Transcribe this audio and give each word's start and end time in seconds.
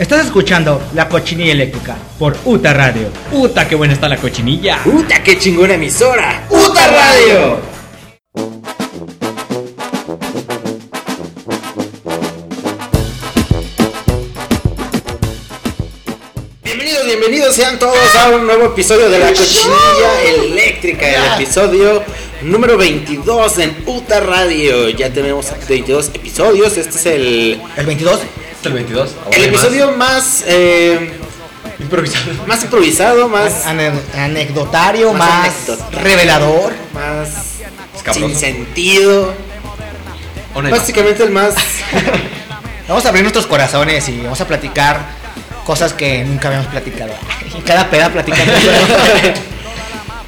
Estás 0.00 0.24
escuchando 0.24 0.80
La 0.94 1.10
Cochinilla 1.10 1.52
Eléctrica 1.52 1.94
por 2.18 2.34
UTA 2.46 2.72
Radio. 2.72 3.08
¡Puta, 3.30 3.68
qué 3.68 3.74
buena 3.74 3.92
está 3.92 4.08
la 4.08 4.16
cochinilla! 4.16 4.78
¡Puta, 4.82 5.22
qué 5.22 5.38
chingona 5.38 5.74
emisora! 5.74 6.46
¡Puta 6.48 6.86
Radio! 6.86 7.60
Bienvenidos, 16.62 17.04
bienvenidos 17.04 17.54
sean 17.54 17.78
todos 17.78 18.16
a 18.16 18.30
un 18.30 18.46
nuevo 18.46 18.68
episodio 18.68 19.10
de 19.10 19.18
La 19.18 19.28
Cochinilla 19.28 20.22
Eléctrica, 20.34 21.08
el 21.08 21.42
episodio 21.42 22.02
número 22.40 22.78
22 22.78 23.58
en 23.58 23.74
Puta 23.84 24.20
Radio. 24.20 24.88
Ya 24.88 25.12
tenemos 25.12 25.52
22 25.68 26.12
episodios, 26.14 26.78
este 26.78 26.96
es 26.96 27.04
el, 27.04 27.60
¿El 27.76 27.84
22? 27.84 28.20
¿Es 28.60 28.66
el 28.66 28.72
22? 28.74 29.10
el 29.32 29.44
episodio 29.44 29.92
más... 29.92 30.44
eh, 30.46 31.12
Improvisado. 31.78 32.26
más 32.46 32.62
improvisado, 32.62 33.28
más... 33.28 33.66
Ane- 33.66 33.92
anecdotario, 34.14 35.12
Más 35.14 35.28
más, 35.28 35.46
anecdotario. 35.68 35.98
revelador. 36.00 36.72
más 36.92 37.28
Escabroso. 37.96 38.28
sin 38.28 38.36
sentido. 38.38 39.32
Básicamente 40.70 41.22
el 41.22 41.30
más. 41.30 41.54
Vamos 42.88 43.04
a 43.06 43.08
abrir 43.08 43.22
nuestros 43.22 43.46
corazones 43.46 44.08
y 44.08 44.20
vamos 44.22 44.40
a 44.40 44.46
platicar 44.48 45.00
cosas 45.64 45.92
que 45.92 46.24
nunca 46.24 46.48
habíamos 46.48 46.66
platicado. 46.68 47.12
Y 47.56 47.60
cada 47.66 47.88
peda 47.88 48.08
platicando. 48.10 48.52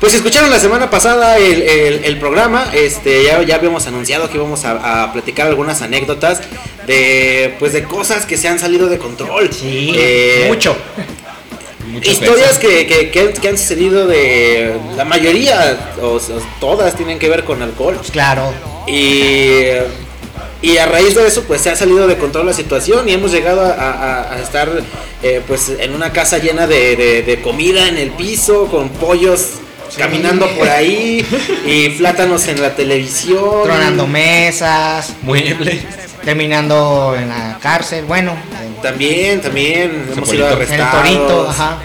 Pues 0.03 0.11
si 0.11 0.17
escucharon 0.19 0.51
la 0.51 0.59
semana 0.59 0.91
pasada 0.91 1.39
el, 1.39 1.63
el- 1.63 2.05
el 2.05 2.19
programa, 2.19 2.67
este, 2.75 3.23
ya, 3.23 3.41
ya 3.45 3.55
habíamos 3.55 3.87
anunciado 3.87 4.29
que 4.29 4.37
íbamos 4.37 4.65
a, 4.65 5.05
a 5.05 5.13
platicar 5.13 5.47
algunas 5.47 5.81
anécdotas 5.81 6.41
de 6.89 7.55
pues 7.61 7.73
de 7.73 7.85
cosas 7.85 8.27
que 8.27 8.37
se 8.37 8.49
han 8.49 8.59
salido 8.59 8.89
de 8.89 8.99
control. 8.99 9.53
Sí, 9.53 9.93
Eh, 9.95 10.47
mucho. 10.49 10.75
Muchas 11.87 12.15
Historias 12.15 12.59
que, 12.59 12.85
que, 12.89 13.11
que 13.13 13.21
han, 13.21 13.33
que 13.33 13.49
han 13.49 13.57
sucedido 13.59 14.09
de 14.09 14.75
la 14.97 15.05
mayoría, 15.05 15.93
o, 16.03 16.19
todas 16.59 16.97
tienen 16.97 17.21
que 17.21 17.29
ver 17.29 17.45
con 17.45 17.63
alcohol. 17.63 17.95
Pues 17.97 18.11
claro. 18.11 18.53
Y, 18.89 19.61
y 20.63 20.79
a 20.79 20.87
raíz 20.87 21.15
de 21.15 21.29
eso, 21.29 21.45
pues 21.45 21.61
se 21.61 21.71
ha 21.71 21.77
salido 21.77 22.09
de 22.09 22.17
control 22.17 22.47
la 22.47 22.53
situación 22.55 23.09
y 23.09 23.13
hemos 23.13 23.31
llegado 23.31 23.61
a, 23.61 23.71
a- 23.73 24.33
a 24.35 24.41
estar 24.43 24.69
eh, 25.23 25.43
pues 25.47 25.71
en 25.79 25.95
una 25.95 26.13
casa 26.13 26.39
llena 26.39 26.67
de, 26.67 26.97
de- 26.97 27.23
de 27.23 27.41
comida 27.41 27.87
en 27.89 27.99
el 27.99 28.11
piso, 28.11 28.67
con 28.67 28.89
pollos 28.89 29.51
caminando 29.97 30.49
por 30.51 30.69
ahí 30.69 31.25
y 31.67 31.91
plátanos 31.91 32.47
en 32.49 32.61
la 32.63 32.75
televisión. 32.75 33.63
Tronando 33.65 34.07
mesas, 34.07 35.15
Muebles. 35.23 35.83
terminando 36.25 37.15
en 37.19 37.29
la 37.29 37.59
cárcel. 37.61 38.05
Bueno, 38.07 38.37
en- 38.65 38.73
También, 38.83 39.41
también 39.41 40.09
hemos 40.13 40.29
sido 40.29 40.49
Cepolito. 40.49 40.73
en 40.75 40.81
el 40.81 40.81
arrestados. 40.87 41.03
torito, 41.03 41.49
ajá. 41.51 41.79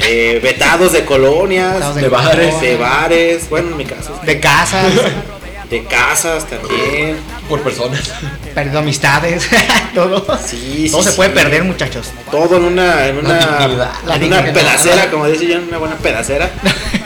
eh, 0.00 0.40
vetados 0.42 0.92
de 0.92 1.04
colonias, 1.04 1.74
Vetados 1.74 1.96
de 1.96 2.08
bares. 2.08 2.60
de 2.60 2.76
bares, 2.76 3.48
bueno, 3.50 3.70
en 3.70 3.76
mi 3.76 3.84
caso, 3.84 4.18
De 4.24 4.38
casas, 4.40 4.92
de 5.70 5.84
casas 5.84 6.46
también. 6.46 7.16
Por 7.48 7.60
personas. 7.62 8.12
perdido 8.54 8.80
amistades, 8.80 9.48
todo. 9.94 10.26
Sí, 10.44 10.88
todo 10.90 11.02
sí, 11.02 11.10
se 11.10 11.14
puede 11.16 11.30
sí. 11.30 11.34
perder, 11.36 11.62
muchachos. 11.64 12.08
todo 12.30 12.56
en 12.56 12.64
una 12.64 13.06
en 13.06 13.18
una, 13.18 13.68
La 14.04 14.16
en 14.16 14.24
una 14.24 14.42
pedacera 14.52 15.10
como 15.10 15.26
dice 15.28 15.46
yo 15.46 15.54
en 15.58 15.68
una 15.68 15.78
buena 15.78 15.96
pedacera 15.96 16.50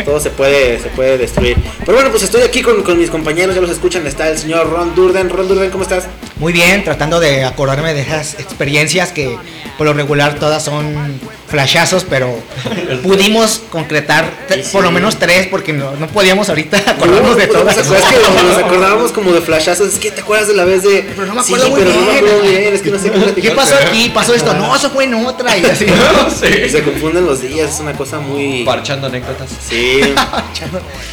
todo 0.04 0.18
se 0.18 0.30
puede 0.30 0.78
se 0.80 0.88
puede 0.88 1.18
destruir 1.18 1.56
pero 1.80 1.92
bueno 1.98 2.10
pues 2.10 2.22
estoy 2.22 2.42
aquí 2.42 2.62
con, 2.62 2.82
con 2.82 2.98
mis 2.98 3.10
compañeros 3.10 3.54
ya 3.54 3.60
los 3.60 3.70
escuchan 3.70 4.06
está 4.06 4.28
el 4.30 4.38
señor 4.38 4.70
Ron 4.70 4.94
Durden 4.94 5.28
Ron 5.28 5.46
Durden 5.48 5.70
cómo 5.70 5.82
estás 5.82 6.04
Muy 6.36 6.52
bien, 6.54 6.84
tratando 6.84 7.20
de 7.20 7.44
acordarme 7.44 7.92
de 7.92 8.00
esas 8.00 8.34
experiencias 8.34 9.12
que 9.12 9.36
por 9.76 9.86
lo 9.86 9.92
regular 9.92 10.38
todas 10.38 10.64
son 10.64 11.20
flashazos, 11.50 12.04
pero 12.08 12.32
pudimos 13.02 13.60
concretar 13.70 14.30
te- 14.48 14.54
Sí, 14.54 14.62
sí. 14.64 14.68
por 14.72 14.82
lo 14.84 14.90
menos 14.90 15.18
tres 15.18 15.46
porque 15.48 15.72
no, 15.72 15.92
no 15.96 16.06
podíamos 16.08 16.48
ahorita 16.48 16.78
acordarnos 16.86 17.36
de 17.36 17.46
No, 17.48 17.52
todas. 17.52 17.76
es 17.76 17.86
que 17.86 17.92
nos 18.46 18.58
acordábamos 18.58 19.12
como 19.12 19.32
de 19.32 19.40
flashazos 19.40 19.92
es 19.94 19.98
que 19.98 20.10
te 20.10 20.20
acuerdas 20.20 20.48
de 20.48 20.54
la 20.54 20.64
vez 20.64 20.82
de 20.82 21.02
Pero 21.14 21.26
no 21.26 21.34
me 21.34 21.42
sí 21.42 21.54
acuerdo 21.54 21.70
muy 21.70 21.80
pero 21.80 21.92
no 21.94 22.00
me 22.00 22.06
bien. 22.12 22.16
acuerdo 22.24 22.40
bien 22.42 22.74
es 22.74 22.82
que 22.82 22.90
no 22.90 22.98
sé 22.98 23.10
qué 23.10 23.18
¿Qué 23.18 23.24
platicar 23.24 23.54
pasó 23.56 23.74
aquí? 23.76 24.10
Pasó 24.14 24.34
esto. 24.34 24.54
No, 24.54 24.74
eso 24.76 24.90
fue 24.90 25.04
en 25.04 25.14
otra 25.14 25.56
y 25.58 25.64
así. 25.64 25.86
Y 25.86 26.68
se 26.68 26.82
confunden 26.82 27.26
los 27.26 27.40
días 27.40 27.74
es 27.74 27.80
una 27.80 27.92
cosa 27.94 28.20
muy 28.20 28.64
Parchando 28.64 29.06
anécdotas. 29.08 29.48
sí 29.68 30.00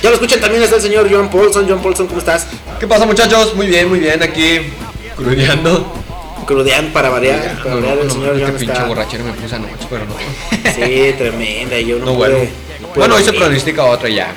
ya 0.01 0.09
lo 0.09 0.13
escuchan 0.15 0.39
también 0.39 0.63
está 0.63 0.75
el 0.75 0.81
señor 0.81 1.07
John 1.11 1.29
Paulson 1.29 1.65
John 1.67 1.81
Paulson 1.81 2.07
cómo 2.07 2.19
estás 2.19 2.47
¿Qué 2.79 2.85
pasa, 2.87 3.05
muchachos? 3.05 3.55
Muy 3.55 3.65
bien, 3.67 3.89
muy 3.89 3.99
bien. 3.99 4.21
Aquí, 4.21 4.59
crudeando. 5.15 5.91
Crudean 6.47 6.87
para 6.87 7.09
variar 7.09 7.57
para 7.61 7.75
No, 7.75 7.81
variar 7.81 7.95
no, 7.97 8.01
el 8.01 8.07
no, 8.07 8.13
señor 8.13 8.39
John 8.41 8.51
pinche 8.57 8.73
está 8.73 8.85
borrachera 8.85 9.23
me 9.23 9.33
puse 9.33 9.55
anoche, 9.55 9.87
pero 9.89 10.05
no. 10.05 10.15
sí 10.73 11.13
tremenda 11.17 11.77
y 11.77 11.85
yo 11.85 11.99
no, 11.99 12.05
No, 12.05 12.13
pude- 12.13 12.17
bueno. 12.17 12.37
no 12.81 12.87
pude 12.87 12.99
Bueno, 12.99 13.15
hoy 13.15 13.23
se 13.23 13.33
pronostica 13.33 13.83
otra 13.83 14.09
ya. 14.09 14.33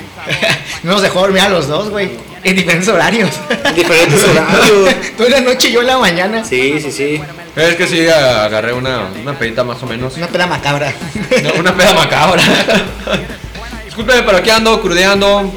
No 0.83 0.93
nos 0.93 1.03
dejó 1.03 1.21
dormir 1.21 1.41
a 1.43 1.49
los 1.49 1.67
dos, 1.69 1.89
güey. 1.89 2.11
En 2.43 2.57
diferentes 2.57 2.89
horarios. 2.89 3.31
diferentes 3.75 4.23
horarios. 4.25 4.95
Tú 5.17 5.25
en 5.25 5.31
la 5.33 5.41
noche 5.41 5.69
y 5.69 5.73
yo 5.73 5.81
en 5.83 5.87
la 5.87 5.99
mañana. 5.99 6.45
Sí, 6.45 6.81
sí, 6.81 6.91
sí. 6.91 7.21
Es 7.57 7.75
que 7.77 7.87
sí, 7.87 8.07
agarré 8.09 8.73
una, 8.73 9.09
una 9.23 9.39
pedita 9.39 9.63
más 9.65 9.83
o 9.83 9.87
menos. 9.87 10.17
Una 10.17 10.27
peda 10.29 10.47
macabra. 10.47 10.93
Una, 11.41 11.53
una 11.55 11.77
peda 11.77 11.93
macabra. 11.95 12.43
Disculpe, 13.85 14.23
pero 14.25 14.39
aquí 14.39 14.51
ando, 14.51 14.81
crudeando. 14.81 15.53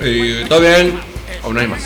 Y 0.00 0.44
todo 0.44 0.60
bien. 0.60 1.00
Aún 1.44 1.58
hay 1.58 1.66
más. 1.66 1.82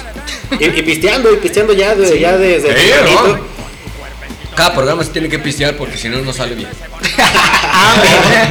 Y, 0.58 0.64
y 0.64 0.82
pisteando, 0.82 1.32
y 1.32 1.36
pisteando 1.36 1.72
ya, 1.72 1.94
de, 1.94 2.18
ya 2.18 2.36
desde 2.36 2.68
Sí. 2.76 2.90
¿no? 3.04 3.55
Cada 4.56 4.74
programa 4.74 5.04
se 5.04 5.10
tiene 5.10 5.28
que 5.28 5.38
pistear 5.38 5.76
porque 5.76 5.96
si 5.98 6.08
no, 6.08 6.18
no 6.22 6.32
sale 6.32 6.54
bien. 6.54 6.68
Ah. 7.78 8.48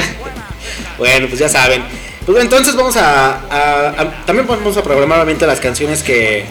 Bueno, 0.98 1.28
pues 1.28 1.40
ya 1.40 1.50
saben. 1.50 1.84
Pues 2.26 2.42
entonces 2.42 2.76
vamos 2.76 2.96
a, 2.98 3.32
a- 3.50 3.90
a- 4.02 4.26
También 4.26 4.48
vamos 4.48 4.78
a 4.78 4.84
programar 4.84 5.20
obviamente 5.20 5.46
las 5.46 5.60
canciones 5.60 6.04
que, 6.04 6.46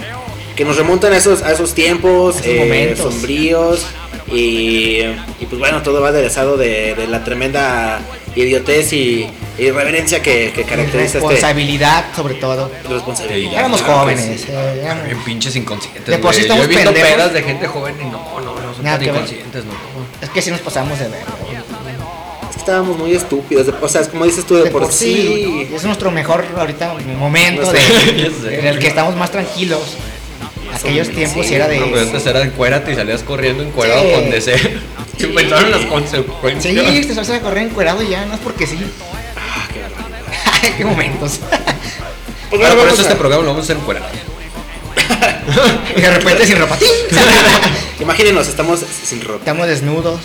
que 0.56 0.65
nos 0.65 0.76
remontan 0.76 1.12
a 1.12 1.16
esos, 1.16 1.42
a 1.42 1.53
esos 1.53 1.75
tiempos, 1.75 2.37
Esos 2.37 2.47
eh, 2.47 2.59
momentos. 2.60 3.12
sombríos. 3.15 3.87
Y, 4.32 5.00
y 5.41 5.47
pues 5.48 5.59
bueno, 5.59 5.82
todo 5.82 6.00
va 6.00 6.09
aderezado 6.09 6.56
de, 6.56 6.94
de 6.94 7.06
la 7.06 7.22
tremenda 7.25 8.00
idiotez 8.34 8.92
y 8.92 9.28
irreverencia 9.59 10.22
que, 10.22 10.50
que 10.54 10.65
caracteriza 10.65 11.19
este 11.19 11.19
Responsabilidad, 11.21 12.04
sobre 12.16 12.34
todo. 12.34 12.71
responsabilidad. 12.88 13.53
Éramos 13.60 13.82
jóvenes. 13.82 14.44
eh, 14.48 14.81
éramos- 14.82 15.04
Bien 15.04 15.19
pinches 15.25 15.54
inconscientes. 15.56 16.06
De 16.06 16.19
por 16.19 16.34
sí 16.34 16.42
estamos 16.42 16.66
Yo 16.66 16.72
he 16.72 16.76
visto 16.76 16.92
pedas 16.92 17.32
de 17.32 17.42
gente 17.42 17.66
joven 17.69 17.94
y 18.00 18.04
no, 18.04 18.41
no, 18.41 18.54
no 18.75 18.83
son 18.83 18.85
Nada 18.85 18.97
tan 18.99 19.05
que 19.07 19.12
ver. 19.12 19.21
inconscientes, 19.23 19.65
no. 19.65 19.73
Es 20.21 20.31
que 20.31 20.43
sí 20.43 20.51
nos 20.51 20.61
pasamos 20.61 20.99
de 20.99 21.09
ver. 21.09 21.23
Es 21.23 22.55
que 22.55 22.59
estábamos 22.61 22.97
muy 22.99 23.12
estúpidos. 23.15 23.67
de- 23.67 23.75
o 23.81 23.89
sea, 23.89 24.03
como 24.09 24.25
dices 24.25 24.45
tú, 24.47 24.57
de, 24.57 24.71
por, 24.71 24.91
sí. 24.93 25.69
Es 25.75 25.85
nuestro 25.85 26.11
mejor 26.11 26.45
ahorita 26.57 26.95
momento 27.19 27.73
de, 27.73 27.79
Ya 28.17 28.31
sé. 28.49 28.59
en 28.61 28.67
el 28.67 28.79
que 28.79 28.89
estamos 28.89 29.17
más 29.17 29.31
tranquilos. 29.31 29.81
Aquellos 30.75 31.09
tiempos 31.11 31.47
sí, 31.47 31.55
era 31.55 31.69
de. 31.69 31.79
No, 31.79 31.87
pero 31.87 32.01
antes 32.01 32.27
era 32.27 32.43
encuérate 32.43 32.93
y 32.93 32.95
salías 32.97 33.23
corriendo 33.23 33.63
encuerado 33.63 34.03
Sí. 34.03 34.13
con 34.15 34.31
deseo. 34.31 34.57
Y 35.19 35.25
pensaron 35.27 35.67
en 35.67 35.71
las 35.71 35.87
consecuencias. 35.87 36.75
Sí, 36.75 37.01
te 37.07 37.15
salsa 37.15 37.37
a 37.37 37.41
correr 37.41 37.69
encuerado 37.69 38.03
y 38.03 38.09
ya, 38.09 38.25
no 38.27 38.34
es 38.34 38.41
porque 38.41 38.67
sí. 38.67 38.77
Ah, 39.37 39.69
qué 40.77 40.84
momentos. 40.84 41.39
Pues 42.51 42.61
Ahora 42.63 42.75
bueno, 42.75 42.75
por 42.75 42.77
vamos 42.77 42.93
eso 42.95 43.03
a- 43.03 43.05
este 43.05 43.17
programa 43.17 43.43
lo 43.45 43.49
vamos 43.51 43.63
a 43.63 43.65
hacer 43.65 43.77
encuerado. 43.77 44.07
Y 45.97 46.00
de 46.00 46.10
repente 46.10 46.47
sin 46.47 46.59
ropa. 46.59 46.76
Imagínenos, 48.00 48.48
estamos 48.48 48.81
sin 48.81 49.20
ropa. 49.22 49.38
Estamos 49.38 49.66
desnudos. 49.66 50.20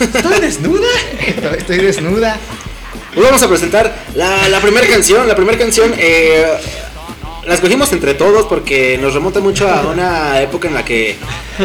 ¿Estoy 0.00 0.40
desnuda? 0.40 0.88
Estoy, 1.26 1.58
estoy 1.58 1.76
desnuda. 1.78 2.38
Hoy 3.16 3.22
vamos 3.22 3.42
a 3.42 3.48
presentar 3.48 4.04
la, 4.14 4.48
la 4.48 4.60
primera 4.60 4.86
canción. 4.86 5.26
La 5.26 5.34
primera 5.34 5.58
canción 5.58 5.92
eh, 5.98 6.46
la 7.48 7.54
escogimos 7.54 7.90
entre 7.92 8.14
todos 8.14 8.46
porque 8.46 8.98
nos 9.00 9.14
remonta 9.14 9.40
mucho 9.40 9.68
a 9.68 9.80
una 9.90 10.40
época 10.42 10.68
en 10.68 10.74
la 10.74 10.84
que 10.84 11.16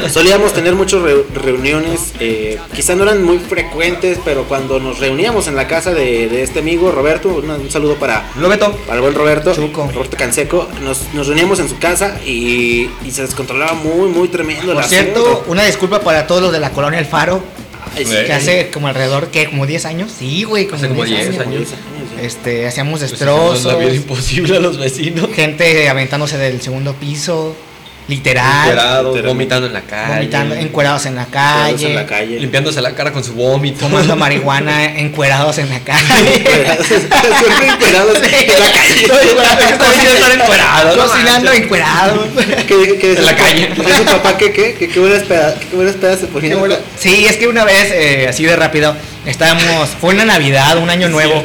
solíamos 0.09 0.53
tener 0.53 0.73
muchas 0.75 1.01
reu- 1.01 1.25
reuniones. 1.35 2.13
eh, 2.19 2.57
quizá 2.73 2.95
no 2.95 3.03
eran 3.03 3.21
muy 3.23 3.37
frecuentes, 3.39 4.17
pero 4.23 4.45
cuando 4.45 4.79
nos 4.79 4.99
reuníamos 4.99 5.47
en 5.47 5.55
la 5.55 5.67
casa 5.67 5.93
de, 5.93 6.29
de 6.29 6.41
este 6.43 6.59
amigo 6.59 6.91
Roberto, 6.91 7.29
un, 7.29 7.49
un 7.49 7.69
saludo 7.69 7.95
para, 7.95 8.31
Lo 8.39 8.47
meto. 8.49 8.71
para 8.87 8.95
el 8.95 9.01
buen 9.01 9.13
Roberto, 9.13 9.53
Chuco. 9.53 9.89
Roberto 9.93 10.17
Canseco, 10.17 10.67
nos, 10.81 11.13
nos 11.13 11.27
reuníamos 11.27 11.59
en 11.59 11.69
su 11.69 11.77
casa 11.77 12.17
y, 12.25 12.89
y 13.05 13.11
se 13.11 13.21
descontrolaba 13.23 13.73
muy, 13.73 14.09
muy 14.09 14.29
tremendo. 14.29 14.71
el 14.71 14.77
Por 14.77 14.85
cierto, 14.85 15.19
asunto. 15.19 15.45
una 15.47 15.63
disculpa 15.65 15.99
para 15.99 16.25
todos 16.27 16.41
los 16.41 16.51
de 16.53 16.59
la 16.59 16.71
colonia 16.71 16.99
El 16.99 17.05
Faro, 17.05 17.43
Ay, 17.95 18.05
sí, 18.05 18.11
que 18.25 18.33
hace 18.33 18.71
como 18.71 18.87
alrededor, 18.87 19.27
¿qué? 19.27 19.45
¿Como 19.49 19.67
10 19.67 19.85
años? 19.85 20.11
Sí, 20.17 20.43
güey, 20.45 20.65
como, 20.65 20.77
Hace 20.77 20.87
como 20.87 21.03
10 21.03 21.29
10 21.29 21.41
años. 21.41 21.47
años. 21.47 21.67
Este, 22.21 22.67
hacíamos 22.67 22.99
Pues 22.99 23.11
destrozos, 23.11 23.65
la 23.65 23.75
vida 23.75 23.93
imposible 23.95 24.57
a 24.57 24.59
los 24.59 24.77
vecinos. 24.77 25.29
gente 25.33 25.89
aventándose 25.89 26.37
del 26.37 26.61
segundo 26.61 26.93
piso. 26.93 27.55
Literal. 28.05 28.67
Encuerados, 28.69 29.15
literal. 29.15 29.27
vomitando 29.33 29.67
en 29.67 29.73
la 29.73 29.81
calle. 29.81 30.15
Vomitando, 30.15 30.55
encuerados 30.55 31.05
en 31.05 31.15
la 31.15 31.21
Encuerados 31.23 31.71
calle. 31.71 31.87
en 31.87 31.95
la 31.95 32.05
calle. 32.05 32.39
Limpiándose 32.41 32.81
la 32.81 32.93
cara 32.95 33.13
con 33.13 33.23
su 33.23 33.33
vómito. 33.33 33.79
Fumando 33.79 34.15
marihuana, 34.17 34.97
encuerados 34.99 35.57
en 35.59 35.69
la 35.69 35.79
calle. 35.79 36.35
Encuerados, 36.35 36.91
encuerados 36.91 38.17
en 38.17 38.31
la 38.57 38.71
calle. 38.73 39.07
Cocinando 40.97 41.51
encuerados. 41.53 42.27
Que, 42.67 42.97
que 42.99 43.13
En 43.13 43.25
la 43.25 43.35
calle. 43.37 43.69
Su 43.75 44.03
papá 44.05 44.37
que 44.37 44.51
qué, 44.51 44.73
que 44.73 44.89
qué 44.89 44.99
buenas 44.99 45.23
pedas, 45.23 45.55
qué 45.69 45.75
buenas 45.75 45.95
pedas 45.95 46.19
se 46.19 46.27
ponían. 46.27 46.59
Sí, 46.99 47.25
es 47.25 47.37
que 47.37 47.47
una 47.47 47.63
vez, 47.63 47.89
eh, 47.93 48.27
así 48.29 48.43
de 48.43 48.55
rápido, 48.57 48.95
estábamos, 49.25 49.89
fue 50.01 50.13
una 50.13 50.25
Navidad, 50.25 50.77
un 50.77 50.89
año 50.89 51.07
nuevo, 51.07 51.41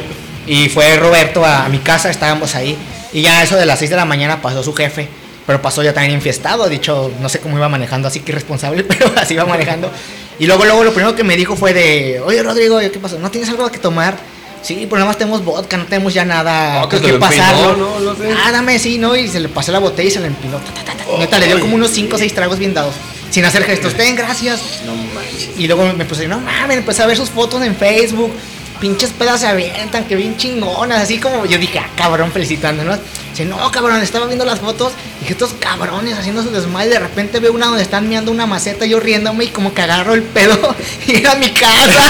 y 0.49 0.67
fue 0.69 0.97
Roberto 0.97 1.45
a, 1.45 1.65
a 1.65 1.69
mi 1.69 1.77
casa, 1.79 2.09
estábamos 2.09 2.55
ahí, 2.55 2.75
y 3.13 3.21
ya 3.21 3.43
eso 3.43 3.55
de 3.55 3.65
las 3.65 3.79
6 3.79 3.91
de 3.91 3.95
la 3.97 4.05
mañana 4.05 4.41
pasó 4.41 4.63
su 4.63 4.73
jefe, 4.73 5.07
pero 5.45 5.61
pasó 5.61 5.81
ya 5.83 5.93
también 5.93 6.15
infiestado, 6.15 6.67
dicho, 6.67 7.11
no 7.21 7.29
sé 7.29 7.39
cómo 7.39 7.55
iba 7.57 7.69
manejando, 7.69 8.07
así 8.07 8.19
que 8.19 8.31
irresponsable, 8.31 8.83
pero 8.87 9.11
así 9.15 9.35
iba 9.35 9.45
manejando. 9.45 9.91
Y 10.39 10.47
luego, 10.47 10.65
luego 10.65 10.83
lo 10.83 10.93
primero 10.93 11.15
que 11.15 11.23
me 11.23 11.35
dijo 11.37 11.55
fue 11.55 11.73
de, 11.73 12.19
oye 12.25 12.41
Rodrigo, 12.41 12.79
¿qué 12.79 12.89
pasó? 12.99 13.19
¿No 13.19 13.29
tienes 13.29 13.49
algo 13.49 13.69
que 13.71 13.77
tomar? 13.77 14.17
Sí, 14.61 14.87
pero 14.89 14.97
nada 14.97 15.05
más 15.05 15.17
tenemos 15.17 15.43
vodka, 15.43 15.77
no 15.77 15.85
tenemos 15.85 16.13
ya 16.13 16.25
nada 16.25 16.81
Ah, 16.83 16.89
que 16.89 16.97
se 16.97 17.03
qué 17.03 17.07
lo 17.09 17.15
empinó, 17.15 17.29
pasarlo. 17.29 17.77
¿no? 17.77 17.99
No 17.99 18.15
sé. 18.15 18.33
Ah, 18.43 18.51
dame, 18.51 18.77
sí, 18.77 18.97
¿no? 18.97 19.15
Y 19.15 19.27
se 19.29 19.39
le 19.39 19.47
pasó 19.49 19.71
la 19.71 19.79
botella 19.79 20.09
y 20.09 20.11
se 20.11 20.19
la 20.19 20.27
empinó. 20.27 20.57
Ta, 20.57 20.73
ta, 20.73 20.83
ta, 20.83 20.93
ta. 20.97 21.17
Neta, 21.17 21.39
le 21.39 21.47
dio 21.47 21.59
como 21.61 21.75
unos 21.75 21.91
5 21.91 22.13
o 22.15 22.19
6 22.19 22.33
tragos 22.35 22.59
bien 22.59 22.73
dados. 22.73 22.93
Sin 23.31 23.45
hacer 23.45 23.63
gestos. 23.63 23.93
Ten, 23.93 24.15
gracias. 24.17 24.81
No 24.85 24.95
manches. 24.95 25.51
Y 25.57 25.65
luego 25.67 25.85
me 25.93 26.03
puse, 26.03 26.27
no 26.27 26.39
mames, 26.41 26.77
empecé 26.77 27.03
a 27.03 27.05
ver 27.05 27.15
sus 27.15 27.29
fotos 27.29 27.61
en 27.63 27.73
Facebook. 27.75 28.31
Pinches 28.79 29.11
pedas 29.11 29.41
se 29.41 29.47
avientan, 29.47 30.05
que 30.05 30.15
bien 30.15 30.37
chingonas. 30.37 31.03
Así 31.03 31.19
como 31.19 31.45
yo 31.45 31.57
dije, 31.57 31.79
ah, 31.79 31.89
cabrón, 31.97 32.31
felicitándonos. 32.31 32.99
Dice, 33.31 33.43
no, 33.43 33.69
cabrón, 33.71 34.01
estaba 34.01 34.25
viendo 34.25 34.45
las 34.45 34.59
fotos. 34.59 34.93
Y 35.17 35.21
dije, 35.21 35.33
estos 35.33 35.53
cabrones 35.59 36.17
haciendo 36.17 36.41
su 36.43 36.49
desmadre. 36.49 36.89
De 36.89 36.99
repente 36.99 37.39
veo 37.39 37.51
una 37.51 37.65
donde 37.65 37.83
están 37.83 38.07
mirando 38.07 38.31
una 38.31 38.45
maceta, 38.45 38.85
yo 38.85 39.01
riéndome 39.01 39.45
y 39.45 39.47
como 39.47 39.73
que 39.73 39.81
agarro 39.81 40.13
el 40.13 40.23
pedo 40.23 40.75
y 41.07 41.17
era 41.17 41.35
mi 41.35 41.49
casa. 41.49 42.01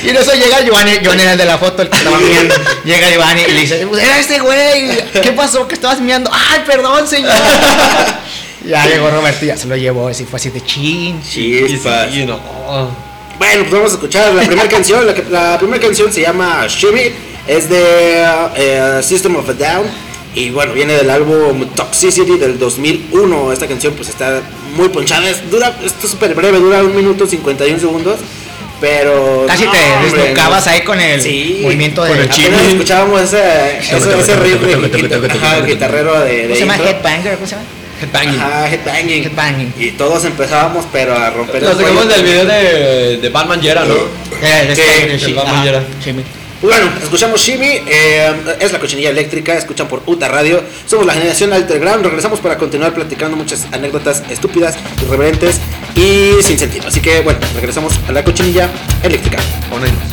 y 0.04 0.08
en 0.08 0.16
eso 0.16 0.32
llega 0.32 0.62
Giovanni, 0.62 0.92
Giovanni 1.02 1.22
era 1.22 1.32
el 1.32 1.38
de 1.38 1.44
la 1.44 1.58
foto, 1.58 1.82
el 1.82 1.90
que 1.90 1.98
estaba 1.98 2.18
mirando. 2.18 2.54
Llega 2.84 3.10
Giovanni 3.10 3.42
y 3.42 3.52
le 3.52 3.60
dice, 3.60 3.86
pues 3.86 4.02
era 4.02 4.18
ese 4.18 4.38
güey. 4.38 5.04
¿Qué 5.12 5.32
pasó? 5.32 5.68
Que 5.68 5.74
estabas 5.74 6.00
mirando. 6.00 6.30
Ay, 6.32 6.62
perdón, 6.66 7.06
señor. 7.06 7.32
ya 8.66 8.86
llegó 8.86 9.10
Roberto 9.10 9.44
y 9.44 9.48
ya 9.48 9.56
se 9.58 9.66
lo 9.66 9.76
llevó. 9.76 10.08
Así 10.08 10.24
fue 10.24 10.38
así 10.38 10.48
de 10.48 10.62
chin. 10.62 11.22
Chispas. 11.22 12.10
Sí, 12.10 12.24
no. 12.24 13.09
Bueno, 13.40 13.60
pues 13.62 13.72
vamos 13.72 13.90
a 13.92 13.94
escuchar 13.94 14.34
la 14.34 14.42
primera 14.42 14.68
canción. 14.68 15.06
La, 15.06 15.14
que- 15.14 15.24
la 15.30 15.56
primera 15.58 15.80
canción 15.80 16.12
se 16.12 16.20
llama 16.20 16.66
Shimmy. 16.68 17.10
Es 17.46 17.70
de 17.70 18.22
eh, 18.54 19.00
System 19.02 19.34
of 19.36 19.48
a 19.48 19.54
Down. 19.54 19.86
Y 20.34 20.50
bueno, 20.50 20.74
viene 20.74 20.92
del 20.92 21.08
álbum 21.08 21.66
Toxicity 21.74 22.36
del 22.36 22.58
2001. 22.58 23.50
Esta 23.52 23.66
canción 23.66 23.94
pues 23.94 24.10
está 24.10 24.42
muy 24.76 24.90
ponchada. 24.90 25.26
Es, 25.30 25.50
dura, 25.50 25.74
esto 25.82 26.04
es 26.04 26.10
súper 26.10 26.34
breve, 26.34 26.58
dura 26.60 26.84
un 26.84 26.94
minuto 26.94 27.26
51 27.26 27.80
segundos. 27.80 28.20
Pero... 28.78 29.44
Casi 29.46 29.64
no, 29.64 29.72
te 29.72 29.78
no. 30.34 30.70
ahí 30.70 30.82
con 30.82 31.00
el 31.00 31.20
Sí, 31.22 31.60
movimiento 31.62 32.02
con 32.02 32.12
de 32.16 32.24
el. 32.24 32.30
Apenas 32.30 32.62
escuchábamos 32.68 33.22
ese, 33.22 33.78
ese, 33.78 33.96
ese 34.20 34.36
riff 34.36 34.62
guitarrero 35.66 36.20
de, 36.20 36.42
¿Cómo 36.42 36.48
de 36.48 36.54
se 36.54 36.60
llama? 36.60 36.76
Headbanger, 36.76 37.34
¿cómo 37.36 37.46
se 37.46 37.56
llama? 37.56 37.66
Headbanging. 38.00 38.40
Ajá, 38.40 38.68
headbanging. 38.68 39.24
Headbanging. 39.24 39.74
Y 39.78 39.90
todos 39.92 40.24
empezábamos, 40.24 40.86
pero 40.92 41.16
a 41.16 41.30
romper 41.30 41.62
el 41.62 41.76
sacamos 41.76 42.08
del 42.08 42.22
video 42.22 42.44
de, 42.44 43.18
de 43.18 43.28
Batman 43.28 43.60
Yera, 43.60 43.84
¿no? 43.84 43.94
Eh, 44.42 44.74
de 44.74 45.18
Sí, 45.18 45.32
Batman 45.32 45.64
Yera. 45.64 45.82
Bueno, 46.62 46.90
escuchamos 47.02 47.40
Shimmy, 47.40 47.80
eh, 47.86 48.34
es 48.60 48.70
la 48.70 48.78
cochinilla 48.78 49.08
eléctrica, 49.08 49.54
escuchan 49.54 49.88
por 49.88 50.02
UTA 50.04 50.28
Radio. 50.28 50.62
Somos 50.84 51.06
la 51.06 51.14
generación 51.14 51.54
Alterground. 51.54 52.04
Regresamos 52.04 52.38
para 52.40 52.58
continuar 52.58 52.92
platicando 52.92 53.34
muchas 53.34 53.66
anécdotas 53.72 54.22
estúpidas, 54.28 54.76
irreverentes 55.02 55.58
y 55.96 56.42
sin 56.42 56.58
sentido. 56.58 56.88
Así 56.88 57.00
que 57.00 57.20
bueno, 57.20 57.38
regresamos 57.54 57.98
a 58.06 58.12
la 58.12 58.22
cochinilla 58.22 58.68
eléctrica. 59.02 59.38
Ponenos. 59.70 60.09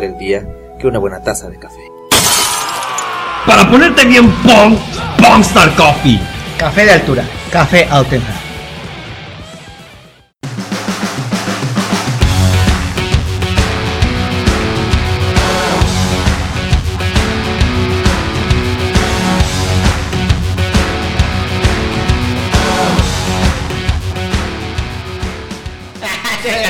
El 0.00 0.16
día 0.16 0.42
que 0.78 0.86
una 0.86 0.98
buena 0.98 1.22
taza 1.22 1.50
de 1.50 1.58
café. 1.58 1.80
Para 3.46 3.70
ponerte 3.70 4.04
bien 4.06 4.30
pong, 4.42 4.76
Pongstar 5.18 5.74
Coffee. 5.74 6.20
Café 6.56 6.84
de 6.84 6.92
altura, 6.92 7.24
café 7.50 7.86
auténtico. 7.90 8.38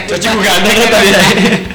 Pues 0.09 1.72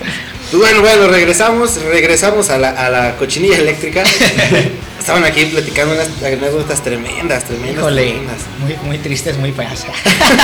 bueno, 0.53 0.81
bueno, 0.81 1.07
regresamos, 1.07 1.75
regresamos 1.83 2.49
a 2.49 2.57
la, 2.57 2.69
a 2.69 2.89
la 2.89 3.15
cochinilla 3.17 3.57
eléctrica. 3.57 4.03
Estaban 4.99 5.23
aquí 5.23 5.45
platicando 5.45 5.93
unas 5.93 6.07
anécdotas 6.23 6.83
tremendas, 6.83 7.45
tremendas, 7.45 7.77
Híjole, 7.77 8.03
tremendas. 8.03 8.37
muy, 8.59 8.75
muy 8.83 8.97
tristes, 8.97 9.37
muy 9.37 9.51
feas. 9.53 9.85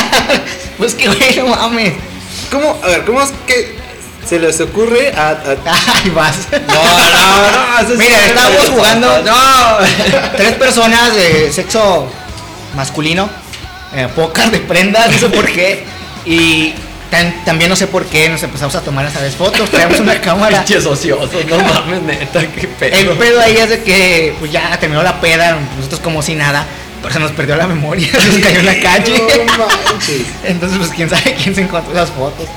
pues 0.77 0.93
que 0.95 1.07
güey, 1.07 1.35
no 1.37 1.47
mames. 1.47 1.93
¿Cómo, 2.51 2.79
a 2.83 2.87
ver, 2.87 3.03
cómo 3.05 3.21
es 3.21 3.29
que 3.45 3.75
se 4.27 4.39
les 4.39 4.59
ocurre 4.61 5.11
a, 5.15 5.29
a- 5.31 5.57
Ay, 6.03 6.09
vas. 6.11 6.47
No, 6.51 6.59
no, 6.59 7.51
no. 7.51 7.79
es- 7.93 7.97
Mira, 7.97 8.25
estábamos 8.25 8.69
jugando. 8.69 9.21
No. 9.23 9.77
Tres 10.37 10.53
personas 10.53 11.13
de 11.15 11.51
sexo 11.51 12.07
masculino, 12.75 13.29
eh, 13.95 14.07
pocas 14.15 14.49
de 14.51 14.59
prendas, 14.59 15.11
no 15.11 15.17
sé 15.19 15.29
por 15.29 15.45
qué. 15.51 15.83
Y 16.25 16.73
tan- 17.13 17.45
también 17.45 17.69
no 17.69 17.75
sé 17.75 17.87
por 17.87 18.05
qué 18.05 18.27
nos 18.29 18.41
empezamos 18.43 18.75
a 18.75 18.81
tomar 18.81 19.05
esa 19.05 19.21
vez 19.21 19.35
fotos. 19.35 19.69
Traemos 19.69 19.99
una 19.99 20.19
cámara. 20.21 20.65
Pinches 20.65 20.85
ociosos, 20.85 21.29
no 21.47 21.57
mames, 21.59 22.01
neta, 22.01 22.41
qué 22.47 22.61
El 22.61 22.67
pedo. 22.67 23.15
pedo 23.17 23.39
ahí 23.41 23.55
es 23.57 23.69
de 23.69 23.83
que 23.83 24.35
pues 24.39 24.51
ya 24.51 24.77
terminó 24.79 25.03
la 25.03 25.21
peda, 25.21 25.57
nosotros 25.77 26.01
como 26.01 26.21
si 26.21 26.35
nada. 26.35 26.65
Pero 27.01 27.13
se 27.13 27.19
nos 27.19 27.31
perdió 27.33 27.55
la 27.57 27.67
memoria, 27.67 28.07
se 28.19 28.27
nos 28.29 28.39
cayó 28.39 28.59
en 28.59 28.65
la 28.65 28.79
calle. 28.81 29.21
No 29.57 29.67
manches. 29.67 30.21
Entonces, 30.45 30.77
pues 30.79 30.89
quién 30.91 31.09
sabe 31.09 31.35
quién 31.41 31.53
se 31.53 31.61
encontró 31.61 31.91
esas 31.93 32.09
fotos. 32.11 32.47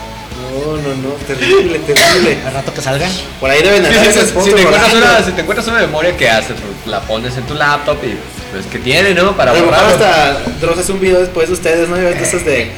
No, 0.56 0.76
no, 0.76 0.94
no, 1.02 1.08
terrible, 1.26 1.78
terrible. 1.80 2.38
Al 2.46 2.54
rato 2.54 2.72
que 2.72 2.80
salgan. 2.80 3.10
Por 3.40 3.50
ahí 3.50 3.62
deben 3.62 3.84
andar 3.84 4.04
sí, 4.04 4.08
esas 4.10 4.28
si, 4.30 4.50
te 4.52 4.60
encuentras 4.62 4.94
una, 4.94 5.22
si 5.22 5.32
te 5.32 5.40
encuentras 5.42 5.66
una 5.68 5.80
memoria, 5.80 6.16
¿qué 6.16 6.30
haces? 6.30 6.52
Pues 6.52 6.86
la 6.90 7.00
pones 7.02 7.36
en 7.36 7.42
tu 7.44 7.54
laptop 7.54 7.98
y 8.04 8.16
pues 8.52 8.64
que 8.66 8.78
tiene, 8.78 9.12
¿no? 9.12 9.36
Para 9.36 9.52
borrarlo. 9.52 9.88
hasta 9.88 10.38
hace 10.80 10.92
un 10.92 11.00
video 11.00 11.20
después 11.20 11.48
de 11.48 11.54
ustedes, 11.54 11.88
¿no? 11.90 11.98
Y 11.98 12.04
ves 12.04 12.16
cosas 12.16 12.44
de. 12.46 12.70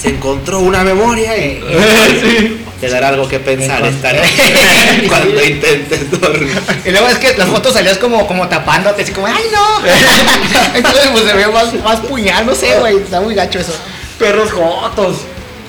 Se 0.00 0.08
encontró 0.10 0.60
una 0.60 0.84
memoria 0.84 1.36
y 1.38 1.62
sí. 2.20 2.64
te 2.80 2.88
dará 2.88 3.08
algo 3.08 3.26
que 3.28 3.40
pensar 3.40 3.84
esta 3.86 4.10
Encontré. 4.10 4.30
noche 4.36 5.06
cuando 5.08 5.44
intentes 5.44 6.10
dormir. 6.10 6.60
Y 6.84 6.90
luego 6.90 7.08
es 7.08 7.18
que 7.18 7.34
las 7.36 7.48
fotos 7.48 7.72
salías 7.72 7.96
como, 7.98 8.26
como 8.26 8.46
tapándote, 8.48 9.02
así 9.02 9.12
como, 9.12 9.26
¡ay 9.26 9.44
no! 9.52 9.86
Entonces, 10.74 11.08
pues 11.12 11.24
se 11.24 11.32
ve 11.32 11.46
más, 11.48 11.72
más 11.82 12.00
puñal, 12.00 12.44
no 12.44 12.54
sé, 12.54 12.78
güey. 12.78 12.98
Está 12.98 13.20
muy 13.20 13.34
gacho 13.34 13.58
eso. 13.58 13.72
Perros 14.18 14.52
jotos. 14.52 15.18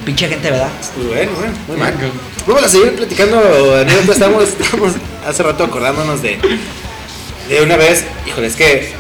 Pinche 0.06 0.28
gente, 0.28 0.52
¿verdad? 0.52 0.70
Pues 0.96 1.08
bueno, 1.08 1.32
bueno, 1.38 1.54
muy 1.68 1.78
mal. 1.78 1.94
Vamos 2.46 2.64
a 2.64 2.70
seguir 2.70 2.96
platicando 2.96 3.76
anécdotas. 3.76 4.10
Estamos, 4.10 4.44
estamos 4.44 4.94
hace 5.26 5.44
rato 5.44 5.64
acordándonos 5.66 6.22
de, 6.22 6.38
de 7.50 7.62
una 7.62 7.76
vez. 7.78 8.06
Híjole, 8.26 8.48
es 8.48 8.56
que 8.56 8.94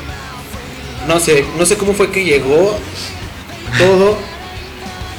no 1.08 1.20
sé, 1.20 1.46
no 1.58 1.66
sé 1.66 1.78
cómo 1.78 1.94
fue 1.94 2.12
que 2.12 2.26
llegó 2.26 2.78
todo 3.78 4.18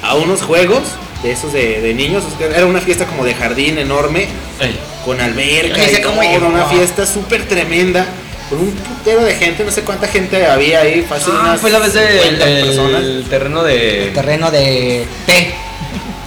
a 0.09 0.15
unos 0.15 0.43
juegos 0.43 0.83
de 1.23 1.33
esos 1.33 1.53
de, 1.53 1.81
de 1.81 1.95
niños. 1.95 2.25
O 2.25 2.39
sea, 2.39 2.47
Era 2.57 2.67
una 2.67 2.81
fiesta 2.81 3.05
como 3.07 3.25
de 3.25 3.35
jardín 3.35 3.79
enorme, 3.79 4.29
Ey. 4.61 4.79
con 5.05 5.21
alberca 5.21 5.83
sé 5.85 5.99
y 5.99 6.03
todo, 6.03 6.21
llegó. 6.23 6.47
una 6.49 6.65
fiesta 6.67 7.07
súper 7.07 7.47
tremenda. 7.47 8.07
Con 8.49 8.61
un 8.61 8.71
putero 8.73 9.25
de 9.25 9.35
gente, 9.35 9.63
no 9.63 9.71
sé 9.71 9.83
cuánta 9.83 10.09
gente 10.09 10.47
había 10.47 10.81
ahí, 10.81 11.03
fácil 11.07 11.35
Ah, 11.37 11.41
unas 11.43 11.61
fue 11.61 11.71
la 11.71 11.81
vez 11.81 11.93
del 11.93 12.09
50 12.19 12.49
el 12.49 12.65
personas. 12.67 13.03
terreno 13.29 13.63
de, 13.63 14.11
Terreno 14.15 14.51
de 14.51 15.07
té. 15.27 15.55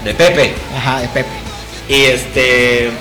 de 0.06 0.14
Pepe. 0.14 0.54
Ajá, 0.78 1.00
de 1.02 1.08
Pepe. 1.08 1.30
Y 1.90 1.96
este. 2.06 2.92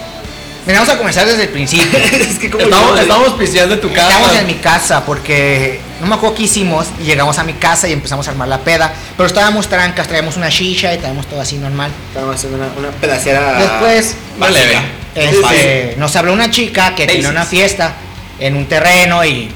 Vamos 0.75 0.89
a 0.89 0.99
comenzar 0.99 1.27
desde 1.27 1.45
el 1.45 1.49
principio. 1.51 1.99
es 2.13 2.39
que 2.39 2.51
como 2.51 2.65
Estamos, 2.65 2.97
yo- 2.97 3.03
estamos 3.03 3.33
pisteando 3.35 3.75
en 3.75 3.81
tu 3.81 3.93
casa. 3.93 4.09
Estamos 4.11 4.37
en 4.37 4.47
mi 4.47 4.55
casa 4.55 5.05
porque 5.05 5.81
no 6.01 6.07
me 6.07 6.15
acuerdo 6.15 6.37
qué 6.37 6.43
hicimos 6.45 6.87
y 7.01 7.05
llegamos 7.05 7.39
a 7.39 7.45
mi 7.45 7.55
casa 7.55 7.89
y 7.89 7.93
empezamos 7.93 8.27
a 8.29 8.31
armar 8.31 8.49
la 8.49 8.59
peda. 8.61 8.93
Pero 9.17 9.27
estábamos 9.27 9.69
trancas, 9.69 10.07
traíamos 10.09 10.37
una 10.37 10.49
shisha 10.49 10.95
y 10.95 10.99
traíamos 10.99 11.27
todo 11.27 11.41
así 11.41 11.57
normal. 11.57 11.91
Estábamos 12.09 12.37
haciendo 12.37 12.59
una, 12.59 12.69
una 12.79 12.91
pedacera. 12.91 13.59
Después 13.59 14.15
Vale, 14.39 14.61
este, 15.15 15.95
nos 15.99 16.15
habló 16.17 16.33
una 16.33 16.51
chica 16.51 16.95
que 16.95 17.07
tenía 17.07 17.29
una 17.29 17.45
fiesta 17.45 17.95
en 18.39 18.57
un 18.57 18.67
terreno 18.67 19.25
y 19.25 19.51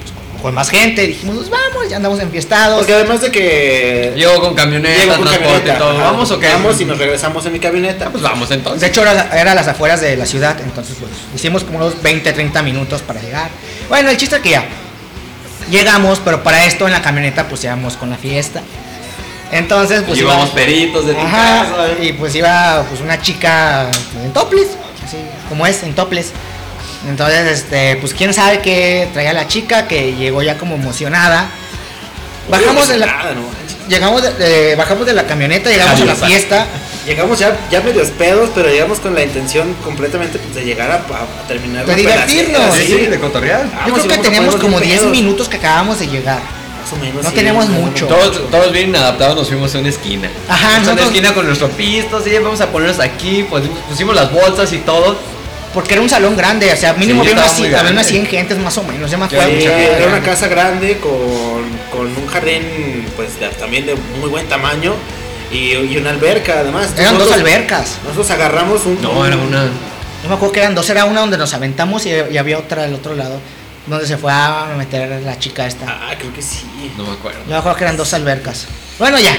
con 0.45 0.53
más 0.53 0.69
gente. 0.69 1.07
Dijimos, 1.07 1.37
pues 1.37 1.49
vamos, 1.49 1.89
ya 1.89 1.97
andamos 1.97 2.21
enfiestados. 2.21 2.77
Porque 2.77 2.93
además 2.93 3.23
de 3.23 3.31
que. 3.31 4.13
Llego 4.15 4.39
con 4.43 4.55
camioneta, 4.55 5.01
llego 5.01 5.15
con 5.15 5.25
transporte 5.25 5.49
camioneta, 5.49 5.75
y 5.75 5.79
todo. 5.79 5.91
ajá, 5.93 6.03
¿Vamos 6.03 6.31
o 6.33 6.39
qué? 6.39 6.49
Vamos 6.49 6.81
y 6.83 6.85
nos 6.85 6.99
regresamos 6.99 7.47
en 7.47 7.53
mi 7.55 7.61
camioneta. 7.61 8.11
Pues 8.11 8.23
vamos 8.23 8.51
entonces. 8.51 8.83
De 8.83 8.89
hecho, 8.89 9.01
era, 9.01 9.31
era 9.33 9.53
a 9.53 9.55
las 9.55 9.69
afueras 9.69 10.03
de 10.03 10.19
la 10.19 10.27
ciudad, 10.27 10.61
entonces 10.61 10.97
pues 11.01 11.11
hicimos 11.35 11.65
como 11.65 11.79
unos 11.79 12.03
20, 12.03 12.31
30 12.31 12.63
minutos 12.63 13.01
para 13.01 13.23
llegar. 13.23 13.49
Bueno, 13.89 14.11
el 14.11 14.19
chiste 14.19 14.37
es 14.37 14.43
que 14.43 14.51
ya 14.51 14.67
llegamos, 15.71 16.21
pero 16.23 16.43
para 16.43 16.67
esto 16.67 16.87
en 16.87 16.93
la 16.93 17.01
camioneta 17.01 17.49
pues 17.49 17.65
íbamos 17.65 17.97
con 17.97 18.11
la 18.11 18.19
fiesta. 18.19 18.61
Entonces 19.51 20.03
pues 20.07 20.19
Llevamos 20.19 20.51
peritos 20.51 21.07
de 21.07 21.15
tu 21.15 21.21
Ajá, 21.21 21.71
casa. 21.71 22.03
y 22.03 22.13
pues 22.13 22.35
iba 22.35 22.85
pues 22.87 23.01
una 23.01 23.19
chica 23.19 23.89
en 24.23 24.31
toples, 24.35 24.69
así 25.07 25.17
como 25.49 25.67
es, 25.67 25.83
en 25.85 25.95
toples. 25.95 26.33
Entonces, 27.09 27.47
este, 27.61 27.97
pues 27.97 28.15
quién 28.15 28.33
sabe 28.33 28.61
qué 28.61 29.09
traía 29.13 29.33
la 29.33 29.47
chica 29.47 29.87
que 29.87 30.15
llegó 30.15 30.43
ya 30.43 30.57
como 30.59 30.75
emocionada. 30.77 31.49
Bajamos 32.49 32.89
de 32.89 32.99
la, 32.99 33.07
no 33.35 33.65
llegamos 33.89 34.23
de, 34.23 34.33
de- 34.35 34.75
bajamos 34.77 35.07
de 35.07 35.13
la 35.13 35.27
camioneta, 35.27 35.71
llegamos 35.71 36.01
a 36.01 36.05
la 36.05 36.13
Adiós. 36.13 36.27
fiesta. 36.29 36.67
Llegamos 37.07 37.39
ya, 37.39 37.55
ya 37.71 37.83
medios 37.83 38.09
pedos, 38.09 38.49
pero 38.55 38.69
llegamos 38.71 38.99
con 38.99 39.15
la 39.15 39.23
intención 39.23 39.75
completamente 39.85 40.39
pues, 40.39 40.55
de 40.55 40.65
llegar 40.65 40.91
a, 40.91 40.95
a- 40.95 40.99
a 41.45 41.47
terminar. 41.49 41.85
De 41.85 41.93
la 41.93 41.97
divertirnos. 41.99 42.75
Sí, 42.75 42.87
sí, 42.87 42.97
de 43.07 43.19
cotorrear. 43.21 43.65
Yo 43.65 43.93
Vamos 43.93 43.99
y 44.05 44.09
creo 44.09 44.17
que 44.23 44.23
teníamos 44.29 44.57
como 44.57 44.79
bien 44.79 44.89
10 44.91 45.01
pedos. 45.01 45.13
minutos 45.13 45.49
que 45.49 45.57
acabamos 45.59 45.99
de 45.99 46.07
llegar. 46.07 46.39
Más 46.83 46.93
o 46.93 46.97
menos. 46.97 47.23
No 47.25 47.31
sí, 47.31 47.35
tenemos 47.37 47.69
mucho. 47.69 48.07
Todos, 48.07 48.51
todos 48.51 48.73
bien 48.73 48.95
adaptados 48.97 49.37
nos 49.37 49.49
fuimos 49.49 49.75
a 49.75 49.79
una 49.79 49.89
esquina. 49.91 50.31
Ajá, 50.49 50.59
Fuimos 50.59 50.75
a 50.77 50.81
una 50.81 50.85
nosotros- 50.93 51.07
esquina 51.09 51.35
con 51.35 51.47
nuestro 51.47 51.69
pisto, 51.71 52.23
sí, 52.23 52.31
vamos 52.43 52.61
a 52.63 52.69
ponernos 52.69 53.01
aquí, 53.01 53.47
pues, 53.49 53.65
pusimos 53.89 54.15
las 54.15 54.31
bolsas 54.33 54.73
y 54.73 54.79
todo. 54.79 55.17
Porque 55.75 55.95
era 55.95 56.03
un 56.03 56.09
salón 56.09 56.37
grande, 56.37 56.73
o 56.73 56.77
sea, 56.77 56.93
mínimo 56.95 57.25
Sí, 57.25 57.31
había, 57.31 57.43
unas, 57.43 57.53
había 57.59 57.69
unas 57.71 57.83
grande. 57.83 58.05
100 58.05 58.27
gentes 58.27 58.59
más 58.59 58.79
o 58.79 58.85
menos, 58.85 59.11
ya 59.11 59.19
me 59.19 59.25
acuerdo. 59.25 59.51
Sí, 59.51 59.65
era 59.67 60.07
una 60.07 60.23
casa 60.23 60.47
grande 60.49 60.99
con, 60.99 61.11
con 61.93 62.07
un 62.17 62.27
jardín 62.29 63.05
pues 63.17 63.39
de- 63.41 63.49
también 63.49 63.85
de 63.87 63.97
muy 64.21 64.31
buen 64.31 64.47
tamaño 64.49 64.95
y, 65.51 65.73
y 65.75 65.97
una 65.99 66.11
alberca 66.11 66.61
además. 66.61 66.95
Eran 66.97 67.19
dos 67.19 67.31
albercas. 67.33 67.97
Nosotros 68.05 68.31
agarramos 68.31 68.87
un... 68.87 69.03
No, 69.03 69.27
era 69.27 69.37
una. 69.37 69.65
Yo 70.23 70.29
me 70.29 70.37
acuerdo 70.37 70.53
que 70.53 70.61
eran 70.61 70.75
dos, 70.75 70.89
era 70.89 71.05
una 71.05 71.21
donde 71.21 71.37
nos 71.37 71.53
aventamos 71.55 72.07
y, 72.07 72.11
y 72.31 72.39
había 72.39 72.57
otra 72.59 72.85
al 72.85 72.95
otro 72.95 73.15
lado, 73.15 73.39
donde 73.87 74.07
se 74.07 74.17
fue 74.17 74.33
a 74.33 74.69
meter 74.79 75.21
la 75.23 75.39
chica 75.39 75.67
esta. 75.67 75.87
Ah, 75.89 76.15
creo 76.19 76.33
que 76.33 76.41
sí. 76.41 76.65
No 76.97 77.05
me 77.05 77.13
acuerdo. 77.13 77.41
Yo 77.45 77.51
me 77.51 77.57
acuerdo 77.57 77.77
que 77.77 77.85
eran 77.85 77.97
dos 77.97 78.15
albercas. 78.15 78.67
Bueno, 78.99 79.19
ya, 79.19 79.37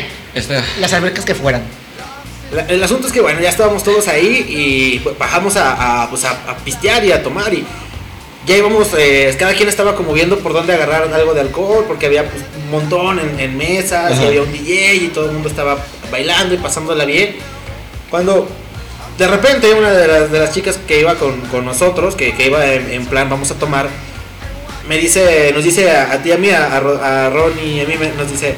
las 0.81 0.93
albercas 0.93 1.23
que 1.25 1.33
fueran. 1.33 1.63
La- 2.51 2.63
el 2.67 2.83
asunto 2.83 3.07
es 3.07 3.13
que 3.13 3.21
bueno, 3.21 3.39
ya 3.41 3.49
estábamos 3.49 3.83
todos 3.83 4.07
ahí 4.07 4.45
y 4.47 4.99
pues, 4.99 5.17
bajamos 5.17 5.55
a, 5.57 6.03
a, 6.03 6.09
pues, 6.09 6.23
a, 6.25 6.31
a 6.47 6.57
pistear 6.57 7.03
y 7.05 7.11
a 7.11 7.21
tomar 7.23 7.53
y 7.53 7.65
ya 8.45 8.55
íbamos, 8.57 8.89
eh, 8.97 9.35
cada 9.39 9.53
quien 9.55 9.67
estaba 9.67 9.95
como 9.95 10.13
viendo 10.13 10.37
por 10.39 10.53
dónde 10.53 10.73
agarrar 10.73 11.11
algo 11.11 11.33
de 11.33 11.41
alcohol 11.41 11.85
porque 11.87 12.05
había 12.05 12.29
pues, 12.29 12.43
un 12.63 12.69
montón 12.69 13.19
en, 13.19 13.39
en 13.39 13.57
mesas 13.57 14.11
y 14.11 14.13
Ajá. 14.13 14.27
había 14.27 14.41
un 14.43 14.51
DJ 14.51 14.95
y 14.95 15.07
todo 15.07 15.25
el 15.25 15.31
mundo 15.31 15.49
estaba 15.49 15.77
bailando 16.11 16.53
y 16.53 16.57
pasándola 16.57 17.05
bien. 17.05 17.37
Cuando 18.11 18.47
de 19.17 19.27
repente 19.27 19.73
una 19.73 19.91
de 19.91 20.07
las, 20.07 20.31
de 20.31 20.39
las 20.39 20.53
chicas 20.53 20.77
que 20.87 20.99
iba 20.99 21.15
con, 21.15 21.41
con 21.47 21.65
nosotros, 21.65 22.15
que, 22.15 22.35
que 22.35 22.45
iba 22.47 22.63
en, 22.71 22.91
en 22.91 23.05
plan 23.07 23.27
vamos 23.29 23.49
a 23.49 23.55
tomar, 23.55 23.89
me 24.87 24.97
dice, 24.99 25.51
nos 25.55 25.63
dice 25.63 25.89
a, 25.89 26.21
ti, 26.21 26.31
a 26.31 26.37
mí, 26.37 26.49
a, 26.51 26.75
a 26.75 26.79
Ro- 26.79 27.01
a 27.03 27.29
Ron 27.31 27.53
y 27.59 27.79
a 27.81 27.85
mí 27.85 27.95
nos 28.15 28.29
dice, 28.31 28.53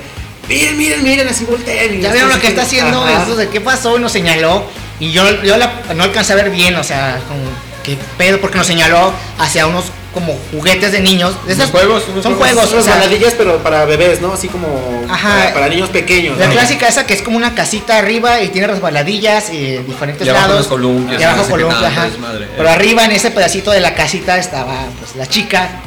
miren, 0.47 0.77
miren, 0.77 1.03
miren, 1.03 1.27
así 1.27 1.45
volteen. 1.45 1.95
y 1.99 2.01
Ya 2.01 2.11
vieron 2.11 2.29
lo 2.29 2.39
que 2.39 2.47
está 2.47 2.61
haciendo, 2.63 3.03
Ajá. 3.03 3.23
eso 3.23 3.35
de 3.35 3.49
qué 3.49 3.61
pasó 3.61 3.97
y 3.97 4.01
nos 4.01 4.11
señaló. 4.11 4.63
Y 4.99 5.11
yo, 5.11 5.43
yo 5.43 5.57
la- 5.57 5.73
no 5.95 6.03
alcancé 6.03 6.33
a 6.33 6.35
ver 6.37 6.49
bien, 6.49 6.75
o 6.75 6.83
sea, 6.83 7.19
como, 7.27 7.41
qué 7.83 7.97
pedo, 8.17 8.39
porque 8.41 8.57
nos 8.57 8.65
señaló 8.67 9.13
hacia 9.37 9.67
unos 9.67 9.85
como 10.13 10.35
juguetes 10.51 10.91
de 10.91 10.99
niños. 11.01 11.35
De 11.45 11.53
esos 11.53 11.69
juegos, 11.69 12.03
unos 12.09 12.23
son 12.23 12.35
juegos, 12.35 12.65
juegos, 12.65 12.69
Son 12.85 12.93
resbaladillas, 12.93 13.35
pero 13.37 13.57
para 13.61 13.85
bebés, 13.85 14.19
¿no? 14.19 14.33
Así 14.33 14.47
como 14.47 14.67
Ajá. 15.07 15.29
para, 15.29 15.53
para 15.53 15.69
niños 15.69 15.89
pequeños. 15.89 16.39
La 16.39 16.47
¿no? 16.47 16.53
clásica 16.53 16.87
esa 16.87 17.05
que 17.05 17.13
es 17.13 17.21
como 17.21 17.37
una 17.37 17.53
casita 17.53 17.99
arriba 17.99 18.41
y 18.41 18.47
tiene 18.49 18.65
resbaladillas 18.65 19.51
y 19.51 19.77
diferentes 19.77 20.25
Y 20.25 20.29
abajo 20.31 20.47
lados. 20.47 20.55
unos 20.61 20.67
columpios, 20.69 21.21
Y 21.21 21.23
abajo 21.23 21.43
no 21.43 21.49
columpios, 21.49 21.81
tanto 21.81 21.99
ajá. 21.99 22.09
desmadre. 22.09 22.47
Pero 22.57 22.69
arriba 22.69 23.05
en 23.05 23.11
ese 23.11 23.29
pedacito 23.29 23.69
de 23.69 23.79
la 23.79 23.93
casita 23.93 24.39
estaba 24.39 24.85
pues 24.99 25.15
la 25.15 25.27
chica, 25.27 25.81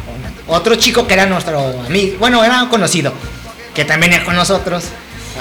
otro 0.46 0.76
chico 0.76 1.08
que 1.08 1.14
era 1.14 1.26
nuestro 1.26 1.58
amigo, 1.86 2.16
bueno, 2.20 2.44
era 2.44 2.68
conocido, 2.70 3.12
que 3.74 3.84
también 3.84 4.12
era 4.12 4.24
con 4.24 4.34
nosotros. 4.36 4.84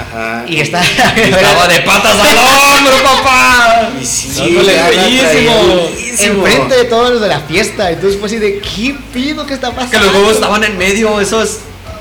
Ajá. 0.00 0.44
Y 0.46 0.60
está. 0.60 0.82
Estaba 1.16 1.66
de 1.68 1.80
patas 1.80 2.16
al 2.18 2.38
hombro, 2.38 3.02
papá. 3.02 3.90
Y 4.00 4.04
sí, 4.06 4.58
la 4.64 4.88
bellísimo. 4.88 5.90
enfrente 6.18 6.76
de 6.76 6.84
todos 6.84 7.10
los 7.10 7.20
de 7.20 7.28
la 7.28 7.40
fiesta. 7.40 7.90
Entonces 7.90 8.18
fue 8.18 8.28
así 8.28 8.38
de 8.38 8.60
¿qué 8.60 8.96
pido 9.12 9.44
que 9.46 9.54
está 9.54 9.70
pasando? 9.72 9.98
Que 9.98 10.04
los 10.04 10.14
huevos 10.14 10.34
estaban 10.34 10.64
en 10.64 10.78
medio, 10.78 11.20
eso 11.20 11.42
es. 11.42 11.58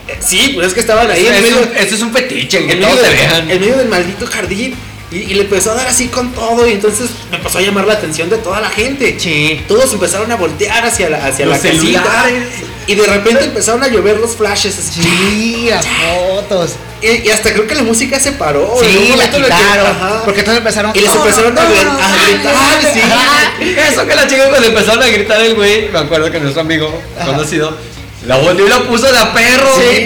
Eh, 0.07 0.17
Sí, 0.21 0.51
pues 0.55 0.67
es 0.67 0.73
que 0.73 0.79
estaban 0.79 1.09
ahí 1.11 1.21
Eso 1.21 1.29
en 1.29 1.35
es, 1.35 1.41
medio, 1.41 1.57
un, 1.59 1.77
eso 1.77 1.95
es 1.95 2.01
un 2.01 2.11
fetiche, 2.13 2.65
que 2.65 2.73
en 2.73 2.81
todos 2.81 2.95
medio, 2.95 3.09
te 3.09 3.15
del- 3.17 3.27
vean. 3.27 3.51
en 3.51 3.59
medio 3.59 3.77
del 3.77 3.89
maldito 3.89 4.25
jardín. 4.27 4.75
Y, 5.11 5.17
y 5.17 5.33
le 5.33 5.41
empezó 5.41 5.71
a 5.71 5.75
dar 5.75 5.87
así 5.87 6.07
con 6.07 6.31
todo. 6.33 6.67
Y 6.67 6.73
entonces 6.73 7.09
me 7.31 7.37
empezó 7.37 7.57
a 7.57 7.61
llamar 7.61 7.85
la 7.87 7.93
atención 7.93 8.29
de 8.29 8.37
toda 8.37 8.59
la 8.61 8.69
gente. 8.69 9.15
Sí. 9.19 9.61
Todos 9.67 9.91
empezaron 9.93 10.31
a 10.31 10.35
voltear 10.35 10.85
hacia 10.85 11.09
la, 11.09 11.25
hacia 11.25 11.45
Los 11.47 11.63
la 11.63 11.71
casita. 11.71 12.25
Y 12.87 12.95
de 12.95 13.05
repente 13.05 13.43
empezaron 13.45 13.83
a 13.83 13.87
llover 13.87 14.17
los 14.19 14.35
flashes. 14.35 14.77
así. 14.77 15.01
Sí, 15.01 15.67
las 15.69 15.85
fotos. 15.85 16.71
Y, 17.01 17.27
y 17.27 17.29
hasta 17.29 17.51
creo 17.53 17.65
que 17.67 17.75
la 17.75 17.83
música 17.83 18.19
se 18.19 18.31
paró. 18.33 18.75
Sí, 18.81 19.13
la 19.15 19.29
que- 19.29 19.37
quitaron. 19.37 19.87
ajá. 19.87 20.21
Porque 20.25 20.39
entonces 20.41 20.59
empezaron. 20.59 20.91
Y 20.95 20.99
les 20.99 21.13
"No, 21.13 21.21
empezaron 21.23 21.57
a 21.57 21.61
no, 21.63 21.69
gri- 21.69 21.83
no, 21.83 21.91
a 21.91 22.07
no, 22.07 22.23
gritar, 22.25 22.53
no, 22.53 22.93
sí. 22.93 22.99
ajá. 23.01 23.89
Eso 23.91 24.05
que 24.07 24.15
la 24.15 24.27
chica 24.27 24.49
cuando 24.49 24.67
empezaron 24.67 25.03
a 25.03 25.07
gritar 25.07 25.41
el 25.41 25.55
güey, 25.55 25.89
me 25.89 25.99
acuerdo 25.99 26.31
que 26.31 26.39
nuestro 26.39 26.61
amigo 26.61 26.91
conocido 27.25 27.75
la 28.27 28.37
volvió 28.37 28.65
y 28.65 28.69
la 28.69 28.79
puso 28.83 29.11
de 29.11 29.17
a 29.17 29.33
perro. 29.33 29.69
Sí, 29.77 30.01
Y- 30.01 30.03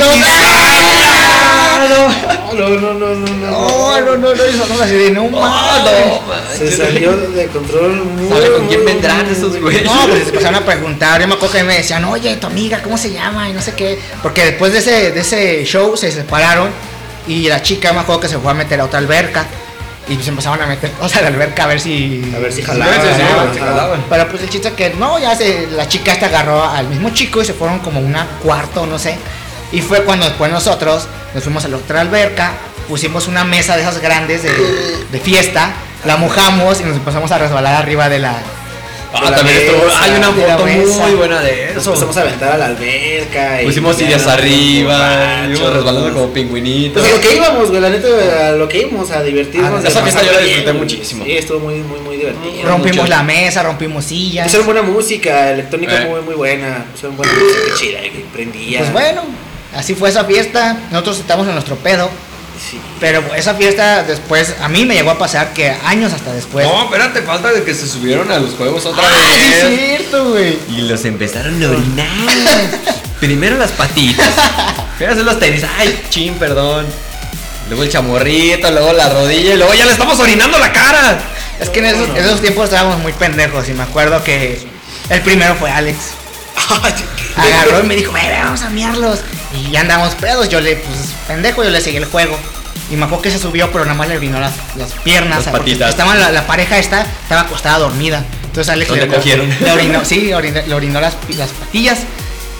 no, 1.89 2.53
No, 2.53 2.69
no, 2.69 2.93
no, 2.93 3.15
no, 3.15 3.15
no. 3.15 3.51
No, 3.51 4.01
no, 4.01 4.17
no, 4.17 4.29
de 4.31 5.11
no 5.11 5.23
Oh, 5.25 5.29
mames. 5.29 5.83
no, 5.83 6.33
Se 6.53 6.59
manches. 6.63 6.77
salió 6.77 7.17
de 7.17 7.47
control 7.47 7.95
muy 8.05 8.29
¿Sabe 8.29 8.51
con 8.51 8.67
quién 8.67 8.83
muy, 8.83 8.91
vendrán 8.93 9.25
muy, 9.25 9.33
esos 9.35 9.59
güeyes? 9.59 9.83
No, 9.85 10.07
pues 10.07 10.23
se 10.23 10.29
empezaron 10.29 10.55
a 10.55 10.65
preguntar. 10.65 11.21
Yo 11.21 11.27
me 11.27 11.33
acuerdo 11.35 11.55
que 11.55 11.63
me 11.63 11.77
decían, 11.77 12.05
oye, 12.05 12.35
tu 12.37 12.47
amiga, 12.47 12.81
¿cómo 12.81 12.97
se 12.97 13.11
llama? 13.11 13.49
Y 13.49 13.53
no 13.53 13.61
sé 13.61 13.73
qué. 13.73 13.99
Porque 14.21 14.45
después 14.45 14.71
de 14.73 14.79
ese, 14.79 15.11
de 15.11 15.19
ese 15.21 15.63
show 15.65 15.95
se 15.97 16.11
separaron 16.11 16.69
y 17.27 17.47
la 17.47 17.61
chica 17.61 17.93
me 17.93 17.99
acuerdo 18.01 18.21
que 18.21 18.27
se 18.29 18.37
fue 18.37 18.51
a 18.51 18.53
meter 18.53 18.79
a 18.81 18.85
otra 18.85 18.99
alberca. 18.99 19.45
Y 20.07 20.15
pues 20.15 20.27
empezaron 20.27 20.61
a 20.61 20.65
meter 20.67 20.91
cosas 20.91 21.19
a 21.19 21.21
la 21.21 21.27
alberca 21.29 21.63
a 21.63 21.67
ver 21.67 21.79
si. 21.79 22.29
A 22.35 22.39
ver 22.39 22.51
si 22.51 22.61
Sí, 22.61 22.67
jalaba. 22.67 22.91
sí, 22.93 22.99
sí, 23.01 23.21
Ajá. 23.21 23.53
se 23.53 23.59
jalaban. 23.61 24.03
Pero 24.09 24.27
pues 24.29 24.43
el 24.43 24.49
chiste 24.49 24.67
es 24.67 24.73
que 24.73 24.89
no, 24.91 25.17
ya 25.17 25.33
se, 25.33 25.67
la 25.71 25.87
chica 25.87 26.11
esta 26.11 26.25
agarró 26.25 26.61
al 26.63 26.87
mismo 26.89 27.09
chico 27.11 27.41
y 27.41 27.45
se 27.45 27.53
fueron 27.53 27.79
como 27.79 27.99
a 27.99 28.03
una 28.03 28.27
cuarto, 28.43 28.85
no 28.85 28.99
sé. 28.99 29.15
Y 29.73 29.81
fue 29.81 30.03
cuando 30.03 30.25
después 30.25 30.49
nosotros 30.51 31.07
nos 31.33 31.43
fuimos 31.43 31.65
a 31.65 31.67
la 31.67 31.77
otra 31.77 31.99
alberca, 32.01 32.53
pusimos 32.87 33.27
una 33.27 33.43
mesa 33.43 33.75
de 33.75 33.81
esas 33.81 33.99
grandes 33.99 34.43
de, 34.43 34.51
de 35.11 35.19
fiesta, 35.19 35.73
la 36.05 36.15
mojamos 36.17 36.79
y 36.79 36.83
nos 36.83 36.95
empezamos 36.95 37.31
a 37.31 37.37
resbalar 37.39 37.75
arriba 37.75 38.07
de 38.07 38.19
la... 38.19 38.37
Ah, 39.15 39.29
también 39.31 39.57
estuvo- 39.57 39.85
mesa, 39.85 40.03
hay 40.03 40.11
una 40.11 40.31
foto 40.31 40.65
muy 40.65 41.11
buena 41.13 41.39
de 41.39 41.67
Nos 41.75 41.83
eso. 41.83 41.89
empezamos 41.91 42.17
a 42.17 42.21
aventar 42.21 42.51
a 42.53 42.57
la 42.57 42.65
alberca. 42.65 43.61
y 43.61 43.65
Pusimos 43.65 43.95
sillas 43.95 44.23
nos 44.23 44.31
arriba, 44.33 45.45
íbamos 45.51 45.73
resbalando 45.73 46.13
como 46.13 46.33
pingüinitos. 46.33 46.99
Pues 46.99 47.13
a 47.13 47.15
lo 47.17 47.21
que 47.21 47.35
íbamos, 47.35 47.69
güey, 47.69 47.79
la 47.81 47.89
neta, 47.91 48.07
a 48.47 48.51
lo 48.53 48.67
que 48.67 48.79
íbamos 48.79 49.11
a 49.11 49.21
divertirnos. 49.21 49.85
Ah, 49.85 49.87
esa 49.87 50.01
fiesta 50.01 50.23
yo 50.23 50.31
la 50.31 50.39
disfruté 50.39 50.63
bien, 50.71 50.77
muchísimo. 50.77 51.25
Sí, 51.25 51.31
estuvo 51.37 51.59
muy, 51.59 51.75
muy, 51.75 51.99
muy 51.99 52.17
divertido. 52.17 52.67
Rompimos 52.67 52.97
mucho. 52.97 53.09
la 53.09 53.21
mesa, 53.21 53.61
rompimos 53.61 54.03
sillas. 54.05 54.45
Pusieron 54.45 54.65
buena 54.65 54.81
música, 54.81 55.51
electrónica 55.51 56.01
Eh. 56.01 56.05
muy, 56.07 56.21
muy 56.21 56.33
buena. 56.33 56.83
Pusieron 56.91 57.15
buena 57.15 57.33
música 57.33 57.75
chida, 57.79 58.01
que 58.01 58.25
prendía. 58.33 58.79
Pues 58.79 58.93
bueno, 58.93 59.21
así 59.75 59.95
fue 59.95 60.09
esa 60.09 60.25
fiesta. 60.25 60.77
Nosotros 60.91 61.19
estamos 61.19 61.47
en 61.47 61.53
nuestro 61.53 61.75
pedo. 61.77 62.09
Sí. 62.69 62.79
Pero 62.99 63.23
esa 63.35 63.55
fiesta 63.55 64.03
después, 64.03 64.55
a 64.61 64.69
mí 64.69 64.85
me 64.85 64.93
llegó 64.93 65.11
a 65.11 65.17
pasar 65.17 65.53
que 65.53 65.75
años 65.85 66.13
hasta 66.13 66.31
después. 66.33 66.65
No, 66.65 66.83
espérate, 66.83 67.21
falta 67.23 67.51
de 67.51 67.63
que 67.63 67.73
se 67.73 67.87
subieron 67.87 68.31
a 68.31 68.39
los 68.39 68.53
juegos 68.53 68.85
otra 68.85 69.03
ah, 69.05 69.31
sí 69.33 69.49
vez. 69.49 69.63
es 69.63 69.79
cierto, 69.79 70.29
güey. 70.29 70.59
Y 70.69 70.81
los 70.81 71.03
empezaron 71.03 71.61
a 71.61 71.69
orinar. 71.69 72.07
Primero 73.19 73.57
las 73.57 73.71
patitas. 73.71 74.29
Primero 74.97 75.13
hacer 75.13 75.25
los 75.25 75.39
tenis. 75.39 75.63
Ay, 75.77 76.03
chin, 76.09 76.35
perdón. 76.35 76.85
Luego 77.67 77.83
el 77.83 77.89
chamorrito, 77.89 78.69
luego 78.71 78.93
la 78.93 79.09
rodilla 79.09 79.53
y 79.53 79.57
luego 79.57 79.73
ya 79.73 79.85
le 79.85 79.91
estamos 79.91 80.19
orinando 80.19 80.59
la 80.59 80.71
cara. 80.71 81.19
Es 81.59 81.69
que 81.69 81.79
en 81.79 81.85
esos, 81.85 82.09
en 82.09 82.17
esos 82.17 82.41
tiempos 82.41 82.65
estábamos 82.65 82.99
muy 82.99 83.13
pendejos 83.13 83.67
y 83.69 83.73
me 83.73 83.83
acuerdo 83.83 84.23
que 84.23 84.59
el 85.09 85.21
primero 85.21 85.55
fue 85.55 85.71
Alex. 85.71 85.97
Agarró 87.35 87.83
y 87.83 87.87
me 87.87 87.95
dijo, 87.95 88.11
"Ve, 88.11 88.21
ve, 88.21 88.39
vamos 88.43 88.61
a 88.61 88.69
miarlos. 88.69 89.19
Y 89.53 89.71
ya 89.71 89.81
andamos 89.81 90.15
pedos. 90.15 90.49
Yo 90.49 90.61
le, 90.61 90.75
pues, 90.75 91.13
pendejo, 91.27 91.63
yo 91.63 91.69
le 91.69 91.81
seguí 91.81 91.97
el 91.97 92.05
juego. 92.05 92.37
Y 92.89 92.95
me 92.95 93.05
acuerdo 93.05 93.23
que 93.23 93.31
se 93.31 93.39
subió, 93.39 93.71
pero 93.71 93.85
nada 93.85 93.95
más 93.95 94.07
le 94.07 94.17
orinó 94.17 94.39
las, 94.39 94.53
las 94.75 94.91
piernas. 95.03 95.45
Las 95.45 95.53
patitas. 95.53 95.89
Estaba 95.89 96.15
la, 96.15 96.31
la 96.31 96.45
pareja 96.45 96.77
esta, 96.77 97.01
estaba 97.01 97.41
acostada 97.41 97.79
dormida. 97.79 98.25
Entonces 98.43 98.71
Alex 98.71 98.89
¿Dónde 98.89 99.07
le, 99.07 99.15
cogieron? 99.15 99.49
le 99.49 99.71
orinó, 99.71 100.05
sí, 100.05 100.21
le 100.21 100.75
orinó 100.75 101.01
las, 101.01 101.15
las 101.35 101.49
patillas. 101.51 101.99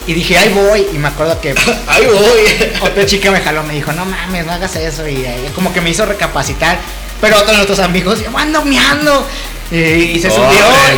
Y 0.07 0.13
dije, 0.13 0.37
ahí 0.37 0.49
voy. 0.49 0.87
Y 0.93 0.97
me 0.97 1.07
acuerdo 1.07 1.39
que 1.39 1.53
Ahí 1.87 2.05
voy. 2.05 2.81
otra 2.81 3.05
chica 3.05 3.31
me 3.31 3.41
jaló, 3.41 3.63
me 3.63 3.73
dijo, 3.73 3.91
no 3.93 4.05
mames, 4.05 4.45
no 4.45 4.53
hagas 4.53 4.75
eso. 4.75 5.07
Y 5.07 5.25
ahí 5.25 5.51
como 5.55 5.73
que 5.73 5.81
me 5.81 5.89
hizo 5.89 6.05
recapacitar. 6.05 6.79
Pero 7.21 7.37
otro 7.37 7.51
de 7.51 7.57
nuestros 7.57 7.79
amigos, 7.79 8.21
yo 8.21 8.37
ando 8.37 8.65
miando. 8.65 9.25
Y, 9.71 9.77
y 9.77 10.19
se 10.19 10.29
subió 10.29 10.43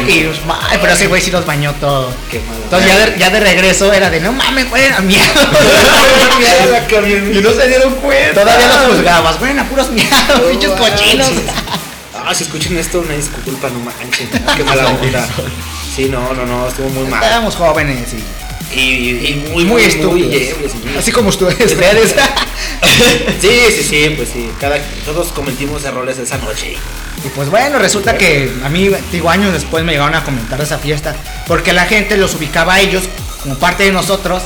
y 0.08 0.24
pues, 0.24 0.40
ay, 0.70 0.78
pero 0.82 0.94
ese 0.94 1.08
güey 1.08 1.22
sí 1.22 1.32
los 1.32 1.46
bañó 1.46 1.74
todo. 1.80 2.12
Qué 2.30 2.40
malo. 2.40 2.60
Entonces 2.64 2.90
ya 2.90 3.06
de, 3.06 3.20
ya 3.20 3.30
de 3.30 3.40
regreso 3.40 3.94
era 3.94 4.10
de 4.10 4.20
no 4.20 4.34
mames, 4.34 4.70
güey, 4.70 4.92
a 4.92 5.00
miado. 5.00 5.26
Y 7.34 7.42
no 7.42 7.52
se 7.52 7.68
dieron 7.68 7.96
cuenta. 7.96 8.42
Todavía 8.42 8.68
los 8.68 8.98
juzgabas, 8.98 9.40
güey, 9.40 9.58
a 9.58 9.64
puros 9.64 9.90
miados, 9.92 10.42
No 10.42 10.48
pinches 10.50 10.72
cochinos. 10.72 11.32
Ah, 12.14 12.34
si 12.34 12.44
escuchan 12.44 12.78
esto, 12.78 13.00
una 13.00 13.14
disculpa, 13.14 13.70
no 13.70 13.80
manchen. 13.80 14.30
Qué 14.58 14.64
mala 14.64 14.88
onda. 14.88 15.28
Sí, 15.96 16.10
no, 16.10 16.34
no, 16.34 16.46
no, 16.46 16.68
estuvo 16.68 16.90
muy 16.90 17.08
mal. 17.08 17.24
Éramos 17.24 17.56
jóvenes 17.56 18.14
y, 18.14 18.24
Y, 18.74 18.80
y, 18.80 19.10
y 19.46 19.50
muy, 19.52 19.64
muy 19.66 19.84
muy- 20.12 20.22
Así 20.98 21.12
como 21.12 21.30
ustedes. 21.30 21.76
Sí, 23.42 23.50
sí, 23.76 23.84
sí, 23.84 24.14
pues 24.16 24.30
sí. 24.30 24.50
Cada, 24.60 24.78
todos 25.06 25.28
cometimos 25.28 25.84
errores 25.84 26.18
esa 26.18 26.38
noche. 26.38 26.76
Y 27.24 27.28
pues 27.30 27.50
bueno, 27.50 27.80
resulta 27.80 28.18
que 28.18 28.52
a 28.64 28.70
mí, 28.70 28.90
digo, 29.12 29.30
años 29.30 29.54
después 29.54 29.84
me 29.84 29.92
llegaron 29.94 30.16
a 30.16 30.24
comentar 30.24 30.60
esa 30.62 30.78
fiesta, 30.78 31.16
porque 31.48 31.74
la 31.74 31.86
gente 31.86 32.18
los 32.18 32.34
ubicaba 32.36 32.76
a 32.76 32.82
ellos 32.82 33.04
como 33.44 33.56
parte 33.56 33.84
de 33.84 33.92
nosotros, 33.92 34.44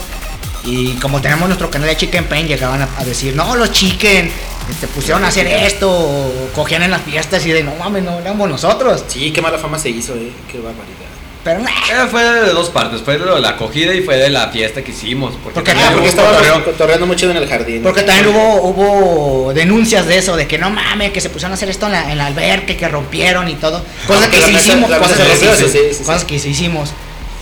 y 0.64 0.94
como 0.96 1.22
tenemos 1.22 1.48
nuestro 1.48 1.70
canal 1.70 1.88
de 1.90 1.98
Chicken 1.98 2.26
Pain, 2.26 2.48
llegaban 2.48 2.82
a, 2.82 2.90
a 2.98 3.04
decir, 3.06 3.36
no, 3.36 3.56
los 3.56 3.72
chicken, 3.72 4.32
este, 4.70 4.88
pusieron 4.88 5.24
a 5.24 5.28
hacer 5.30 5.48
esto, 5.48 5.90
o 5.90 6.50
cogían 6.54 6.84
en 6.84 6.92
las 6.92 7.02
fiestas 7.02 7.46
y 7.46 7.52
de, 7.52 7.64
no 7.64 7.76
mames, 7.76 8.04
no 8.04 8.20
éramos 8.20 8.50
nosotros. 8.50 9.04
Sí, 9.08 9.32
qué 9.32 9.42
mala 9.42 9.58
fama 9.58 9.78
se 9.80 9.90
hizo, 9.90 10.14
eh. 10.16 10.32
Qué 10.52 10.58
barbaridad. 10.60 11.09
Pero 11.43 11.60
nah, 11.60 11.69
Eh, 11.69 12.08
fue 12.12 12.22
de 12.24 12.51
dos 12.51 12.69
partes, 12.69 13.01
fue 13.01 13.17
de 13.17 13.25
lo 13.25 13.36
de 13.36 13.41
la 13.41 13.50
acogida 13.50 13.93
y 13.93 14.01
fue 14.01 14.17
de 14.17 14.29
la 14.29 14.50
fiesta 14.50 14.81
que 14.81 14.91
hicimos. 14.91 15.36
Porque, 15.41 15.55
Porque- 15.55 15.72
también 15.72 15.88
ah, 15.88 15.91
hubo 15.91 15.96
Porque 16.03 16.10
estábamos 16.10 16.63
cotorreando 16.63 17.05
mucho 17.08 17.31
en 17.31 17.38
el 17.38 17.48
jardín. 17.48 17.81
porque 17.81 18.03
también 18.03 18.27
hubo, 18.27 18.62
hubo 18.63 19.53
denuncias 19.53 20.05
de 20.05 20.17
eso, 20.17 20.36
de 20.36 20.48
que 20.48 20.58
no 20.58 20.69
mames, 20.69 21.12
que 21.12 21.22
se 21.22 21.29
pusieron 21.29 21.51
a 21.51 21.55
hacer 21.55 21.69
esto 21.69 21.86
en 21.86 21.93
la, 21.93 22.12
en 22.12 22.17
la 22.17 22.25
alberca, 22.27 22.75
que 22.75 22.88
rompieron 22.89 23.48
y 23.48 23.55
todo. 23.55 23.84
Cosas 24.05 24.25
Ah, 24.27 24.31
que 24.31 24.41
sí 24.41 24.51
hicimos, 24.51 24.91
cosas 24.91 25.17
que 25.17 25.36
sí 25.38 25.48
sí, 25.72 25.93
sí, 25.98 26.03
cosas 26.03 26.25
que 26.25 26.39
sí 26.39 26.50
hicimos. 26.50 26.89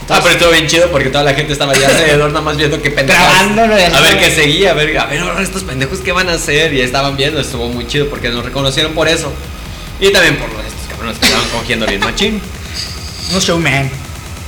Ah, 0.09 0.19
pero 0.21 0.36
estuvo 0.36 0.51
bien 0.51 0.67
chido 0.67 0.89
porque 0.89 1.10
toda 1.10 1.23
la 1.25 1.33
gente 1.33 1.51
estaba 1.51 1.73
allá 1.73 1.88
alrededor 1.89 2.29
nada 2.29 2.39
más 2.41 2.55
viendo 2.55 2.81
qué 2.81 2.91
pendejos. 2.91 3.21
Grabándolo 3.21 3.73
A 3.73 3.99
ver 4.01 4.19
qué 4.19 4.31
seguía, 4.31 4.71
a 4.71 4.73
ver, 4.73 4.97
a 4.97 5.05
ver 5.07 5.19
ahora 5.19 5.41
estos 5.41 5.63
pendejos 5.63 5.99
qué 5.99 6.13
van 6.13 6.29
a 6.29 6.33
hacer. 6.33 6.71
Y 6.73 6.79
estaban 6.81 7.17
viendo, 7.17 7.41
estuvo 7.41 7.67
muy 7.67 7.88
chido 7.88 8.07
porque 8.10 8.29
nos 8.29 8.45
reconocieron 8.45 8.93
por 8.93 9.10
eso. 9.10 9.33
Y 9.99 10.12
también 10.12 10.38
por 10.38 10.49
lo 10.49 10.62
de 10.62 10.67
estos 10.67 10.88
cabrones 10.88 11.17
que 11.17 11.25
estaban 11.25 11.49
cogiendo 11.49 11.86
bien 11.88 11.99
machín. 11.99 12.41
Un 13.33 13.39
showman. 13.39 13.89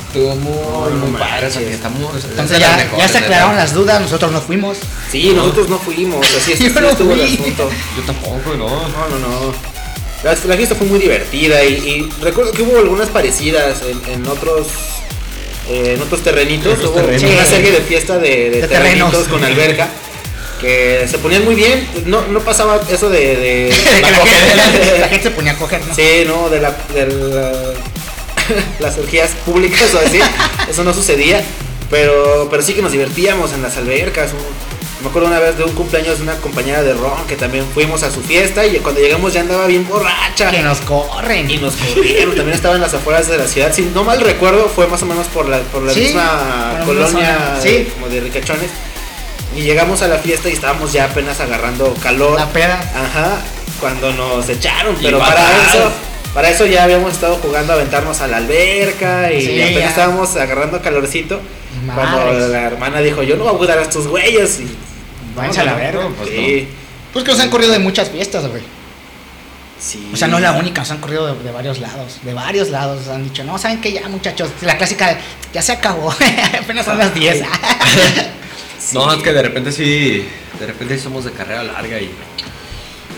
Estuvo 0.07 0.35
muy, 0.37 0.93
no 0.93 1.05
muy 1.05 1.19
padre 1.19 1.47
esa 1.47 1.59
manches. 1.59 1.67
fiesta. 1.67 1.89
muy- 1.89 2.17
es 2.17 2.23
de 2.23 2.29
Entonces 2.31 2.59
ya, 2.59 2.77
mejores, 2.77 2.97
ya 3.05 3.07
se 3.07 3.17
aclararon 3.19 3.55
las 3.55 3.73
dudas, 3.73 4.01
nosotros 4.01 4.31
no 4.31 4.41
fuimos. 4.41 4.77
Sí, 5.11 5.31
nosotros 5.35 5.69
no 5.69 5.77
fuimos, 5.77 6.25
así 6.35 6.53
es, 6.53 6.73
no 6.81 6.89
estuvo 6.89 7.13
el 7.13 7.21
asunto. 7.21 7.69
Yo 7.95 8.03
tampoco, 8.03 8.55
no. 8.57 8.67
No, 8.67 9.09
no, 9.09 9.19
no. 9.19 9.53
La, 10.23 10.31
la 10.45 10.55
fiesta 10.57 10.75
fue 10.75 10.87
muy 10.87 10.99
divertida 10.99 11.63
y, 11.63 11.73
y 11.73 12.23
recuerdo 12.23 12.51
que 12.51 12.61
hubo 12.63 12.77
algunas 12.79 13.07
parecidas 13.09 13.83
en, 13.83 14.01
en 14.13 14.27
otros 14.27 14.67
eh, 15.69 15.93
en 15.95 16.01
otros 16.01 16.21
terrenitos. 16.23 16.73
Otros 16.73 16.89
hubo 16.89 16.95
terrenos. 17.01 17.23
una 17.31 17.45
serie 17.45 17.71
de 17.71 17.81
fiesta 17.81 18.17
de, 18.17 18.49
de 18.49 18.61
De 18.61 18.67
terrenitos 18.67 19.11
terrenos. 19.11 19.27
con 19.29 19.43
alberca 19.45 19.87
que 20.59 21.07
se 21.09 21.19
ponían 21.19 21.45
muy 21.45 21.55
bien. 21.55 21.87
No, 22.05 22.27
no 22.27 22.39
pasaba 22.41 22.81
eso 22.91 23.09
de, 23.09 23.19
de- 23.37 23.73
De 23.95 24.01
que 24.01 24.11
la, 24.11 24.19
cogedera. 24.19 24.63
gente, 24.63 24.99
la 24.99 25.07
gente 25.09 25.23
se 25.23 25.31
ponía 25.31 25.51
a 25.53 25.55
coger, 25.57 25.85
¿no? 25.85 25.95
Sí, 25.95 26.23
no, 26.27 26.49
de 26.49 26.59
la, 26.59 26.75
de 26.93 27.05
la- 27.05 27.73
las 28.79 28.97
orgías 28.97 29.31
públicas 29.45 29.93
o 29.93 29.99
así, 29.99 30.19
eso 30.69 30.83
no 30.83 30.93
sucedía, 30.93 31.43
pero, 31.89 32.47
pero 32.49 32.61
sí 32.63 32.73
que 32.73 32.81
nos 32.81 32.91
divertíamos 32.91 33.53
en 33.53 33.61
las 33.61 33.77
albercas. 33.77 34.31
un- 34.33 34.69
me 35.01 35.07
acuerdo 35.07 35.29
una 35.29 35.39
vez 35.39 35.57
de 35.57 35.63
un 35.63 35.71
cumpleaños 35.71 36.17
de 36.17 36.23
una 36.23 36.35
compañera 36.35 36.83
de 36.83 36.93
Ron 36.93 37.25
que 37.25 37.37
también 37.37 37.65
fuimos 37.73 38.03
a 38.03 38.11
su 38.11 38.19
fiesta 38.21 38.65
y 38.65 38.79
cuando 38.79 38.99
llegamos 38.99 39.31
ya 39.31 39.39
andaba 39.39 39.65
bien 39.65 39.87
borracha. 39.87 40.51
Que 40.51 40.61
nos 40.61 40.79
corren. 40.81 41.49
Y 41.49 41.57
nos 41.57 41.75
corrieron, 41.75 42.35
también 42.35 42.53
estaba 42.53 42.75
en 42.75 42.81
las 42.81 42.93
afueras 42.93 43.29
de 43.29 43.37
la 43.37 43.47
ciudad. 43.47 43.71
Si 43.73 43.83
no 43.83 44.03
mal 44.03 44.19
recuerdo, 44.19 44.67
fue 44.67 44.87
más 44.87 45.01
o 45.01 45.05
menos 45.05 45.27
por 45.27 45.47
la, 45.47 45.59
por 45.59 45.83
la 45.83 45.93
Sí, 45.93 46.01
misma 46.01 46.81
colonia 46.85 47.57
sí. 47.63 47.87
como 47.93 48.09
de 48.09 48.19
ricachones. 48.19 48.69
Y 49.55 49.61
llegamos 49.61 50.01
a 50.01 50.09
la 50.09 50.17
fiesta 50.17 50.49
y 50.49 50.51
estábamos 50.51 50.91
ya 50.91 51.05
apenas 51.05 51.39
agarrando 51.39 51.93
calor. 52.03 52.37
La 52.37 52.49
peda. 52.49 52.75
Ajá, 52.93 53.37
cuando 53.79 54.11
nos 54.11 54.49
echaron, 54.49 54.97
pero 55.01 55.17
para 55.19 55.63
eso, 55.65 55.91
para 56.33 56.49
eso 56.49 56.65
ya 56.65 56.83
habíamos 56.83 57.13
estado 57.13 57.35
jugando 57.37 57.73
a 57.73 57.75
aventarnos 57.75 58.21
a 58.21 58.27
la 58.27 58.37
alberca 58.37 59.31
y 59.31 59.41
Sí, 59.41 59.61
apenas 59.61 59.79
ya. 59.81 59.89
estábamos 59.89 60.35
agarrando 60.35 60.81
calorcito. 60.81 61.39
Cuando 61.93 62.17
Madres. 62.17 62.49
la 62.49 62.61
hermana 62.63 62.99
dijo, 63.01 63.23
yo 63.23 63.35
no 63.37 63.45
voy 63.45 63.55
a 63.55 63.57
cuidar 63.57 63.77
a 63.79 63.81
estos 63.83 64.07
güeyes. 64.07 64.59
Y, 64.59 64.67
Váyanse 65.35 65.61
a 65.61 65.63
la 65.65 65.73
verga. 65.75 66.03
no, 66.03 66.09
pues 66.11 66.29
sí, 66.29 66.67
Pues 67.13 67.23
que 67.25 67.31
nos 67.31 67.39
han 67.39 67.49
corrido 67.49 67.71
de 67.71 67.79
muchas 67.79 68.09
fiestas, 68.09 68.47
güey. 68.47 68.61
sí. 69.79 70.09
O 70.13 70.17
sea, 70.17 70.27
no 70.27 70.37
es 70.37 70.43
la 70.43 70.51
única, 70.53 70.81
nos 70.81 70.91
han 70.91 70.99
corrido 70.99 71.33
de, 71.33 71.43
de 71.43 71.51
varios 71.51 71.79
lados. 71.79 72.19
De 72.23 72.33
varios 72.33 72.69
lados. 72.69 73.05
Nos 73.05 73.15
han 73.15 73.23
dicho, 73.23 73.43
no, 73.43 73.57
¿saben 73.57 73.79
que 73.81 73.91
Ya, 73.93 74.07
muchachos. 74.09 74.49
La 74.61 74.77
clásica, 74.77 75.17
ya 75.53 75.61
se 75.61 75.71
acabó. 75.73 76.11
Apenas 76.61 76.85
son 76.85 76.97
las 76.97 77.13
10. 77.13 77.43
No, 78.93 79.13
es 79.13 79.21
que 79.21 79.33
de 79.33 79.41
repente 79.43 79.71
sí, 79.71 80.25
de 80.59 80.65
repente 80.65 80.97
sí 80.97 81.03
somos 81.03 81.23
de 81.25 81.31
carrera 81.31 81.61
larga 81.63 81.99
y, 81.99 82.09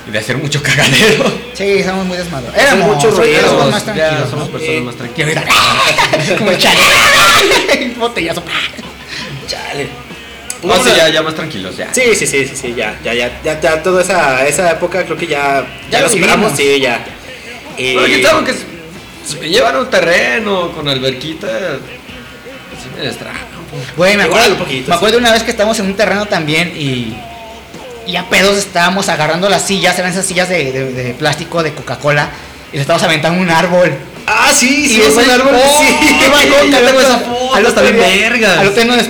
y 0.08 0.12
de 0.12 0.20
hacer 0.20 0.38
mucho 0.38 0.62
cagadero. 0.64 1.32
sí, 1.54 1.84
somos 1.84 2.06
muy 2.06 2.18
desmadros. 2.18 2.56
Éramos 2.56 2.96
mucho 2.96 3.12
ruido. 3.12 3.40
éramos 3.40 3.72
más 3.72 3.86
Ya 3.86 3.94
tranquilos. 3.94 4.30
somos 4.30 4.50
¿no? 4.50 4.58
personas 4.58 4.84
más 4.84 4.96
tranquilas. 4.96 5.44
como 6.38 6.54
chale. 6.54 7.94
Botellazo. 7.98 8.44
Chale. 9.48 9.88
No, 10.64 10.76
sí, 10.84 10.92
ya, 10.96 11.10
ya 11.10 11.22
más 11.24 11.34
tranquilos, 11.34 11.76
ya. 11.76 11.92
Sí, 11.94 12.02
sí, 12.16 12.28
sí, 12.28 12.46
sí, 12.48 12.56
sí, 12.56 12.74
ya, 12.76 13.00
ya, 13.04 13.14
ya, 13.16 13.42
ya, 13.44 13.60
ya 13.60 13.82
toda 13.82 14.02
esa, 14.04 14.46
esa 14.48 14.70
época 14.72 15.04
creo 15.06 15.18
que 15.18 15.26
ya, 15.26 15.66
ya, 15.90 15.98
Ya 16.00 16.02
lo 16.02 16.10
superamos, 16.10 16.54
sí, 16.56 16.80
ya. 16.80 17.04
Y- 17.78 17.96
Pero 17.96 18.02
aquí 18.06 18.22
tengo 18.22 18.44
que 18.44 18.54
me 19.40 19.50
llevan 19.50 19.76
un 19.78 19.90
terreno 19.90 20.72
con 20.72 20.88
alberquita. 20.88 21.48
Sí 21.48 22.90
me 22.96 23.08
distrajo. 23.08 23.40
Güey, 23.96 24.18
me 24.18 24.24
acuerdo, 24.24 24.52
un 24.54 24.58
poquito, 24.58 24.90
me 24.90 24.96
acuerdo 24.96 25.18
una 25.18 25.32
vez 25.32 25.44
que 25.44 25.52
estábamos 25.52 25.80
en 25.80 25.86
un 25.86 25.96
terreno 25.96 26.26
también 26.26 26.74
y, 26.76 27.16
y 28.08 28.16
a 28.16 28.30
pedos 28.30 28.58
estábamos 28.58 29.10
agarrando 29.10 29.50
las 29.50 29.66
sillas, 29.66 29.98
eran 30.00 30.12
esas 30.12 30.26
sillas 30.26 30.50
de, 30.50 30.72
de- 30.72 30.92
de 30.94 31.14
plástico 31.14 31.64
de 31.64 31.74
Coca-Cola 31.74 32.30
y 32.72 32.76
le 32.76 32.82
estábamos 32.82 33.04
aventando 33.04 33.40
un 33.42 33.50
árbol. 33.50 33.92
Ah, 34.28 34.52
sí, 34.56 34.88
sí, 34.88 35.02
es 35.02 35.16
un 35.16 35.30
árbol, 35.30 35.56
¡Oh! 35.56 35.80
sí. 35.80 35.96
Bien 36.08 36.32
día- 37.98 38.20
vergas. 38.20 38.58
Al 38.60 38.68
otro 38.68 38.84
día 38.84 38.96
nos 38.96 39.08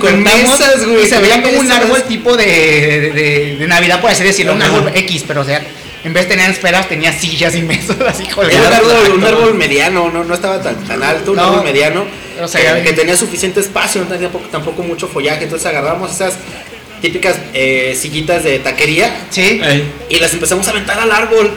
güey, 0.86 1.04
y 1.04 1.08
se 1.08 1.18
veía 1.18 1.42
como 1.42 1.58
un 1.60 1.70
árbol 1.70 2.02
tipo 2.04 2.36
de, 2.36 3.12
de, 3.58 3.66
Navidad, 3.68 4.00
por 4.00 4.10
así 4.10 4.24
decirlo, 4.24 4.54
un 4.54 4.62
árbol 4.62 4.90
X, 4.94 5.24
pero 5.26 5.42
o 5.42 5.44
sea, 5.44 5.62
en 6.04 6.12
vez 6.12 6.24
de 6.24 6.34
tener 6.34 6.50
esferas 6.50 6.88
tenía 6.88 7.12
sillas 7.12 7.54
y 7.54 7.62
mesas 7.62 7.96
así 8.08 8.24
Era 8.24 8.68
un 8.68 8.72
árbol, 8.74 9.12
un 9.16 9.24
árbol 9.24 9.54
mediano, 9.54 10.10
no, 10.10 10.24
no 10.24 10.34
estaba 10.34 10.60
tan, 10.60 10.76
tan 10.84 11.02
alto, 11.02 11.30
un 11.32 11.36
No, 11.36 11.44
árbol 11.44 11.64
mediano, 11.64 12.04
o 12.42 12.48
sea, 12.48 12.76
que, 12.76 12.82
que 12.82 12.92
tenía 12.94 13.16
suficiente 13.16 13.60
espacio, 13.60 14.00
no 14.00 14.08
tenía 14.08 14.28
tampoco, 14.28 14.48
tampoco 14.50 14.82
mucho 14.82 15.06
follaje, 15.08 15.44
entonces 15.44 15.66
agarramos 15.66 16.10
esas 16.10 16.34
típicas 17.02 17.36
eh, 17.52 17.96
sillitas 18.00 18.42
de 18.44 18.58
taquería 18.60 19.14
Sí. 19.30 19.60
Ey. 19.62 19.84
y 20.08 20.16
las 20.20 20.32
empezamos 20.32 20.66
a 20.68 20.70
aventar 20.70 20.98
al 20.98 21.12
árbol. 21.12 21.50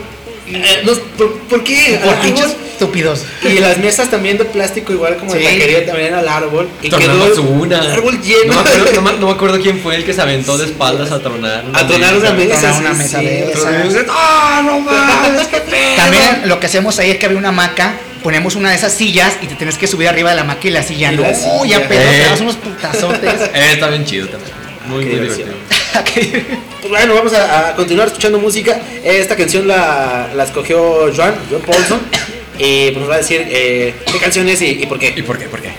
Eh, 0.47 0.83
¿por, 1.17 1.39
por 1.39 1.63
qué? 1.63 1.99
Por 2.03 2.15
pinches 2.19 2.55
estúpidos. 2.73 3.23
Y 3.43 3.57
las 3.59 3.77
mesas 3.79 4.11
también 4.11 4.37
de 4.37 4.45
plástico, 4.45 4.93
igual 4.93 5.15
como 5.17 5.33
de 5.33 5.43
taquería, 5.43 5.85
también 5.87 6.13
al 6.13 6.27
árbol. 6.27 6.67
Y 6.83 6.89
Tornamos 6.89 7.29
quedó 7.29 7.41
una. 7.43 7.79
el 7.79 7.91
árbol 7.91 8.21
lleno. 8.21 8.53
No 8.53 8.63
me, 8.63 8.69
acuerdo, 8.69 8.91
no 8.93 9.01
me- 9.01 9.17
no 9.19 9.25
me 9.27 9.31
acuerdo 9.33 9.59
quién 9.61 9.79
fue 9.79 9.95
el 9.95 10.03
que 10.05 10.13
se 10.13 10.21
aventó 10.21 10.55
de 10.57 10.65
espaldas 10.65 11.11
a 11.11 11.19
tronar. 11.19 11.63
A 11.73 11.87
tronar 11.87 12.15
una 12.17 12.31
mesa. 12.33 12.73
sí, 12.73 12.79
una 12.79 12.93
mesa 12.93 13.19
sí. 13.19 13.25
de 13.25 13.51
esas. 13.53 14.05
¡Ah, 14.09 14.61
no 14.63 14.79
mames! 14.81 15.47
¡Qué 15.47 15.57
pedo! 15.61 15.95
También 15.95 16.41
lo 16.47 16.59
que 16.59 16.65
hacemos 16.67 16.99
ahí 16.99 17.09
es 17.11 17.17
que 17.17 17.25
había 17.25 17.37
una 17.39 17.49
hamaca, 17.49 17.95
ponemos 18.21 18.55
una 18.55 18.69
de 18.69 18.75
esas 18.75 18.93
sillas 18.93 19.33
y 19.41 19.47
te 19.47 19.55
tienes 19.55 19.77
que 19.79 19.87
subir 19.87 20.07
arriba 20.07 20.29
de 20.29 20.35
la 20.35 20.41
hamaca 20.43 20.67
y 20.67 20.71
la 20.71 20.83
silla. 20.83 21.11
Y 21.11 21.15
no, 21.15 21.23
la 21.23 21.33
silla. 21.33 21.65
ya 21.65 21.87
pedo, 21.87 22.01
Eh. 22.01 22.21
te 22.23 22.29
das 22.29 22.41
unos 22.41 22.55
putazotes. 22.57 23.33
Eh, 23.55 23.71
está 23.73 23.87
bien 23.87 24.05
chido 24.05 24.27
también. 24.27 24.53
Muy, 24.87 25.03
Qué 25.05 25.09
muy 25.11 25.19
divertido. 25.19 25.49
Pues 26.85 26.89
bueno, 26.89 27.15
vamos 27.15 27.33
a, 27.33 27.69
a 27.69 27.75
continuar 27.75 28.07
escuchando 28.07 28.37
música. 28.37 28.79
Esta 29.03 29.35
canción 29.35 29.67
la, 29.67 30.29
la 30.35 30.43
escogió 30.43 31.11
Joan, 31.15 31.35
John 31.49 31.61
Paulson. 31.61 31.99
Y 32.57 32.91
pues 32.91 32.99
nos 33.01 33.09
va 33.09 33.15
a 33.15 33.17
decir 33.17 33.45
eh, 33.49 33.93
qué 34.09 34.17
canción 34.17 34.47
es 34.47 34.61
y, 34.61 34.81
y 34.81 34.85
por 34.85 35.03
¿Y 35.03 35.11
qué. 35.13 35.23
por 35.23 35.37
qué? 35.37 35.45
¿Por 35.45 35.61
qué? 35.61 35.71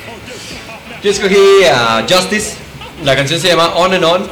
Yo 1.03 1.11
escogí 1.11 1.37
a 1.73 2.05
Justice. 2.07 2.55
La 3.03 3.17
canción 3.17 3.41
se 3.41 3.49
llama 3.49 3.75
On 3.77 3.95
and 3.95 4.05
On. 4.05 4.29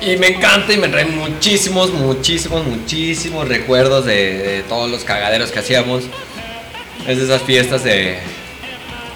Y 0.00 0.16
me 0.16 0.28
encanta 0.28 0.72
y 0.72 0.78
me 0.78 0.88
trae 0.88 1.04
muchísimos, 1.04 1.90
muchísimos, 1.92 2.64
muchísimos 2.64 3.46
recuerdos 3.48 4.06
de, 4.06 4.38
de 4.38 4.62
todos 4.62 4.90
los 4.90 5.04
cagaderos 5.04 5.50
que 5.50 5.58
hacíamos. 5.58 6.04
Es 7.06 7.18
de 7.18 7.24
esas 7.24 7.42
fiestas 7.42 7.84
de 7.84 8.16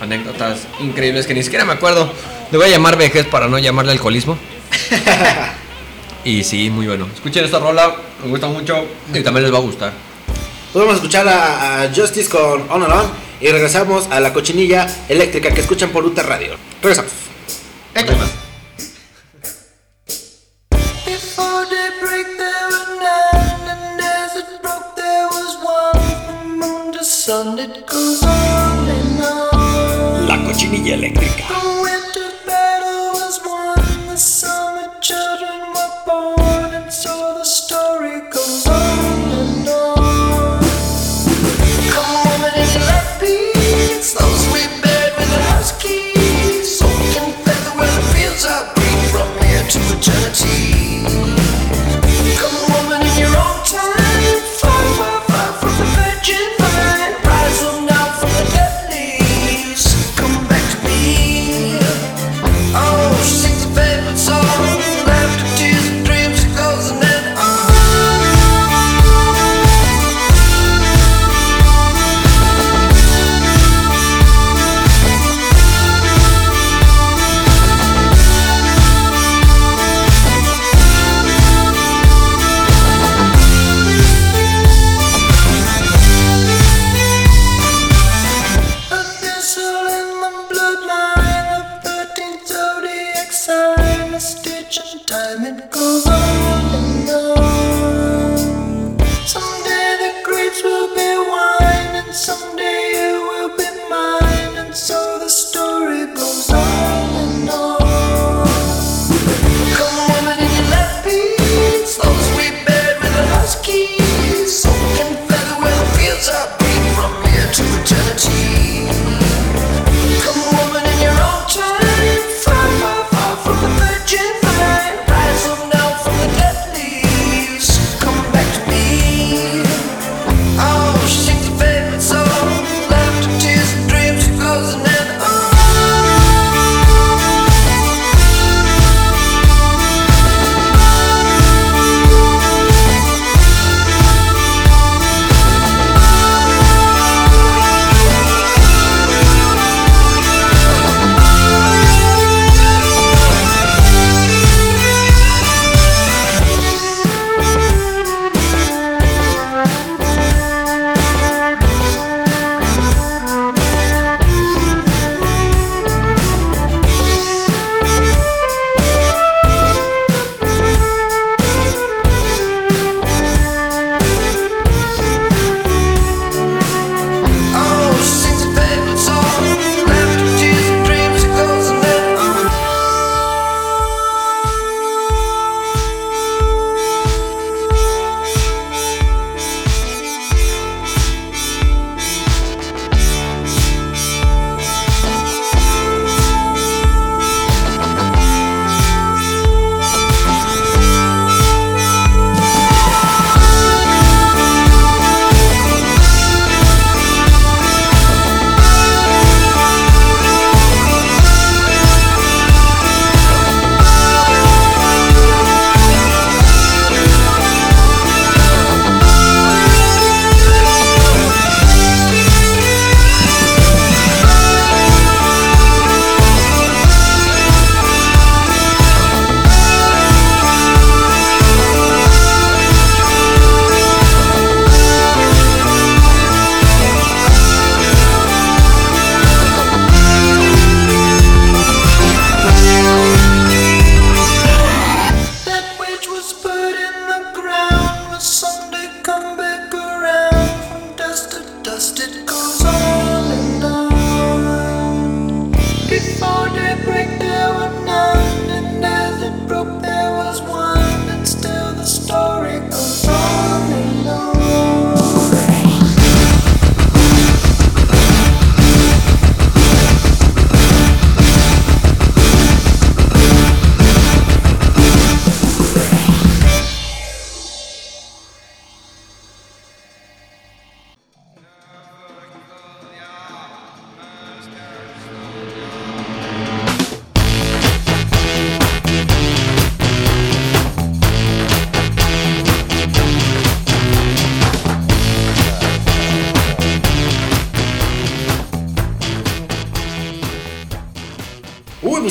anécdotas 0.03 0.67
increíbles 0.81 1.27
que 1.27 1.33
ni 1.35 1.43
siquiera 1.43 1.65
me 1.65 1.73
acuerdo. 1.73 2.13
Le 2.51 2.59
voy 2.59 2.67
a 2.67 2.71
llamar 2.71 2.99
vejez 2.99 3.27
para 3.27 3.49
no 3.49 3.59
llamarle 3.59 3.93
alcoholismo. 3.93 4.37
y 6.25 6.45
sí, 6.45 6.71
muy 6.71 6.87
bueno. 6.87 7.09
Escuchen 7.13 7.45
esta 7.45 7.59
rola, 7.59 7.95
me 8.23 8.29
gusta 8.31 8.47
mucho 8.49 8.87
y 9.13 9.23
también 9.23 9.45
les 9.45 9.53
va 9.53 9.59
a 9.59 9.63
gustar. 9.63 9.93
Pues 10.73 10.85
vamos 10.85 10.93
a 10.93 10.97
escuchar 10.97 11.27
a, 11.29 11.83
a 11.83 11.95
Justice 11.95 12.29
con 12.29 12.71
On 12.71 12.83
and 12.83 12.93
On. 12.93 13.31
Y 13.41 13.49
regresamos 13.49 14.07
a 14.11 14.21
la 14.21 14.33
cochinilla 14.33 14.87
eléctrica 15.09 15.51
que 15.51 15.63
escuchan 15.63 15.91
por 15.91 16.05
Uta 16.05 16.23
Radio. 16.23 16.57
Regresamos. 16.83 17.30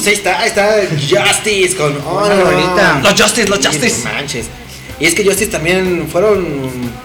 Ahí 0.10 0.16
está, 0.16 0.40
ahí 0.40 0.48
está 0.50 0.76
Justice 0.92 1.76
con 1.76 1.98
oh, 2.06 2.28
no, 2.28 2.36
no. 2.96 3.02
Los 3.10 3.22
Justice, 3.22 3.48
los 3.48 3.66
Justice. 3.66 4.04
no 4.04 4.14
manches. 4.14 4.46
Y 5.00 5.06
es 5.06 5.14
que 5.16 5.24
Justice 5.24 5.50
también 5.52 6.08
fueron 6.12 7.00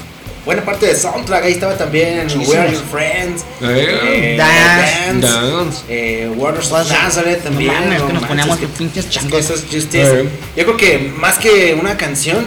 buena 0.44 0.64
parte 0.64 0.86
de 0.86 0.96
soundtrack. 0.96 1.44
Ahí 1.44 1.52
estaba 1.52 1.76
también 1.76 2.22
Muchísimos. 2.24 2.48
We 2.48 2.58
Are 2.58 2.72
Your 2.72 2.82
Friends, 2.90 3.42
Eh, 3.62 4.34
eh, 4.34 4.36
Dance. 4.36 5.26
Dance. 5.26 5.82
eh, 5.88 6.30
Warner's 6.36 6.68
Pues, 6.68 6.86
of 6.86 6.92
Nazareth 6.92 7.38
no 7.44 7.50
también. 7.50 7.72
mames, 7.72 7.88
que 8.02 8.12
nos 8.12 8.12
manches, 8.12 8.28
poníamos 8.28 8.58
que- 8.58 8.66
pinches 8.66 9.04
es 9.04 9.10
que 9.10 9.10
changos. 9.20 9.40
eso 9.40 9.54
es 9.54 9.60
Justice. 9.62 10.20
Eh. 10.20 10.28
Yo 10.56 10.64
creo 10.64 10.76
que 10.76 11.12
más 11.16 11.38
que 11.38 11.76
una 11.80 11.96
canción, 11.96 12.46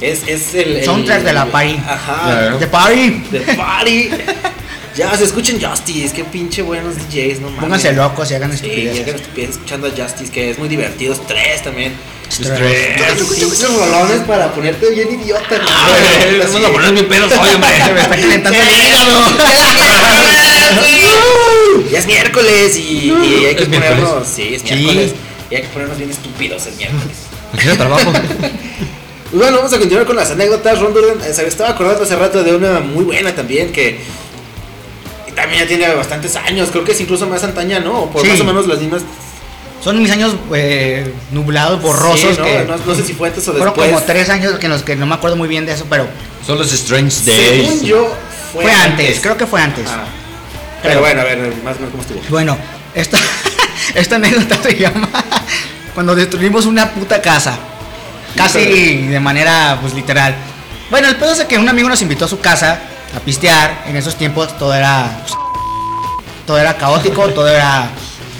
es, 0.00 0.28
es 0.28 0.54
el, 0.54 0.76
el- 0.76 0.84
Soundtrack 0.84 1.22
de 1.22 1.32
la 1.32 1.46
party. 1.46 1.76
Ajá. 1.88 2.56
The 2.58 2.66
Party. 2.66 3.10
The 3.30 3.40
party. 3.54 4.10
ya, 4.96 5.16
se 5.16 5.24
escuchen 5.24 5.60
Justice. 5.60 6.14
Qué 6.14 6.24
pinche 6.24 6.62
buenos 6.62 6.94
DJs, 6.96 7.40
no 7.40 7.46
mames. 7.48 7.60
Pónganse 7.62 7.92
locos 7.92 8.30
y 8.30 8.34
hagan 8.34 8.50
Sí, 8.50 8.56
estupideces. 8.66 9.02
hagan 9.02 9.14
estupideces 9.16 9.54
escuchando 9.56 9.86
a 9.86 9.90
Justice, 9.90 10.32
que 10.32 10.50
es 10.50 10.58
muy 10.58 10.68
divertido. 10.68 11.14
Tres 11.26 11.62
también. 11.62 11.92
Estrés. 12.28 13.00
Pinches 13.38 13.68
rolones 13.76 14.20
para 14.26 14.52
ponerte 14.52 14.90
bien 14.90 15.20
idiota. 15.20 15.58
¿no? 15.58 15.64
Ay, 15.68 16.40
Así. 16.40 16.52
Vamos 16.54 16.68
a 16.68 16.72
poner 16.72 16.92
bien 16.92 17.08
pedos 17.08 17.32
hoy, 17.32 17.48
hombre. 17.54 17.70
Me 17.94 18.00
está 18.00 18.16
calentando 18.16 18.58
el 18.58 18.86
hígado. 18.86 19.24
Ya 21.90 21.98
es 21.98 22.06
miércoles 22.06 22.76
y, 22.76 23.12
y 23.12 23.44
hay 23.46 23.56
que 23.56 23.66
ponernos. 23.66 24.26
Sí, 24.26 24.54
es 24.54 24.62
Sí. 24.62 24.74
miércoles. 24.74 25.12
Y 25.50 25.54
hay 25.56 25.62
que 25.62 25.68
ponernos 25.68 25.98
bien 25.98 26.10
estúpidos 26.10 26.66
el 26.66 26.74
miércoles. 26.76 27.16
Tiene 27.58 27.76
trabajo. 27.76 28.12
Pues 29.30 29.42
bueno, 29.42 29.56
vamos 29.56 29.72
a 29.72 29.78
continuar 29.80 30.06
con 30.06 30.14
las 30.14 30.30
anécdotas. 30.30 30.78
Ron 30.80 30.94
Durden, 30.94 31.20
eh, 31.20 31.34
se 31.34 31.42
me 31.42 31.48
estaba 31.48 31.70
acordando 31.70 32.04
hace 32.04 32.14
rato 32.14 32.44
de 32.44 32.54
una 32.54 32.78
muy 32.78 33.02
buena 33.02 33.34
también 33.34 33.72
que 33.72 33.98
también 35.34 35.62
ya 35.62 35.68
tiene 35.68 35.94
bastantes 35.94 36.36
años. 36.36 36.68
Creo 36.70 36.84
que 36.84 36.92
es 36.92 37.00
incluso 37.00 37.26
más 37.28 37.42
antaña, 37.44 37.80
¿no? 37.80 38.06
Por 38.06 38.22
Sí. 38.22 38.28
más 38.28 38.40
o 38.40 38.44
menos 38.44 38.66
las 38.66 38.78
mismas. 38.80 39.02
Son 39.82 40.00
mis 40.00 40.10
años 40.10 40.34
eh, 40.54 41.12
nublados, 41.30 41.82
borrosos. 41.82 42.20
Sí, 42.20 42.36
¿no? 42.38 42.44
que 42.44 42.64
No, 42.66 42.76
no 42.78 42.94
sé 42.94 43.04
si 43.04 43.12
fue 43.12 43.28
antes 43.28 43.46
o 43.48 43.52
fueron 43.52 43.68
después. 43.68 43.90
como 43.90 44.02
tres 44.02 44.30
años 44.30 44.54
que, 44.58 44.66
en 44.66 44.72
los 44.72 44.82
que 44.82 44.96
no 44.96 45.04
me 45.06 45.14
acuerdo 45.14 45.36
muy 45.36 45.46
bien 45.48 45.66
de 45.66 45.72
eso, 45.72 45.86
pero 45.90 46.06
Son 46.46 46.56
los 46.58 46.72
Strange 46.72 47.10
Según 47.10 47.66
Days. 47.68 47.82
yo, 47.82 48.14
fue, 48.52 48.62
fue, 48.64 48.72
antes. 48.72 49.20
Creo 49.20 49.36
que 49.36 49.46
fue 49.46 49.60
antes. 49.60 49.86
Ah. 49.88 50.04
Pero 50.82 51.00
bueno, 51.00 51.20
a 51.20 51.24
ver, 51.24 51.38
más 51.64 51.76
o 51.76 51.80
menos 51.80 51.90
cómo 51.90 52.02
estuvo. 52.02 52.20
Bueno, 52.30 52.56
esta, 52.94 53.18
esta 53.94 54.16
anécdota 54.16 54.56
se 54.62 54.76
llama 54.76 55.08
cuando 55.94 56.14
destruimos 56.14 56.64
una 56.66 56.90
puta 56.90 57.20
casa. 57.20 57.58
Casi 58.36 59.06
de 59.06 59.20
manera 59.20 59.78
pues 59.80 59.94
literal. 59.94 60.34
Bueno, 60.90 61.08
el 61.08 61.16
pedo 61.16 61.32
es 61.32 61.44
que 61.44 61.56
un 61.58 61.68
amigo 61.68 61.88
nos 61.88 62.02
invitó 62.02 62.24
a 62.24 62.28
su 62.28 62.40
casa 62.40 62.80
a 63.16 63.20
pistear. 63.20 63.84
En 63.86 63.96
esos 63.96 64.16
tiempos 64.16 64.56
todo 64.58 64.74
era 64.74 65.08
todo 66.46 66.58
era 66.58 66.76
caótico, 66.76 67.28
todo 67.34 67.48
era 67.48 67.88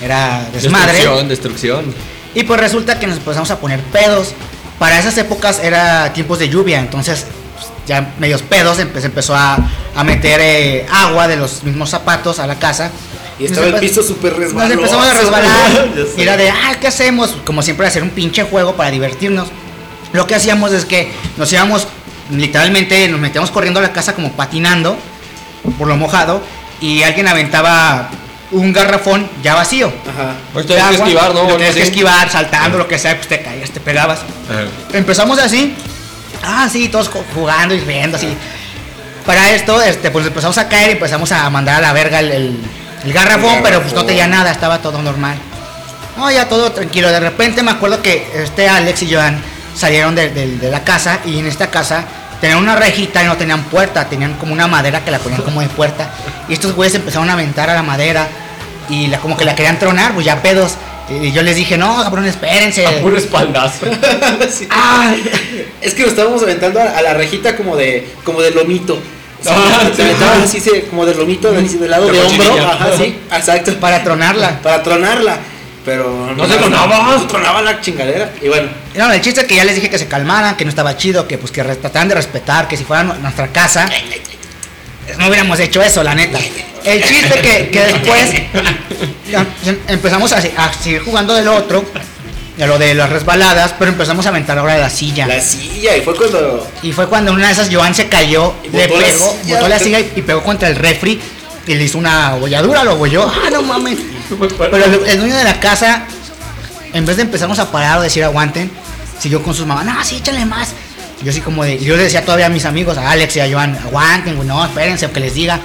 era 0.02 0.46
desmadre. 0.52 0.92
Destrucción, 0.94 1.28
destrucción. 1.28 1.94
Y 2.34 2.42
pues 2.44 2.60
resulta 2.60 2.98
que 2.98 3.06
nos 3.06 3.16
empezamos 3.18 3.50
a 3.50 3.58
poner 3.58 3.80
pedos. 3.80 4.34
Para 4.78 4.98
esas 4.98 5.16
épocas 5.18 5.60
era 5.62 6.12
tiempos 6.12 6.40
de 6.40 6.48
lluvia, 6.48 6.80
entonces 6.80 7.26
pues, 7.54 7.68
ya 7.86 8.12
medios 8.18 8.42
pedos 8.42 8.78
empe- 8.80 8.98
se 9.00 9.06
empezó 9.06 9.34
a, 9.36 9.56
a 9.94 10.04
meter 10.04 10.40
eh, 10.42 10.84
agua 10.90 11.28
de 11.28 11.36
los 11.36 11.62
mismos 11.62 11.90
zapatos 11.90 12.40
a 12.40 12.46
la 12.48 12.56
casa. 12.58 12.90
Y 13.38 13.46
estaba 13.46 13.66
Nos 13.66 13.74
el 13.76 13.80
piso 13.88 14.02
súper 14.02 14.32
Nos 14.32 14.40
resbaloso. 14.40 14.72
empezamos 14.74 15.06
a 15.06 15.14
resbalar. 15.14 15.88
Y 16.16 16.22
era 16.22 16.36
de, 16.36 16.50
ah, 16.50 16.74
¿qué 16.80 16.88
hacemos? 16.88 17.34
Como 17.44 17.62
siempre, 17.62 17.86
hacer 17.86 18.02
un 18.02 18.10
pinche 18.10 18.42
juego 18.44 18.74
para 18.74 18.90
divertirnos. 18.90 19.48
Lo 20.12 20.26
que 20.26 20.34
hacíamos 20.34 20.72
es 20.72 20.84
que 20.84 21.10
nos 21.36 21.52
íbamos, 21.52 21.86
literalmente, 22.30 23.06
nos 23.08 23.20
metíamos 23.20 23.50
corriendo 23.50 23.80
a 23.80 23.82
la 23.82 23.92
casa 23.92 24.14
como 24.14 24.32
patinando 24.32 24.96
por 25.78 25.88
lo 25.88 25.96
mojado. 25.96 26.42
Y 26.80 27.02
alguien 27.02 27.28
aventaba 27.28 28.10
un 28.50 28.72
garrafón 28.72 29.28
ya 29.42 29.54
vacío. 29.54 29.88
Ajá. 29.88 30.32
Pues 30.52 30.66
tenías 30.66 30.88
que 30.88 30.94
esquivar, 30.96 31.34
¿no? 31.34 31.42
Lo 31.44 31.56
tenías 31.56 31.74
que 31.74 31.82
esquivar, 31.82 32.30
saltando, 32.30 32.78
lo 32.78 32.88
que 32.88 32.98
sea, 32.98 33.16
pues 33.16 33.28
te 33.28 33.40
caías, 33.42 33.70
te 33.70 33.80
pegabas. 33.80 34.20
Ajá. 34.20 34.64
Empezamos 34.92 35.38
así. 35.38 35.74
Ah, 36.42 36.68
sí, 36.70 36.88
todos 36.88 37.10
jugando 37.34 37.74
y 37.74 37.80
riendo 37.80 38.16
así. 38.18 38.28
Para 39.24 39.50
esto, 39.52 39.80
este, 39.80 40.10
pues 40.10 40.26
empezamos 40.26 40.58
a 40.58 40.68
caer 40.68 40.90
y 40.90 40.92
empezamos 40.92 41.32
a 41.32 41.48
mandar 41.48 41.76
a 41.76 41.80
la 41.80 41.92
verga 41.94 42.20
el, 42.20 42.30
el- 42.32 42.60
el 43.04 43.12
garrafón, 43.12 43.56
El 43.56 43.62
pero 43.62 43.80
pues 43.82 43.92
no 43.94 44.04
tenía 44.04 44.26
nada, 44.26 44.50
estaba 44.50 44.78
todo 44.82 45.00
normal. 45.00 45.36
No, 46.16 46.30
ya 46.30 46.48
todo 46.48 46.72
tranquilo. 46.72 47.10
De 47.10 47.20
repente 47.20 47.62
me 47.62 47.70
acuerdo 47.70 48.00
que 48.02 48.30
este 48.34 48.68
Alex 48.68 49.02
y 49.02 49.14
Joan 49.14 49.40
salieron 49.74 50.14
de, 50.14 50.30
de- 50.30 50.56
de 50.58 50.70
la 50.70 50.84
casa 50.84 51.20
y 51.24 51.38
en 51.38 51.46
esta 51.46 51.70
casa 51.70 52.04
tenían 52.40 52.58
una 52.58 52.76
rejita 52.76 53.22
y 53.22 53.26
no 53.26 53.36
tenían 53.36 53.62
puerta, 53.64 54.06
tenían 54.08 54.34
como 54.34 54.52
una 54.52 54.66
madera 54.66 55.04
que 55.04 55.10
la 55.10 55.18
ponían 55.18 55.42
como 55.42 55.60
de 55.60 55.68
puerta. 55.68 56.10
Y 56.48 56.52
estos 56.54 56.72
güeyes 56.74 56.94
empezaron 56.94 57.28
a 57.30 57.34
aventar 57.34 57.70
a 57.70 57.74
la 57.74 57.82
madera 57.82 58.26
y 58.88 59.06
la, 59.06 59.18
como 59.18 59.36
que 59.36 59.44
la 59.44 59.54
querían 59.54 59.78
tronar, 59.78 60.12
pues 60.12 60.26
ya 60.26 60.42
pedos. 60.42 60.74
Y 61.10 61.32
yo 61.32 61.42
les 61.42 61.56
dije, 61.56 61.76
no, 61.76 62.02
cabrón, 62.02 62.24
espérense. 62.26 62.86
A 62.86 63.00
puro 63.00 63.16
espaldazo. 63.18 63.86
Sí. 64.50 64.66
Ah, 64.70 65.14
Es 65.80 65.94
que 65.94 66.02
lo 66.02 66.08
estábamos 66.08 66.42
aventando 66.42 66.80
a, 66.80 66.84
a 66.98 67.02
la 67.02 67.14
rejita 67.14 67.56
como 67.56 67.76
de 67.76 68.08
como 68.24 68.40
de 68.40 68.50
lomito. 68.52 68.98
Ah, 69.46 69.80
se 69.90 69.96
sí. 69.96 70.02
aventaban 70.02 70.42
así 70.42 70.62
como 70.88 71.04
de 71.04 71.14
lomito 71.14 71.52
de- 71.52 71.62
del 71.62 71.90
lado 71.90 72.06
De 72.06 72.12
de, 72.12 72.22
hombro. 72.24 72.66
Ajá, 72.66 72.88
sí, 72.96 73.18
exacto. 73.32 73.74
para 73.80 74.02
tronarla. 74.02 74.60
Para 74.62 74.82
tronarla. 74.82 75.38
Pero 75.84 76.32
¿No 76.36 76.46
se 76.46 76.54
se 76.54 77.26
tronaba 77.28 77.60
la 77.62 77.80
chingadera. 77.80 78.32
Y 78.40 78.48
bueno, 78.48 78.68
No, 78.96 79.12
el 79.12 79.20
chiste 79.20 79.42
es 79.42 79.46
que 79.46 79.56
ya 79.56 79.64
les 79.64 79.74
dije 79.74 79.90
que 79.90 79.98
se 79.98 80.06
calmaran, 80.08 80.56
que 80.56 80.64
no 80.64 80.70
estaba 80.70 80.96
chido, 80.96 81.28
que 81.28 81.36
pues 81.36 81.52
que 81.52 81.62
trataran 81.62 82.08
de 82.08 82.14
respetar, 82.14 82.66
que 82.68 82.76
si 82.76 82.84
fuera 82.84 83.02
nu- 83.04 83.14
nuestra 83.20 83.48
casa, 83.48 83.86
no 85.18 85.26
hubiéramos 85.28 85.60
hecho 85.60 85.82
eso, 85.82 86.02
la 86.02 86.14
neta. 86.14 86.38
El 86.84 87.02
chiste 87.04 87.40
que, 87.40 87.68
que 87.70 87.80
después 87.80 88.30
em- 89.66 89.78
empezamos 89.88 90.32
a, 90.32 90.38
a 90.38 90.72
seguir 90.72 91.02
jugando 91.02 91.34
del 91.34 91.48
otro, 91.48 91.84
de 92.56 92.66
lo 92.66 92.78
de 92.78 92.94
las 92.94 93.10
resbaladas, 93.10 93.74
pero 93.78 93.90
empezamos 93.90 94.24
a 94.26 94.28
aventar 94.30 94.58
ahora 94.58 94.74
de 94.74 94.80
la 94.80 94.90
silla. 94.90 95.26
la 95.26 95.40
silla. 95.40 95.96
Y 95.96 96.00
fue 96.02 96.14
cuando. 96.16 96.66
Y 96.82 96.92
fue 96.92 97.08
cuando 97.08 97.30
en 97.32 97.36
una 97.38 97.48
de 97.48 97.52
esas 97.52 97.68
Joan 97.72 97.94
se 97.94 98.08
cayó, 98.08 98.54
le 98.72 98.86
botó 98.86 99.00
la 99.00 99.06
pegó, 99.06 99.36
silla. 99.42 99.54
botó 99.56 99.68
la 99.68 99.78
silla 99.78 100.00
y, 100.00 100.12
y 100.16 100.22
pegó 100.22 100.42
contra 100.42 100.68
el 100.68 100.76
refri 100.76 101.20
y 101.66 101.74
le 101.74 101.84
hizo 101.84 101.98
una 101.98 102.34
bolladura, 102.34 102.84
lo 102.84 102.96
bolló. 102.96 103.26
Ah, 103.26 103.50
no 103.50 103.62
mames. 103.62 103.98
Pero 104.58 104.76
el, 105.06 105.18
dueño 105.20 105.36
de 105.36 105.44
la 105.44 105.60
casa, 105.60 106.04
en 106.92 107.04
vez 107.06 107.16
de 107.16 107.22
empezarnos 107.22 107.58
a 107.58 107.70
parar 107.70 107.98
o 107.98 108.02
decir 108.02 108.24
aguanten, 108.24 108.70
siguió 109.18 109.42
con 109.42 109.54
sus 109.54 109.66
mamás, 109.66 109.84
no, 109.84 110.04
sí, 110.04 110.16
échale 110.16 110.44
más. 110.44 110.70
Yo 111.22 111.30
así 111.30 111.40
como 111.40 111.64
de, 111.64 111.78
yo 111.78 111.96
le 111.96 112.02
decía 112.04 112.24
todavía 112.24 112.46
a 112.46 112.50
mis 112.50 112.64
amigos, 112.64 112.98
a 112.98 113.10
Alex 113.10 113.36
y 113.36 113.40
a 113.40 113.50
Joan, 113.50 113.76
aguanten, 113.76 114.46
no, 114.46 114.64
espérense, 114.64 115.10
que 115.10 115.20
les 115.20 115.34
diga. 115.34 115.60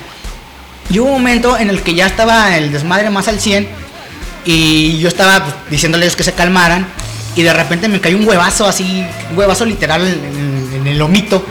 Y 0.90 1.00
hubo 1.00 1.08
un 1.10 1.14
momento 1.22 1.58
en 1.58 1.70
el 1.70 1.82
que 1.82 1.94
ya 1.94 2.08
estaba 2.08 2.56
el 2.58 2.72
desmadre 2.72 3.10
más 3.10 3.28
al 3.28 3.40
100 3.40 3.68
y 4.46 4.98
yo 5.00 5.08
estaba 5.08 5.44
pues, 5.44 5.56
diciéndoles 5.70 6.16
que 6.16 6.24
se 6.24 6.34
calmaran 6.34 6.88
y 7.36 7.44
de 7.44 7.54
repente 7.54 7.88
me 7.88 8.00
cayó 8.00 8.18
un 8.18 8.28
huevazo 8.28 8.66
así, 8.68 9.06
un 9.32 9.38
huevazo 9.38 9.66
literal 9.66 10.02
en- 10.08 10.70
en 10.82 10.88
el 10.88 10.98
lomito 10.98 11.46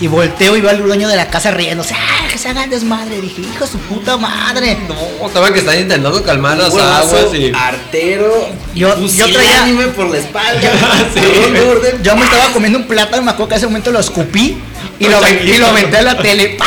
y 0.00 0.06
volteo 0.06 0.56
y 0.56 0.60
veo 0.60 0.70
al 0.70 0.82
dueño 0.82 1.08
de 1.08 1.16
la 1.16 1.26
casa 1.28 1.50
riéndose, 1.50 1.94
¡ah, 1.94 2.28
que 2.30 2.38
se 2.38 2.48
hagan 2.48 2.70
desmadre! 2.70 3.20
dije, 3.20 3.42
hijo 3.42 3.64
de 3.64 3.70
su 3.70 3.78
puta 3.78 4.16
madre. 4.16 4.78
No, 4.88 5.26
estaban 5.26 5.52
que 5.52 5.58
están 5.60 5.78
intentando 5.78 6.22
calmar 6.22 6.56
las 6.56 6.74
aguas 6.74 7.34
y. 7.34 7.52
Artero. 7.54 8.48
Yo- 8.74 8.88
yo 8.96 9.24
traía- 9.24 9.38
pusilánime 9.38 9.86
por 9.88 10.08
la 10.10 10.18
espalda. 10.18 10.60
Sí. 11.14 11.20
Durden. 11.20 12.02
Yo 12.02 12.16
me 12.16 12.24
estaba 12.24 12.52
comiendo 12.52 12.78
un 12.78 12.86
plátano 12.86 13.22
me 13.22 13.30
acuerdo 13.32 13.48
que 13.48 13.54
en 13.54 13.58
ese 13.58 13.66
momento 13.66 13.90
lo 13.90 13.98
escupí 14.00 14.58
y 15.00 15.04
lo, 15.08 15.20
y 15.28 15.58
lo 15.58 15.66
aventé 15.68 15.96
a 15.98 16.02
la 16.02 16.18
tele. 16.22 16.56
¡Pah! 16.58 16.64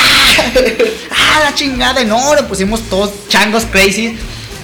¡Ah, 1.11 1.39
la 1.45 1.55
chingada! 1.55 2.03
No, 2.03 2.35
le 2.35 2.43
pusimos 2.43 2.81
todos 2.89 3.11
changos 3.29 3.63
crazy. 3.71 4.17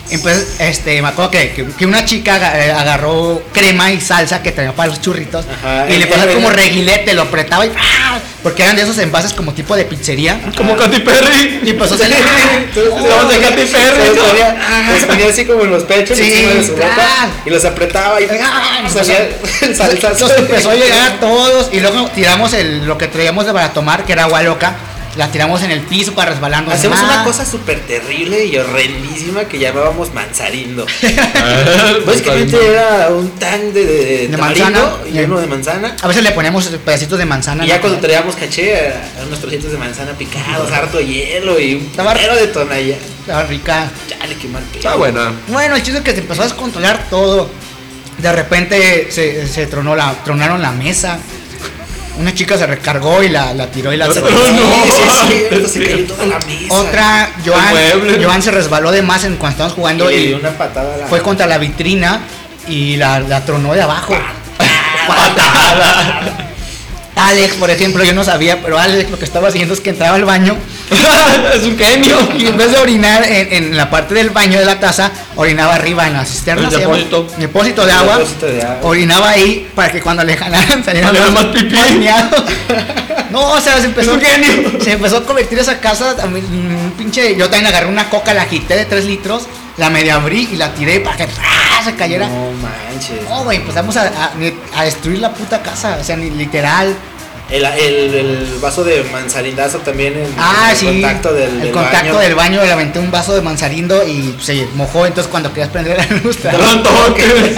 Entonces, 0.09 0.55
este, 0.59 1.01
me 1.01 1.09
acuerdo 1.09 1.31
que, 1.31 1.51
que- 1.77 1.85
una 1.85 2.05
chica 2.05 2.37
eh, 2.65 2.71
agarró 2.71 3.41
crema 3.53 3.91
y 3.91 3.99
salsa 4.01 4.41
que 4.41 4.51
traía 4.51 4.73
para 4.73 4.89
los 4.89 5.01
churritos 5.01 5.45
Ajá, 5.45 5.85
y 5.89 5.97
le 5.97 6.05
el- 6.05 6.33
como 6.33 6.49
reguilete, 6.49 7.13
lo 7.13 7.23
apretaba 7.23 7.65
y 7.65 7.71
¡ah! 7.77 8.19
porque 8.43 8.63
eran 8.63 8.75
de 8.77 8.83
esos 8.83 8.97
envases 8.99 9.33
como 9.33 9.53
tipo 9.53 9.75
de 9.75 9.83
pizzería. 9.85 10.39
Como 10.55 10.77
Katy 10.77 10.99
Perry. 10.99 11.59
Y 11.63 11.73
pues, 11.73 11.91
o 11.91 11.97
sea, 11.97 12.07
Estamos 12.75 13.29
de 13.29 13.39
Katy 13.39 13.55
Perry, 13.65 13.67
Se 13.67 14.07
los 14.07 14.15
¿no? 14.17 14.23
ponía, 14.23 14.57
los 14.93 15.03
ponía 15.05 15.27
así 15.29 15.45
como 15.45 15.63
en 15.63 15.71
los 15.71 15.83
pechos, 15.83 16.17
Sí, 16.17 16.31
encima 16.31 16.53
de 16.53 16.63
su 16.65 16.71
ropa, 16.75 16.93
claro. 16.93 17.31
y 17.45 17.49
los 17.49 17.65
apretaba 17.65 18.21
y 18.21 18.27
¡Ah! 18.41 18.87
salía 18.91 19.27
el 19.61 19.75
salsazo. 19.75 20.27
Nos 20.27 20.37
empezó 20.37 20.69
a 20.69 20.75
llegar 20.75 21.11
a 21.11 21.19
todos 21.19 21.69
y 21.73 21.79
luego 21.81 22.09
tiramos 22.15 22.53
el, 22.53 22.85
lo 22.85 22.97
que 22.97 23.07
traíamos 23.07 23.45
de 23.45 23.51
para 23.53 23.73
tomar, 23.73 24.05
que 24.05 24.13
era 24.13 24.23
agua 24.23 24.41
loca, 24.43 24.75
la 25.17 25.31
tiramos 25.31 25.61
en 25.63 25.71
el 25.71 25.81
piso 25.81 26.13
para 26.13 26.31
resbalarnos. 26.31 26.73
Hacemos 26.73 27.01
más. 27.01 27.13
una 27.15 27.23
cosa 27.23 27.45
súper 27.45 27.79
terrible 27.81 28.45
y 28.45 28.57
horrendísima 28.57 29.45
que 29.45 29.59
llamábamos 29.59 30.13
manzarindo. 30.13 30.85
Ah, 31.39 31.93
Básicamente 32.05 32.57
era 32.67 33.09
un 33.09 33.29
tan 33.31 33.73
de, 33.73 34.27
de, 34.27 34.37
manzana. 34.37 34.85
y 35.11 35.19
uno 35.19 35.39
de 35.39 35.47
manzana. 35.47 35.95
A 36.01 36.07
veces 36.07 36.23
le 36.23 36.31
ponemos 36.31 36.65
pedacitos 36.83 37.17
de 37.19 37.25
manzana. 37.25 37.65
Y 37.65 37.69
ya 37.69 37.79
cuando 37.81 37.99
traíamos 37.99 38.35
caché, 38.35 38.71
eran 38.87 39.27
unos 39.27 39.39
trocitos 39.39 39.71
de 39.71 39.77
manzana 39.77 40.11
picados, 40.13 40.71
harto 40.71 40.99
hielo 40.99 41.59
y 41.59 41.75
un 41.75 41.85
Estaba- 41.85 42.13
putero 42.13 42.35
de 42.35 42.47
tonalla. 42.47 42.95
Estaba 43.21 43.43
rica. 43.43 43.89
Chale, 44.07 44.35
qué 44.35 44.47
mal 44.47 44.63
pedo. 44.63 44.77
Está 44.77 44.95
buena. 44.95 45.33
Bueno, 45.47 45.75
el 45.75 45.83
chiste 45.83 45.99
es 45.99 46.03
que 46.03 46.11
se 46.13 46.19
empezó 46.19 46.41
a 46.41 46.45
descontrolar 46.45 47.07
todo. 47.09 47.49
De 48.17 48.31
repente 48.31 49.07
se, 49.11 49.47
se 49.47 49.67
tronó 49.67 49.95
la, 49.95 50.13
tronaron 50.23 50.61
la 50.61 50.71
mesa. 50.71 51.19
Una 52.19 52.33
chica 52.33 52.57
se 52.57 52.65
recargó 52.65 53.23
y 53.23 53.29
la, 53.29 53.53
la 53.53 53.67
tiró 53.67 53.93
y 53.93 53.97
la 53.97 54.07
sí, 54.13 54.21
sí, 55.67 56.07
la 56.27 56.39
mesa. 56.39 56.73
Otra. 56.73 57.29
Joan, 57.45 58.23
Joan 58.23 58.41
se 58.41 58.51
resbaló 58.51 58.91
de 58.91 59.01
más 59.01 59.23
en 59.23 59.37
cuando 59.37 59.51
estábamos 59.53 59.75
jugando 59.75 60.11
y 60.11 60.27
dio 60.27 60.37
una 60.37 60.57
patada 60.57 60.95
a 60.95 60.97
la. 60.97 61.07
fue 61.07 61.21
contra 61.21 61.45
la 61.47 61.57
vitrina 61.57 62.21
y 62.67 62.97
la, 62.97 63.19
la 63.19 63.45
tronó 63.45 63.73
de 63.73 63.81
abajo. 63.81 64.15
Alex, 67.15 67.55
por 67.55 67.69
ejemplo, 67.69 68.03
yo 68.03 68.13
no 68.13 68.23
sabía, 68.23 68.61
pero 68.61 68.77
Alex 68.77 69.09
lo 69.09 69.17
que 69.17 69.25
estaba 69.25 69.47
haciendo 69.47 69.73
es 69.73 69.81
que 69.81 69.89
entraba 69.89 70.15
al 70.15 70.25
baño 70.25 70.55
es 71.53 71.63
un 71.63 71.77
genio. 71.77 72.17
y 72.37 72.47
en 72.47 72.57
vez 72.57 72.71
de 72.71 72.77
orinar 72.77 73.23
en, 73.23 73.51
en 73.65 73.77
la 73.77 73.89
parte 73.89 74.13
del 74.13 74.29
baño 74.29 74.59
de 74.59 74.65
la 74.65 74.79
taza, 74.79 75.11
orinaba 75.35 75.75
arriba 75.75 76.07
en 76.07 76.13
la 76.13 76.25
cisterna. 76.25 76.67
El 76.67 76.73
se 76.73 76.79
llama, 76.81 76.97
depósito. 76.97 77.27
depósito 77.37 77.85
de 77.85 77.91
El 77.91 77.97
agua. 77.97 78.13
depósito 78.17 78.45
de 78.47 78.61
agua. 78.63 78.77
Orinaba 78.89 79.29
ahí 79.29 79.69
para 79.75 79.91
que 79.91 80.01
cuando 80.01 80.23
le 80.23 80.37
jalaran 80.37 80.83
saliera 80.85 81.07
Saliera 81.07 81.29
más 81.31 81.45
pipí. 81.45 81.75
No, 83.29 83.41
o 83.51 83.59
sea, 83.59 83.77
se 83.81 83.87
empezó, 83.87 84.11
Es 84.11 84.17
un 84.17 84.21
genio. 84.23 84.71
se 84.81 84.93
empezó 84.93 85.17
a 85.17 85.23
convertir 85.25 85.59
esa 85.59 85.79
casa 85.81 86.15
también, 86.15 86.45
un 86.45 86.93
pinche. 86.97 87.35
Yo 87.35 87.49
también 87.49 87.67
agarré 87.67 87.87
una 87.87 88.09
coca, 88.09 88.33
la 88.33 88.45
quité 88.47 88.77
de 88.77 88.85
3 88.85 89.03
litros, 89.03 89.47
la 89.75 89.89
media 89.89 90.15
abrí 90.15 90.47
y 90.53 90.55
la 90.55 90.73
tiré 90.73 91.01
para 91.01 91.17
que 91.17 91.23
¡ah! 91.23 91.81
se 91.83 91.93
cayera. 91.95 92.29
No 92.29 92.51
manches. 92.53 93.27
No, 93.29 93.43
güey, 93.43 93.57
empezamos 93.57 93.97
a, 93.97 94.03
a- 94.07 94.31
a 94.79 94.83
destruir 94.85 95.19
la 95.19 95.33
puta 95.33 95.61
casa, 95.61 95.97
o 95.99 96.03
sea, 96.05 96.15
ni 96.15 96.29
literal. 96.29 96.95
El, 97.49 97.63
el, 97.63 98.13
el 98.13 98.57
vaso 98.61 98.83
de 98.83 99.03
manzarindazo 99.05 99.77
también 99.79 100.17
en, 100.17 100.35
Ah, 100.37 100.69
el 100.71 100.77
sí. 100.77 100.85
contacto 100.85 101.33
del, 101.33 101.49
el 101.49 101.61
del 101.61 101.71
contacto 101.71 101.97
baño. 102.15 102.19
del 102.19 102.35
baño, 102.35 102.61
le 102.63 102.71
aventé 102.71 102.99
un 102.99 103.09
vaso 103.09 103.33
de 103.33 103.41
manzarindo 103.41 104.05
y 104.05 104.35
se 104.41 104.67
mojó, 104.75 105.05
entonces 105.05 105.29
cuando 105.31 105.49
querías 105.53 105.69
prender 105.69 105.97
la 105.97 106.17
luz. 106.17 106.37
Te 106.37 106.49
dan 106.49 106.83
toques. 106.83 107.25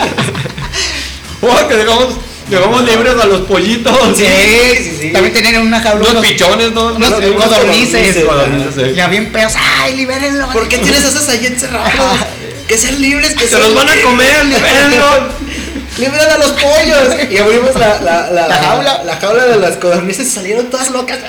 Oh, 1.41 1.67
que 1.69 1.73
dejamos, 1.75 2.15
dejamos 2.49 2.83
libres 2.83 3.13
a 3.17 3.25
los 3.25 3.41
pollitos. 3.47 3.97
Sí, 4.17 4.25
sí, 4.25 4.97
sí. 4.99 5.09
También 5.13 5.33
tenían 5.33 5.61
una 5.65 5.79
jaula. 5.79 6.01
Unos 6.01 6.11
unos- 6.11 6.25
pichones, 6.25 6.71
¿no? 6.73 6.87
unos 6.95 7.09
unos 7.13 7.45
codornices. 7.45 8.25
codornices, 8.25 8.75
sí. 8.89 8.93
Ya 8.93 9.07
bien 9.07 9.31
pedos. 9.31 9.53
¡Ay, 9.55 9.95
libérenlo! 9.95 10.49
¿Por 10.51 10.67
qué 10.67 10.79
tienes 10.79 11.01
esos 11.05 11.29
ahí 11.29 11.45
encerrados? 11.45 11.89
que 12.67 12.77
sean 12.77 13.01
libres, 13.01 13.33
que 13.35 13.47
Se 13.47 13.57
los 13.57 13.73
van 13.73 13.87
a 13.87 13.95
comer, 14.01 14.45
libérenlos. 14.45 15.15
¡Liberan 15.99 16.29
a 16.31 16.37
los 16.37 16.51
pollos! 16.51 17.31
Y 17.31 17.37
abrimos 17.37 17.75
la, 17.75 17.99
la, 18.01 18.29
la, 18.31 18.47
La 18.47 18.55
jaula. 18.55 19.03
la 19.03 19.15
jaula 19.17 19.45
de 19.45 19.57
las 19.57 19.77
codornices 19.77 20.27
y 20.27 20.31
salieron 20.31 20.69
todas 20.69 20.89
locas. 20.91 21.19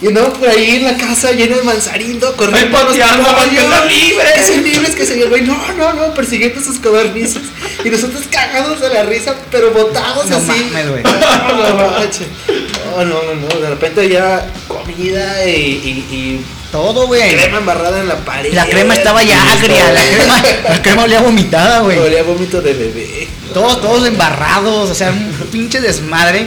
Y 0.00 0.06
andamos 0.08 0.38
por 0.38 0.48
ahí 0.48 0.76
en 0.76 0.84
la 0.84 0.96
casa 0.96 1.32
lleno 1.32 1.56
de 1.56 1.62
manzarindo, 1.64 2.36
corriendo 2.36 2.78
a 2.78 2.84
los 2.84 2.94
libres. 2.96 4.32
Que 4.34 4.42
sean 4.44 4.62
libres, 4.62 4.94
que 4.94 5.04
se 5.06 5.24
güey. 5.24 5.42
No, 5.42 5.72
no, 5.76 5.92
no, 5.92 6.14
persiguiendo 6.14 6.62
sus 6.62 6.78
codornices. 6.78 7.42
Y 7.84 7.90
nosotros 7.90 8.22
cagados 8.30 8.80
de 8.80 8.90
la 8.90 9.02
risa, 9.02 9.34
pero 9.50 9.72
botados 9.72 10.26
No 10.30 10.36
así. 10.36 10.46
mames, 10.46 10.88
güey. 10.90 11.02
No, 11.02 11.10
no, 11.12 13.04
no, 13.04 13.04
no, 13.04 13.22
no, 13.34 13.34
no. 13.34 13.60
De 13.60 13.68
repente 13.70 14.08
ya 14.08 14.46
comida 14.68 15.44
y, 15.46 15.50
y, 15.50 16.14
y 16.14 16.44
Todo, 16.70 17.06
güey. 17.08 17.36
crema 17.36 17.58
embarrada 17.58 18.00
en 18.00 18.08
la 18.08 18.16
pared. 18.18 18.52
La 18.54 18.66
crema 18.66 18.94
estaba 18.94 19.22
ya 19.24 19.52
agria, 19.52 19.92
la 19.92 20.00
crema, 20.04 20.42
la 20.68 20.82
crema 20.82 21.02
olía 21.04 21.20
vomitada, 21.20 21.80
güey. 21.80 21.98
Olía 21.98 22.22
vómito 22.22 22.60
de 22.60 22.72
bebé. 22.72 23.28
Todos, 23.52 23.80
todos 23.80 24.06
embarrados, 24.06 24.90
o 24.90 24.94
sea, 24.94 25.10
un 25.10 25.32
pinche 25.50 25.80
desmadre. 25.80 26.46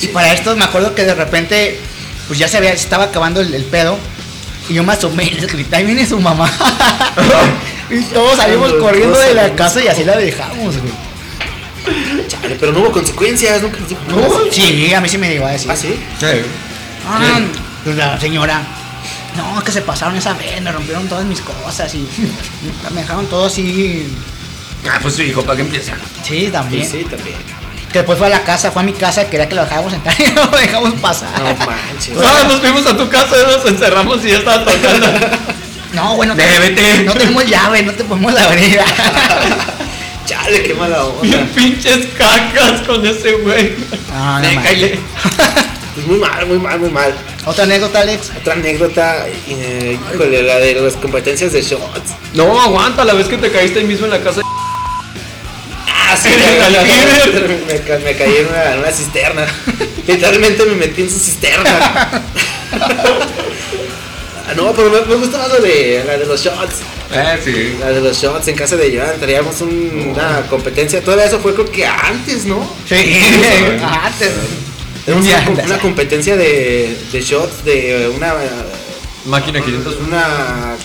Y 0.00 0.06
para 0.08 0.32
esto 0.32 0.54
me 0.56 0.64
acuerdo 0.64 0.94
que 0.94 1.04
de 1.04 1.14
repente, 1.14 1.80
pues 2.32 2.38
ya 2.38 2.48
se 2.48 2.56
había, 2.56 2.70
se 2.70 2.76
estaba 2.84 3.04
acabando 3.04 3.42
el, 3.42 3.52
el 3.52 3.64
pedo. 3.64 3.98
Y 4.66 4.72
yo 4.72 4.82
me 4.82 4.94
asomé 4.94 5.24
y 5.30 5.30
les 5.32 5.46
grité, 5.52 5.76
ahí 5.76 5.84
viene 5.84 6.06
su 6.06 6.18
mamá. 6.18 6.50
y 7.90 8.00
todos 8.04 8.38
salimos 8.38 8.72
corriendo 8.80 9.18
de 9.18 9.34
la 9.34 9.54
casa 9.54 9.84
y 9.84 9.88
así 9.88 10.02
la 10.02 10.16
dejamos, 10.16 10.78
güey. 10.78 10.94
Chale, 12.28 12.56
pero 12.58 12.72
no 12.72 12.80
hubo 12.80 12.90
consecuencias, 12.90 13.60
nunca 13.60 13.80
nos 13.80 13.88
dijo 13.90 14.00
nada. 14.08 14.28
Sí, 14.50 14.94
a 14.94 15.00
mí 15.02 15.10
sí 15.10 15.18
me 15.18 15.28
llegó 15.28 15.44
a 15.44 15.50
decir. 15.50 15.70
¿Ah, 15.70 15.76
sí? 15.76 15.94
Ah, 17.06 17.38
pues 17.84 17.96
la 17.96 18.18
señora. 18.18 18.62
No, 19.36 19.58
es 19.58 19.64
que 19.64 19.72
se 19.72 19.82
pasaron 19.82 20.16
esa 20.16 20.32
vez, 20.32 20.58
me 20.62 20.72
rompieron 20.72 21.06
todas 21.08 21.26
mis 21.26 21.42
cosas 21.42 21.94
y 21.94 22.08
me 22.94 23.02
dejaron 23.02 23.26
todo 23.26 23.44
así. 23.44 24.06
Ah, 24.90 25.00
pues 25.02 25.16
su 25.16 25.22
hijo, 25.22 25.42
¿para 25.42 25.56
qué 25.56 25.62
empieza? 25.64 25.92
Sí, 26.26 26.46
Sí, 26.46 26.48
también. 26.50 26.90
sí, 26.90 27.04
también. 27.04 27.36
Que 27.92 27.98
después 27.98 28.18
fue 28.18 28.28
a 28.28 28.30
la 28.30 28.42
casa, 28.42 28.70
fue 28.70 28.82
a 28.82 28.84
mi 28.84 28.92
casa, 28.94 29.28
quería 29.28 29.48
que 29.48 29.54
lo 29.54 29.62
dejáramos 29.62 29.92
entrar 29.92 30.14
y 30.20 30.32
no 30.32 30.46
lo 30.46 30.56
dejamos 30.56 30.94
pasar. 30.94 31.38
No 31.38 31.54
manches. 31.66 32.16
Ah, 32.24 32.44
nos 32.48 32.60
fuimos 32.60 32.86
a 32.86 32.96
tu 32.96 33.08
casa, 33.08 33.36
nos 33.46 33.66
encerramos 33.66 34.24
y 34.24 34.30
ya 34.30 34.38
estaba 34.38 34.64
tocando. 34.64 35.06
No, 35.92 36.16
bueno, 36.16 36.34
no 36.34 37.12
tenemos 37.12 37.44
llave, 37.44 37.82
no 37.82 37.92
te 37.92 38.02
podemos 38.04 38.34
abrir. 38.34 38.80
Chale, 40.26 40.62
qué 40.62 40.72
mala 40.72 41.04
Bien 41.20 41.40
onda. 41.40 41.52
pinches 41.54 42.06
cacas 42.16 42.80
con 42.86 43.04
ese 43.06 43.32
güey. 43.34 43.74
Ah, 44.10 44.40
no 44.42 44.62
caile. 44.62 44.98
Pues 45.94 46.06
muy 46.06 46.16
mal, 46.18 46.46
muy 46.46 46.58
mal, 46.58 46.80
muy 46.80 46.88
mal. 46.88 47.12
Otra 47.44 47.64
anécdota, 47.64 48.00
Alex. 48.00 48.32
Otra 48.40 48.54
anécdota, 48.54 49.26
eh, 49.46 49.98
híjole, 50.14 50.42
la 50.42 50.56
de 50.56 50.74
las 50.76 50.94
competencias 50.94 51.52
de 51.52 51.60
shots. 51.60 52.12
No, 52.32 52.58
aguanta, 52.58 53.04
la 53.04 53.12
vez 53.12 53.28
que 53.28 53.36
te 53.36 53.50
caíste 53.50 53.80
ahí 53.80 53.84
mismo 53.84 54.06
en 54.06 54.12
la 54.12 54.20
casa. 54.20 54.40
me, 57.98 57.98
me- 58.04 58.14
caí 58.16 58.36
en 58.38 58.46
una, 58.48 58.72
en 58.74 58.78
una 58.80 58.90
cisterna. 58.92 59.46
Literalmente 60.06 60.64
me 60.66 60.74
metí 60.74 61.02
en 61.02 61.10
su 61.10 61.18
cisterna. 61.18 62.22
Ah, 62.72 64.52
no, 64.56 64.72
pero 64.72 64.90
me, 64.90 65.00
me 65.02 65.14
gusta 65.16 65.38
más 65.38 65.48
la 65.48 65.58
de, 65.60 66.02
la 66.06 66.16
de 66.18 66.26
los 66.26 66.42
shots. 66.42 66.76
Sí. 67.44 67.76
La 67.78 67.90
de 67.90 68.00
los 68.00 68.16
shots 68.20 68.48
en 68.48 68.56
casa 68.56 68.76
de 68.76 68.96
Joan. 68.96 69.20
Traíamos 69.20 69.60
un- 69.60 70.12
una 70.14 70.42
competencia. 70.48 71.02
Todo 71.02 71.20
eso 71.20 71.38
fue 71.40 71.52
creo 71.54 71.70
que 71.70 71.86
antes, 71.86 72.44
¿no? 72.46 72.68
Sí, 72.88 72.94
antes. 73.82 74.30
Tenemos 75.04 75.26
una, 75.66 75.78
competencia 75.78 76.36
de, 76.36 76.96
de 77.10 77.20
shots 77.20 77.64
de 77.64 78.08
una, 78.16 78.34
Máquina 79.26 79.60
500. 79.60 79.96
una 79.96 80.76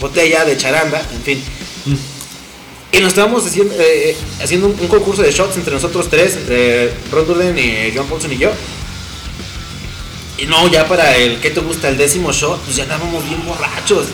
botella 0.00 0.44
de 0.44 0.56
charanda, 0.56 1.00
en 1.14 1.22
fin. 1.22 1.44
Y 2.92 3.00
nos 3.00 3.08
estábamos 3.08 3.46
haciendo, 3.46 3.74
eh, 3.78 4.14
haciendo 4.42 4.66
un, 4.66 4.76
un 4.78 4.86
concurso 4.86 5.22
de 5.22 5.32
shots 5.32 5.56
entre 5.56 5.72
nosotros 5.72 6.08
tres, 6.10 6.36
entre 6.36 6.92
Ron 7.10 7.26
Durden 7.26 7.58
y 7.58 7.92
John 7.96 8.06
Paulson 8.06 8.32
y 8.32 8.36
yo. 8.36 8.50
Y 10.36 10.46
no, 10.46 10.68
ya 10.68 10.86
para 10.86 11.16
el 11.16 11.40
que 11.40 11.50
te 11.50 11.60
gusta 11.60 11.88
el 11.88 11.96
décimo 11.96 12.32
shot, 12.32 12.60
pues 12.60 12.76
ya 12.76 12.82
andábamos 12.82 13.24
bien 13.24 13.44
borrachos. 13.46 14.06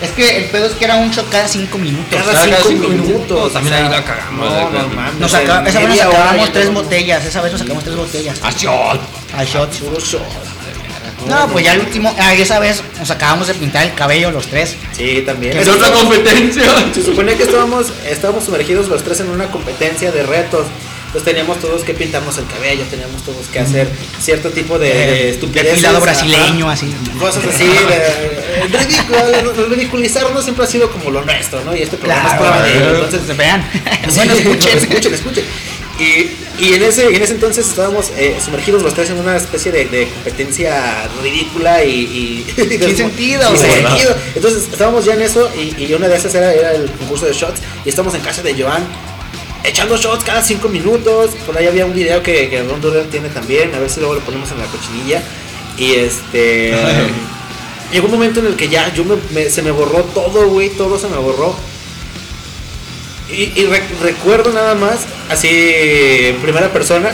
Es 0.00 0.10
que 0.12 0.38
el 0.38 0.44
pedo 0.46 0.66
es 0.66 0.72
que 0.72 0.86
era 0.86 0.96
un 0.96 1.12
show 1.12 1.24
cada 1.30 1.46
cinco 1.46 1.76
minutos. 1.76 2.06
Cada 2.10 2.32
cada 2.32 2.56
cinco, 2.56 2.68
cinco 2.68 2.88
minutos. 2.88 3.12
minutos. 3.12 3.52
También 3.52 3.74
o 3.74 3.76
sea, 3.76 3.86
ahí 3.86 3.92
la 3.92 4.04
cagamos, 4.04 4.50
No, 4.50 4.70
no 4.70 4.88
mames. 4.88 5.14
Nos 5.20 5.34
esa 5.34 5.60
vez 5.60 5.74
nos 5.74 5.96
ya 5.96 6.52
tres 6.52 6.72
botellas. 6.72 7.24
Esa 7.24 7.42
vez 7.42 7.52
nos 7.52 7.60
sacamos 7.60 7.84
tres 7.84 7.96
botellas. 7.96 8.38
¡A 8.42 8.50
shot! 8.50 9.00
Al 9.36 9.46
shot. 9.46 9.70
Puro 9.78 10.00
shot. 10.00 10.22
No, 11.26 11.48
pues 11.48 11.64
ya 11.64 11.74
el 11.74 11.80
último. 11.80 12.14
Ah, 12.18 12.34
esa 12.34 12.58
vez 12.58 12.82
nos 12.98 13.10
acabamos 13.10 13.48
de 13.48 13.54
pintar 13.54 13.86
el 13.86 13.94
cabello 13.94 14.30
los 14.30 14.46
tres. 14.46 14.76
Sí, 14.92 15.22
también. 15.26 15.56
Es 15.56 15.68
otra 15.68 15.90
competencia. 15.92 16.64
Se 16.94 17.02
suponía 17.02 17.36
que 17.36 17.44
estábamos, 17.44 17.92
estábamos 18.08 18.44
sumergidos 18.44 18.88
los 18.88 19.02
tres 19.02 19.20
en 19.20 19.30
una 19.30 19.50
competencia 19.50 20.12
de 20.12 20.22
retos. 20.24 20.66
Entonces 21.10 21.32
teníamos 21.32 21.58
todos 21.58 21.82
que 21.82 21.92
pintarnos 21.92 22.38
el 22.38 22.46
cabello, 22.46 22.84
teníamos 22.88 23.24
todos 23.24 23.48
que 23.48 23.58
hacer 23.58 23.90
cierto 24.20 24.50
tipo 24.50 24.78
de, 24.78 24.90
de 24.90 25.30
estupideces. 25.30 25.84
Ajá. 25.84 25.98
brasileño, 25.98 26.70
así. 26.70 26.94
Cosas 27.18 27.42
así, 27.52 27.66
de, 27.66 28.60
el 28.62 29.70
ridiculizarnos 29.70 30.44
siempre 30.44 30.64
ha 30.64 30.68
sido 30.68 30.88
como 30.88 31.10
lo 31.10 31.24
nuestro, 31.24 31.64
¿no? 31.64 31.74
Y 31.74 31.82
este 31.82 31.96
programa 31.96 32.28
es 32.28 32.34
prueba 32.36 32.62
de 32.62 32.70
ello. 32.70 32.78
Claro, 32.78 32.94
Entonces, 32.94 33.20
entonces 33.22 33.36
vean. 33.36 33.70
bueno, 34.14 34.32
escuchen, 34.38 34.78
escuchen, 34.78 35.14
escuchen. 35.14 35.44
Y, 36.00 36.64
y 36.64 36.72
en, 36.74 36.82
ese, 36.82 37.08
en 37.14 37.22
ese 37.22 37.34
entonces 37.34 37.68
estábamos 37.68 38.10
eh, 38.16 38.34
sumergidos 38.42 38.82
los 38.82 38.94
tres 38.94 39.10
en 39.10 39.18
una 39.18 39.36
especie 39.36 39.70
de, 39.70 39.84
de 39.84 40.08
competencia 40.08 41.06
ridícula 41.22 41.84
y... 41.84 41.90
y 41.90 42.46
Sin 43.50 43.58
sentido. 43.58 44.16
Entonces 44.34 44.62
estábamos 44.72 45.04
ya 45.04 45.12
en 45.14 45.20
eso 45.22 45.50
y, 45.56 45.84
y 45.84 45.92
una 45.94 46.08
de 46.08 46.16
esas 46.16 46.34
era, 46.34 46.54
era 46.54 46.72
el 46.74 46.90
concurso 46.92 47.26
de 47.26 47.32
shots 47.34 47.60
y 47.84 47.88
estamos 47.90 48.14
en 48.14 48.22
casa 48.22 48.42
de 48.42 48.54
Joan 48.60 48.82
echando 49.62 49.96
shots 49.98 50.24
cada 50.24 50.42
cinco 50.42 50.68
minutos. 50.70 51.32
Por 51.44 51.56
ahí 51.58 51.66
había 51.66 51.84
un 51.84 51.94
video 51.94 52.22
que, 52.22 52.48
que 52.48 52.62
Ron 52.62 52.80
Durden 52.80 53.10
tiene 53.10 53.28
también, 53.28 53.74
a 53.74 53.78
ver 53.78 53.90
si 53.90 54.00
luego 54.00 54.14
lo 54.14 54.20
ponemos 54.20 54.50
en 54.52 54.58
la 54.58 54.64
cochinilla. 54.66 55.22
Y 55.76 55.92
este... 55.96 56.72
Llegó 57.92 58.06
un 58.06 58.12
momento 58.12 58.38
en 58.40 58.46
el 58.46 58.54
que 58.56 58.68
ya 58.68 58.92
yo 58.94 59.04
me, 59.04 59.16
me- 59.32 59.50
se 59.50 59.62
me 59.62 59.72
borró 59.72 60.04
todo, 60.14 60.46
güey, 60.48 60.70
todo 60.70 60.96
se 60.98 61.08
me 61.08 61.16
borró. 61.18 61.56
Y, 63.32 63.52
y 63.60 63.66
re- 63.66 63.82
recuerdo 64.02 64.52
nada 64.52 64.74
más, 64.74 65.00
así 65.30 65.48
en 65.50 66.36
primera 66.36 66.68
persona, 66.72 67.10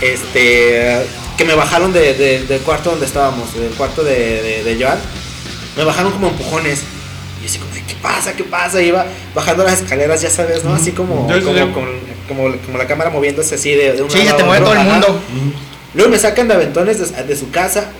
este, 0.00 0.96
que 1.36 1.44
me 1.44 1.54
bajaron 1.54 1.92
de- 1.92 2.14
de- 2.14 2.44
del 2.46 2.60
cuarto 2.60 2.90
donde 2.90 3.06
estábamos, 3.06 3.54
del 3.54 3.70
cuarto 3.72 4.02
de, 4.04 4.42
de, 4.42 4.64
de 4.64 4.82
Joan. 4.84 4.98
Me 5.76 5.84
bajaron 5.84 6.12
como 6.12 6.28
empujones. 6.28 6.80
Y 7.42 7.46
así 7.46 7.58
como, 7.58 7.70
¿qué 7.72 7.94
pasa? 8.02 8.34
¿Qué 8.34 8.44
pasa? 8.44 8.82
Y 8.82 8.88
iba 8.88 9.06
bajando 9.34 9.64
las 9.64 9.80
escaleras, 9.80 10.20
ya 10.22 10.30
sabes, 10.30 10.64
¿no? 10.64 10.74
Así 10.74 10.92
como, 10.92 11.28
sí, 11.32 11.40
como, 11.40 11.54
sí. 11.58 11.72
con- 11.72 12.14
como, 12.28 12.56
como 12.64 12.78
la 12.78 12.86
cámara 12.86 13.10
moviéndose 13.10 13.54
así 13.56 13.70
de, 13.74 13.92
de 13.92 14.02
un 14.02 14.10
Sí, 14.10 14.18
lado 14.18 14.30
se 14.30 14.36
te 14.36 14.42
a 14.42 14.46
mueve 14.46 14.64
todo 14.64 14.74
el 14.74 14.80
mundo. 14.86 15.20
Luego 15.94 16.10
me 16.10 16.18
sacan 16.18 16.48
de 16.48 16.54
aventones 16.54 16.98
de, 17.14 17.22
de 17.22 17.36
su 17.36 17.50
casa 17.50 17.90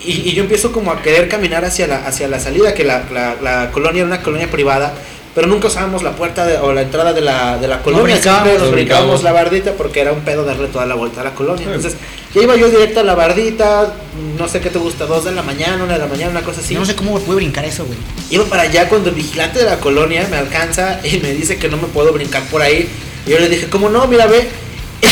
y, 0.00 0.12
y 0.30 0.32
yo 0.32 0.42
empiezo 0.42 0.72
como 0.72 0.90
a 0.90 1.02
querer 1.02 1.28
caminar 1.28 1.64
hacia 1.64 1.86
la, 1.86 2.06
hacia 2.06 2.28
la 2.28 2.40
salida, 2.40 2.72
que 2.74 2.84
la, 2.84 3.04
la- 3.12 3.36
la 3.42 3.70
colonia 3.70 4.00
era 4.00 4.06
una 4.06 4.22
colonia 4.22 4.50
privada, 4.50 4.94
pero 5.34 5.46
nunca 5.46 5.68
usábamos 5.68 6.02
la 6.02 6.12
puerta 6.12 6.44
de- 6.46 6.56
o 6.58 6.72
la 6.72 6.82
entrada 6.82 7.12
de 7.12 7.20
la, 7.20 7.58
de 7.58 7.68
la 7.68 7.80
colonia, 7.82 8.16
siempre 8.20 8.54
nos 8.58 8.68
no 8.68 8.72
brincábamos 8.72 9.22
la 9.22 9.32
bardita 9.32 9.72
porque 9.72 10.00
era 10.00 10.12
un 10.12 10.20
pedo 10.20 10.44
darle 10.44 10.66
toda 10.68 10.86
la 10.86 10.94
vuelta 10.94 11.20
a 11.20 11.24
la 11.24 11.34
colonia. 11.34 11.66
Entonces 11.66 11.94
Ya 12.34 12.42
iba 12.42 12.56
yo 12.56 12.68
directo 12.68 13.00
a 13.00 13.04
la 13.04 13.14
bardita, 13.14 13.94
no 14.38 14.48
sé 14.48 14.60
qué 14.60 14.68
te 14.68 14.78
gusta, 14.78 15.06
dos 15.06 15.24
de 15.24 15.32
la 15.32 15.42
mañana, 15.42 15.82
una 15.82 15.94
de 15.94 15.98
la 16.00 16.06
mañana, 16.06 16.30
una 16.32 16.42
cosa 16.42 16.60
así. 16.60 16.74
No 16.74 16.84
sé 16.84 16.94
cómo 16.94 17.18
pude 17.20 17.36
brincar 17.36 17.64
eso, 17.64 17.86
güey. 17.86 17.96
Iba 18.30 18.44
para 18.44 18.64
allá 18.64 18.86
cuando 18.88 19.08
el 19.08 19.14
vigilante 19.14 19.58
de 19.60 19.64
la 19.64 19.78
colonia 19.80 20.26
me 20.30 20.36
alcanza 20.36 21.00
y 21.04 21.18
me 21.20 21.32
dice 21.32 21.56
que 21.56 21.68
no 21.68 21.78
me 21.78 21.88
puedo 21.88 22.12
brincar 22.12 22.42
por 22.50 22.60
ahí. 22.60 22.86
Y 23.26 23.30
yo 23.30 23.38
le 23.38 23.48
dije, 23.48 23.68
¿cómo 23.70 23.88
no? 23.88 24.06
Mira, 24.06 24.26
ve. 24.26 24.46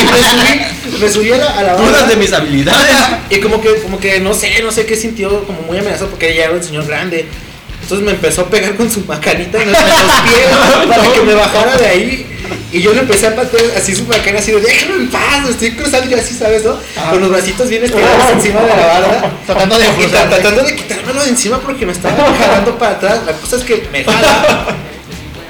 y 0.00 0.04
me 0.04 0.18
subí, 0.22 1.00
me 1.00 1.08
subí 1.08 1.32
a 1.32 1.36
la, 1.38 1.58
a 1.58 1.62
la 1.62 1.76
Dudas 1.76 2.08
de 2.08 2.16
mis 2.16 2.32
habilidades. 2.32 2.96
Y 3.30 3.40
como 3.40 3.60
que, 3.60 3.74
como 3.82 3.98
que 3.98 4.20
no 4.20 4.34
sé, 4.34 4.62
no 4.62 4.70
sé 4.70 4.86
qué 4.86 4.96
sintió, 4.96 5.44
como 5.44 5.62
muy 5.62 5.78
amenazado 5.78 6.10
porque 6.10 6.34
ya 6.34 6.44
era 6.44 6.52
un 6.52 6.62
señor 6.62 6.86
grande. 6.86 7.26
Entonces 7.86 8.04
me 8.04 8.10
empezó 8.14 8.40
a 8.40 8.50
pegar 8.50 8.74
con 8.74 8.90
su 8.90 9.04
macanita 9.04 9.62
en 9.62 9.70
los, 9.70 9.80
en 9.80 9.86
los 9.86 10.20
pies 10.22 10.88
para 10.88 11.12
que 11.12 11.20
me 11.20 11.34
bajara 11.34 11.76
de 11.76 11.86
ahí. 11.86 12.26
Y 12.72 12.82
yo 12.82 12.92
le 12.92 13.02
empecé 13.02 13.28
a 13.28 13.36
patear 13.36 13.62
así 13.76 13.94
su 13.94 14.06
macana, 14.06 14.40
así 14.40 14.50
de, 14.50 14.60
déjame 14.60 14.94
en 14.94 15.08
paz, 15.08 15.48
estoy 15.48 15.70
cruzando 15.70 16.10
yo 16.10 16.16
así, 16.18 16.34
¿sabes? 16.34 16.64
no? 16.64 16.76
Con 17.10 17.20
los 17.20 17.30
bracitos 17.30 17.68
bien 17.68 17.84
estirados 17.84 18.32
encima 18.32 18.62
de 18.62 18.68
la 18.70 18.86
barda. 18.86 19.32
Tratando 19.46 19.78
de 19.78 19.86
cruzarte. 19.86 20.34
tratando 20.34 20.62
de 20.64 20.74
quitármelo 20.74 21.22
de 21.22 21.28
encima 21.28 21.60
porque 21.60 21.86
me 21.86 21.92
estaba 21.92 22.34
jalando 22.34 22.76
para 22.76 22.96
atrás. 22.96 23.20
La 23.24 23.34
cosa 23.34 23.54
es 23.54 23.62
que 23.62 23.86
me 23.92 24.02
jala 24.02 24.66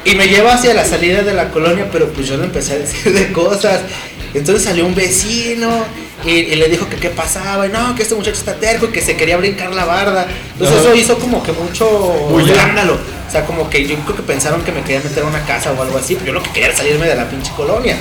y 0.04 0.14
me 0.14 0.28
lleva 0.28 0.52
hacia 0.52 0.74
la 0.74 0.84
salida 0.84 1.22
de 1.22 1.32
la 1.32 1.48
colonia, 1.48 1.88
pero 1.90 2.10
pues 2.10 2.28
yo 2.28 2.36
le 2.36 2.44
empecé 2.44 2.74
a 2.74 2.78
decir 2.80 3.14
de 3.14 3.32
cosas. 3.32 3.80
Entonces 4.34 4.62
salió 4.62 4.84
un 4.84 4.94
vecino 4.94 5.86
y, 6.26 6.30
y 6.30 6.56
le 6.56 6.68
dijo 6.68 6.88
que 6.88 6.96
qué 6.96 7.10
pasaba. 7.10 7.66
Y 7.66 7.70
no, 7.70 7.94
que 7.94 8.02
este 8.02 8.14
muchacho 8.14 8.36
está 8.38 8.54
terco 8.54 8.86
y 8.86 8.88
que 8.88 9.00
se 9.00 9.16
quería 9.16 9.36
brincar 9.36 9.72
la 9.74 9.84
barda. 9.84 10.26
Entonces 10.52 10.76
Ajá. 10.78 10.86
eso 10.88 10.94
hizo 10.94 11.18
como 11.18 11.42
que 11.42 11.52
mucho 11.52 12.12
escándalo. 12.50 12.98
O 13.28 13.30
sea, 13.30 13.44
como 13.44 13.68
que 13.68 13.86
yo 13.86 13.96
creo 14.04 14.16
que 14.16 14.22
pensaron 14.22 14.62
que 14.62 14.70
me 14.72 14.82
querían 14.82 15.02
meter 15.02 15.24
a 15.24 15.26
una 15.26 15.44
casa 15.44 15.72
o 15.72 15.82
algo 15.82 15.98
así. 15.98 16.14
Pero 16.14 16.26
yo 16.26 16.32
lo 16.34 16.42
que 16.42 16.50
quería 16.50 16.68
era 16.68 16.76
salirme 16.76 17.06
de 17.08 17.14
la 17.16 17.28
pinche 17.28 17.50
colonia. 17.56 17.96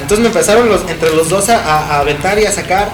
Entonces 0.00 0.18
me 0.20 0.26
empezaron 0.28 0.68
los, 0.68 0.82
entre 0.88 1.14
los 1.14 1.28
dos 1.28 1.48
a, 1.48 1.58
a, 1.58 1.96
a 1.96 2.00
aventar 2.00 2.38
y 2.38 2.46
a 2.46 2.52
sacar 2.52 2.88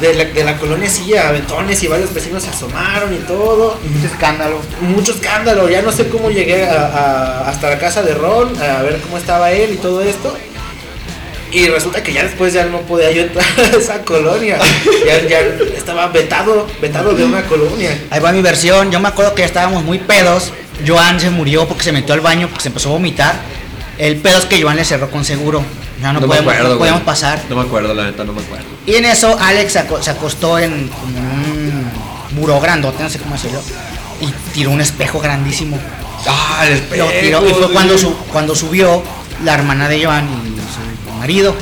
de 0.00 0.14
la, 0.14 0.24
de 0.26 0.44
la 0.44 0.56
colonia 0.58 0.86
así 0.86 1.12
a 1.16 1.30
aventones 1.30 1.82
y 1.82 1.88
varios 1.88 2.14
vecinos 2.14 2.44
se 2.44 2.50
asomaron 2.50 3.12
y 3.12 3.18
todo. 3.18 3.78
Mucho 3.84 4.06
escándalo. 4.06 4.60
Mucho 4.80 5.12
escándalo, 5.12 5.68
ya 5.68 5.82
no 5.82 5.90
sé 5.90 6.08
cómo 6.08 6.30
llegué 6.30 6.66
a- 6.68 6.86
a- 6.86 7.48
hasta 7.48 7.70
la 7.70 7.78
casa 7.80 8.02
de 8.02 8.14
Ron 8.14 8.52
a 8.62 8.82
ver 8.82 9.00
cómo 9.00 9.18
estaba 9.18 9.50
él 9.50 9.72
y 9.74 9.76
todo 9.76 10.00
esto. 10.02 10.36
Y 11.50 11.66
resulta 11.68 12.02
que 12.02 12.12
ya 12.12 12.22
después 12.24 12.52
ya 12.52 12.64
no 12.66 12.80
podía 12.82 13.10
yo 13.10 13.22
entrar 13.22 13.46
a 13.58 13.76
esa 13.76 14.02
colonia. 14.02 14.58
Ya, 15.06 15.26
ya 15.26 15.38
estaba 15.76 16.08
vetado, 16.08 16.66
vetado 16.80 17.14
de 17.14 17.24
una 17.24 17.42
colonia. 17.44 17.98
Ahí 18.10 18.20
va 18.20 18.32
mi 18.32 18.42
versión. 18.42 18.90
Yo 18.90 19.00
me 19.00 19.08
acuerdo 19.08 19.34
que 19.34 19.40
ya 19.42 19.46
estábamos 19.46 19.82
muy 19.84 19.98
pedos. 19.98 20.52
Joan 20.86 21.18
se 21.20 21.30
murió 21.30 21.66
porque 21.66 21.82
se 21.84 21.92
metió 21.92 22.14
al 22.14 22.20
baño 22.20 22.48
porque 22.48 22.62
se 22.62 22.68
empezó 22.68 22.90
a 22.90 22.92
vomitar. 22.92 23.34
El 23.96 24.16
pedo 24.16 24.38
es 24.38 24.44
que 24.44 24.62
Joan 24.62 24.76
le 24.76 24.84
cerró 24.84 25.10
con 25.10 25.24
seguro. 25.24 25.64
Ya 26.00 26.12
no, 26.12 26.20
me 26.20 26.26
podemos, 26.28 26.52
acuerdo, 26.52 26.62
no 26.62 26.68
güey. 26.76 26.78
podíamos 26.80 27.02
pasar. 27.02 27.40
No 27.48 27.56
me 27.56 27.62
acuerdo, 27.62 27.92
la 27.94 28.04
neta, 28.04 28.22
no 28.24 28.32
me 28.32 28.42
acuerdo. 28.42 28.64
Y 28.86 28.94
en 28.94 29.04
eso 29.06 29.36
Alex 29.40 29.72
se 29.72 29.78
aco- 29.80 30.00
se 30.02 30.10
acostó 30.10 30.58
en 30.58 30.88
como 30.88 31.18
un 31.18 31.90
buró 32.32 32.60
grandote, 32.60 33.02
no 33.02 33.10
sé 33.10 33.18
cómo 33.18 33.34
decirlo. 33.34 33.60
Y 34.20 34.26
tiró 34.52 34.70
un 34.70 34.80
espejo 34.80 35.18
grandísimo. 35.18 35.78
Ah, 36.28 36.64
el 36.68 36.98
Lo 36.98 37.06
tiró, 37.06 37.48
y 37.48 37.52
fue 37.54 37.72
cuando, 37.72 37.96
su- 37.98 38.14
cuando 38.32 38.54
subió 38.54 39.02
la 39.44 39.54
hermana 39.54 39.88
de 39.88 40.04
Joan 40.04 40.28
y 40.28 40.58
marido. 41.18 41.54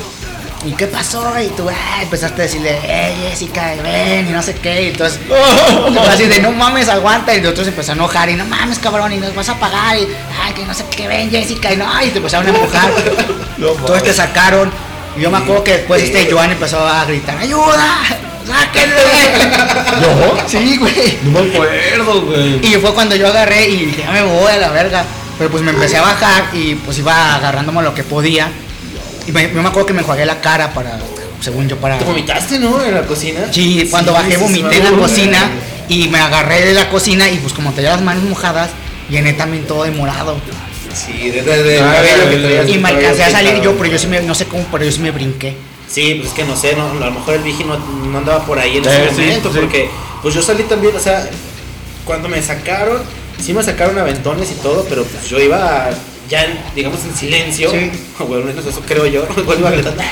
¿Y 0.64 0.72
qué 0.72 0.86
pasó? 0.86 1.32
Y 1.40 1.48
tú 1.48 1.68
ah, 1.68 2.02
empezaste 2.02 2.42
a 2.42 2.44
decirle, 2.44 2.76
eh, 2.82 3.14
Jessica, 3.28 3.74
ven, 3.82 4.26
y 4.28 4.32
no 4.32 4.42
sé 4.42 4.54
qué. 4.54 4.82
Y 4.82 4.86
entonces, 4.88 5.20
fue 5.28 6.09
así 6.09 6.26
de, 6.26 6.40
no 6.40 6.50
mames, 6.50 6.88
aguanta. 6.88 7.36
Y 7.36 7.46
otros 7.46 7.68
empezó 7.68 7.92
a 7.92 7.94
enojar, 7.94 8.28
y 8.30 8.34
no 8.34 8.44
mames, 8.46 8.78
cabrón, 8.80 9.12
y 9.12 9.18
nos 9.18 9.34
vas 9.34 9.48
a 9.48 9.59
pagar. 9.61 9.96
Y, 9.96 10.09
ay, 10.42 10.52
que 10.54 10.64
no 10.64 10.74
sé 10.74 10.84
qué, 10.90 11.07
ven, 11.07 11.30
Jessica. 11.30 11.72
Y 11.72 11.76
no, 11.76 11.86
y 12.02 12.09
te 12.09 12.18
empezaron 12.18 12.46
a 12.46 12.50
empujar. 12.50 12.90
Entonces 13.59 14.02
te 14.02 14.12
sacaron. 14.12 14.72
Y 15.16 15.20
yo 15.20 15.30
me 15.30 15.38
acuerdo 15.38 15.62
que 15.62 15.72
después 15.78 16.02
este 16.02 16.30
Joan 16.30 16.50
empezó 16.50 16.80
a 16.80 17.04
gritar, 17.04 17.38
¡ayuda! 17.38 18.02
¡Sáquenme! 18.46 18.94
¿Yo? 20.02 20.48
Sí, 20.48 20.76
güey. 20.78 21.18
No 21.22 21.42
me 21.42 21.54
acuerdo, 21.54 22.22
güey. 22.22 22.66
Y 22.66 22.74
fue 22.74 22.92
cuando 22.92 23.14
yo 23.14 23.28
agarré 23.28 23.68
y 23.68 23.86
dije, 23.86 24.02
ya 24.02 24.11
me 24.11 24.22
voy 24.22 24.50
a 24.50 24.57
la 24.57 24.70
verga. 24.70 25.04
Pero 25.38 25.50
pues 25.50 25.62
me 25.62 25.70
empecé 25.70 25.96
a 25.96 26.02
bajar 26.02 26.44
y 26.54 26.74
pues 26.76 26.98
iba 26.98 27.34
agarrándome 27.36 27.82
lo 27.82 27.94
que 27.94 28.02
podía. 28.02 28.50
Y 29.27 29.33
me, 29.33 29.43
yo 29.53 29.62
me 29.62 29.68
acuerdo 29.68 29.87
que 29.87 29.93
me 29.95 30.01
enjuagué 30.01 30.24
la 30.27 30.41
cara 30.41 30.72
para, 30.72 30.99
según 31.41 31.68
yo, 31.68 31.77
para... 31.79 31.99
¿Te 31.99 32.05
vomitaste, 32.05 32.59
no? 32.59 32.83
En 32.85 32.95
la 32.95 33.03
cocina. 33.03 33.41
Sí, 33.51 33.89
cuando 33.91 34.12
Sí, 34.12 34.18
bajé 34.18 34.37
vomité 34.37 34.77
en 34.79 34.85
la 34.85 34.91
cocina 34.93 35.51
y 35.89 36.09
me 36.09 36.18
agarré 36.18 36.64
de 36.66 36.74
la 36.74 36.89
cocina 36.89 37.29
y 37.29 37.39
pues 37.39 37.53
como 37.53 37.72
tenía 37.72 37.91
las 37.91 38.03
manos 38.03 38.24
mojadas, 38.24 38.70
llené 39.11 39.33
también 39.33 39.64
todo 39.66 39.85
de 39.85 39.91
morado. 39.91 40.37
Sí, 40.95 41.31
de, 41.31 41.43
de, 41.43 41.62
de- 41.62 41.81
Ah, 41.81 41.97
traías, 42.03 42.68
Y 42.70 42.79
me 42.79 42.89
alcancé 42.89 43.24
a 43.24 43.31
salir 43.31 43.61
yo, 43.61 43.77
pero 43.77 43.91
yo 43.91 43.99
sí 43.99 44.07
me, 44.07 44.20
no 44.22 44.35
sé 44.35 44.47
cómo, 44.47 44.64
pero 44.72 44.85
yo 44.85 44.93
sí 44.93 45.01
me 45.01 45.11
brinqué. 45.11 45.57
Sí, 45.89 46.14
pues 46.16 46.29
es 46.31 46.35
que 46.35 46.45
no 46.45 46.57
sé, 46.57 46.74
no, 46.74 46.89
a 46.91 47.07
lo 47.07 47.12
mejor 47.12 47.35
el 47.35 47.43
Vigi 47.43 47.62
no, 47.64 47.79
no 47.79 48.18
andaba 48.18 48.45
por 48.45 48.59
ahí 48.59 48.79
en 48.79 48.85
Sí, 48.85 48.91
ese 48.91 49.14
sí, 49.14 49.20
momento, 49.20 49.53
sí. 49.53 49.59
porque 49.61 49.89
pues 50.22 50.35
yo 50.35 50.43
salí 50.43 50.62
también, 50.64 50.97
o 50.97 50.99
sea, 51.01 51.29
cuando 52.05 52.29
me 52.29 52.43
sacaron, 52.43 53.03
sí 53.41 53.53
me 53.53 53.62
sacaron 53.62 53.97
aventones 53.99 54.51
y 54.51 54.55
todo, 54.55 54.85
pero 54.89 55.05
pues 55.05 55.29
yo 55.29 55.39
iba 55.39 55.91
ya, 56.29 56.45
en, 56.45 56.59
digamos, 56.74 57.01
en 57.05 57.14
silencio, 57.16 57.70
Sí. 57.70 57.91
o 58.18 58.24
bueno, 58.27 58.43
al 58.49 58.55
menos 58.55 58.66
eso 58.66 58.81
creo 58.87 59.07
yo, 59.07 59.27
igual 59.37 59.59
iba 59.61 59.70
gritando, 59.70 60.03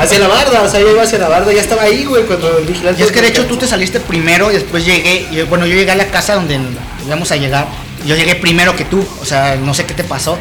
hacia 0.00 0.18
la 0.18 0.28
barda, 0.28 0.62
o 0.62 0.68
sea, 0.68 0.80
yo 0.80 0.90
iba 0.90 1.02
hacia 1.02 1.18
la 1.18 1.28
barda, 1.28 1.52
ya 1.52 1.60
estaba 1.60 1.82
ahí, 1.82 2.04
güey, 2.04 2.24
cuando 2.24 2.58
el 2.58 2.64
vigilante... 2.64 3.00
Y 3.02 3.06
es 3.06 3.12
que 3.12 3.20
de 3.20 3.28
hecho 3.28 3.46
tú 3.46 3.56
te 3.56 3.66
saliste 3.66 4.00
primero 4.00 4.50
y 4.50 4.54
después 4.54 4.84
llegué, 4.84 5.26
y 5.30 5.42
bueno, 5.42 5.66
yo 5.66 5.74
llegué 5.76 5.92
a 5.92 5.96
la 5.96 6.06
casa 6.08 6.34
donde 6.34 6.58
íbamos 7.06 7.30
a 7.30 7.36
llegar. 7.36 7.66
Yo 8.06 8.16
llegué 8.16 8.34
primero 8.34 8.74
que 8.76 8.84
tú, 8.84 9.06
o 9.20 9.24
sea, 9.24 9.56
no 9.56 9.72
sé 9.72 9.86
qué 9.86 9.94
te 9.94 10.04
pasó. 10.04 10.36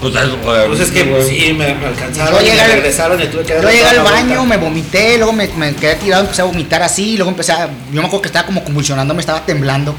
Pues 0.00 0.14
güey. 0.14 0.66
Pues 0.68 0.80
es 0.80 0.90
que 0.90 1.04
pues, 1.04 1.26
sí, 1.28 1.52
me, 1.52 1.74
me 1.74 1.86
alcanzaron, 1.86 2.40
y 2.44 2.50
me 2.50 2.60
al- 2.60 2.70
regresaron 2.72 3.22
y 3.22 3.26
tuve 3.26 3.44
que 3.44 3.52
dar 3.54 3.62
Yo 3.64 3.68
llegué 3.70 3.84
al 3.84 4.00
baño, 4.02 4.26
vuelta. 4.26 4.44
me 4.44 4.56
vomité, 4.56 5.16
luego 5.18 5.32
me, 5.34 5.46
me 5.48 5.74
quedé 5.74 5.96
tirado, 5.96 6.22
empecé 6.22 6.40
a 6.40 6.46
vomitar 6.46 6.82
así, 6.82 7.10
y 7.10 7.16
luego 7.18 7.30
empecé 7.30 7.52
a, 7.52 7.66
yo 7.66 8.00
me 8.00 8.06
acuerdo 8.06 8.22
que 8.22 8.28
estaba 8.28 8.46
como 8.46 8.64
convulsionando, 8.64 9.12
me 9.12 9.20
estaba 9.20 9.44
temblando. 9.44 9.94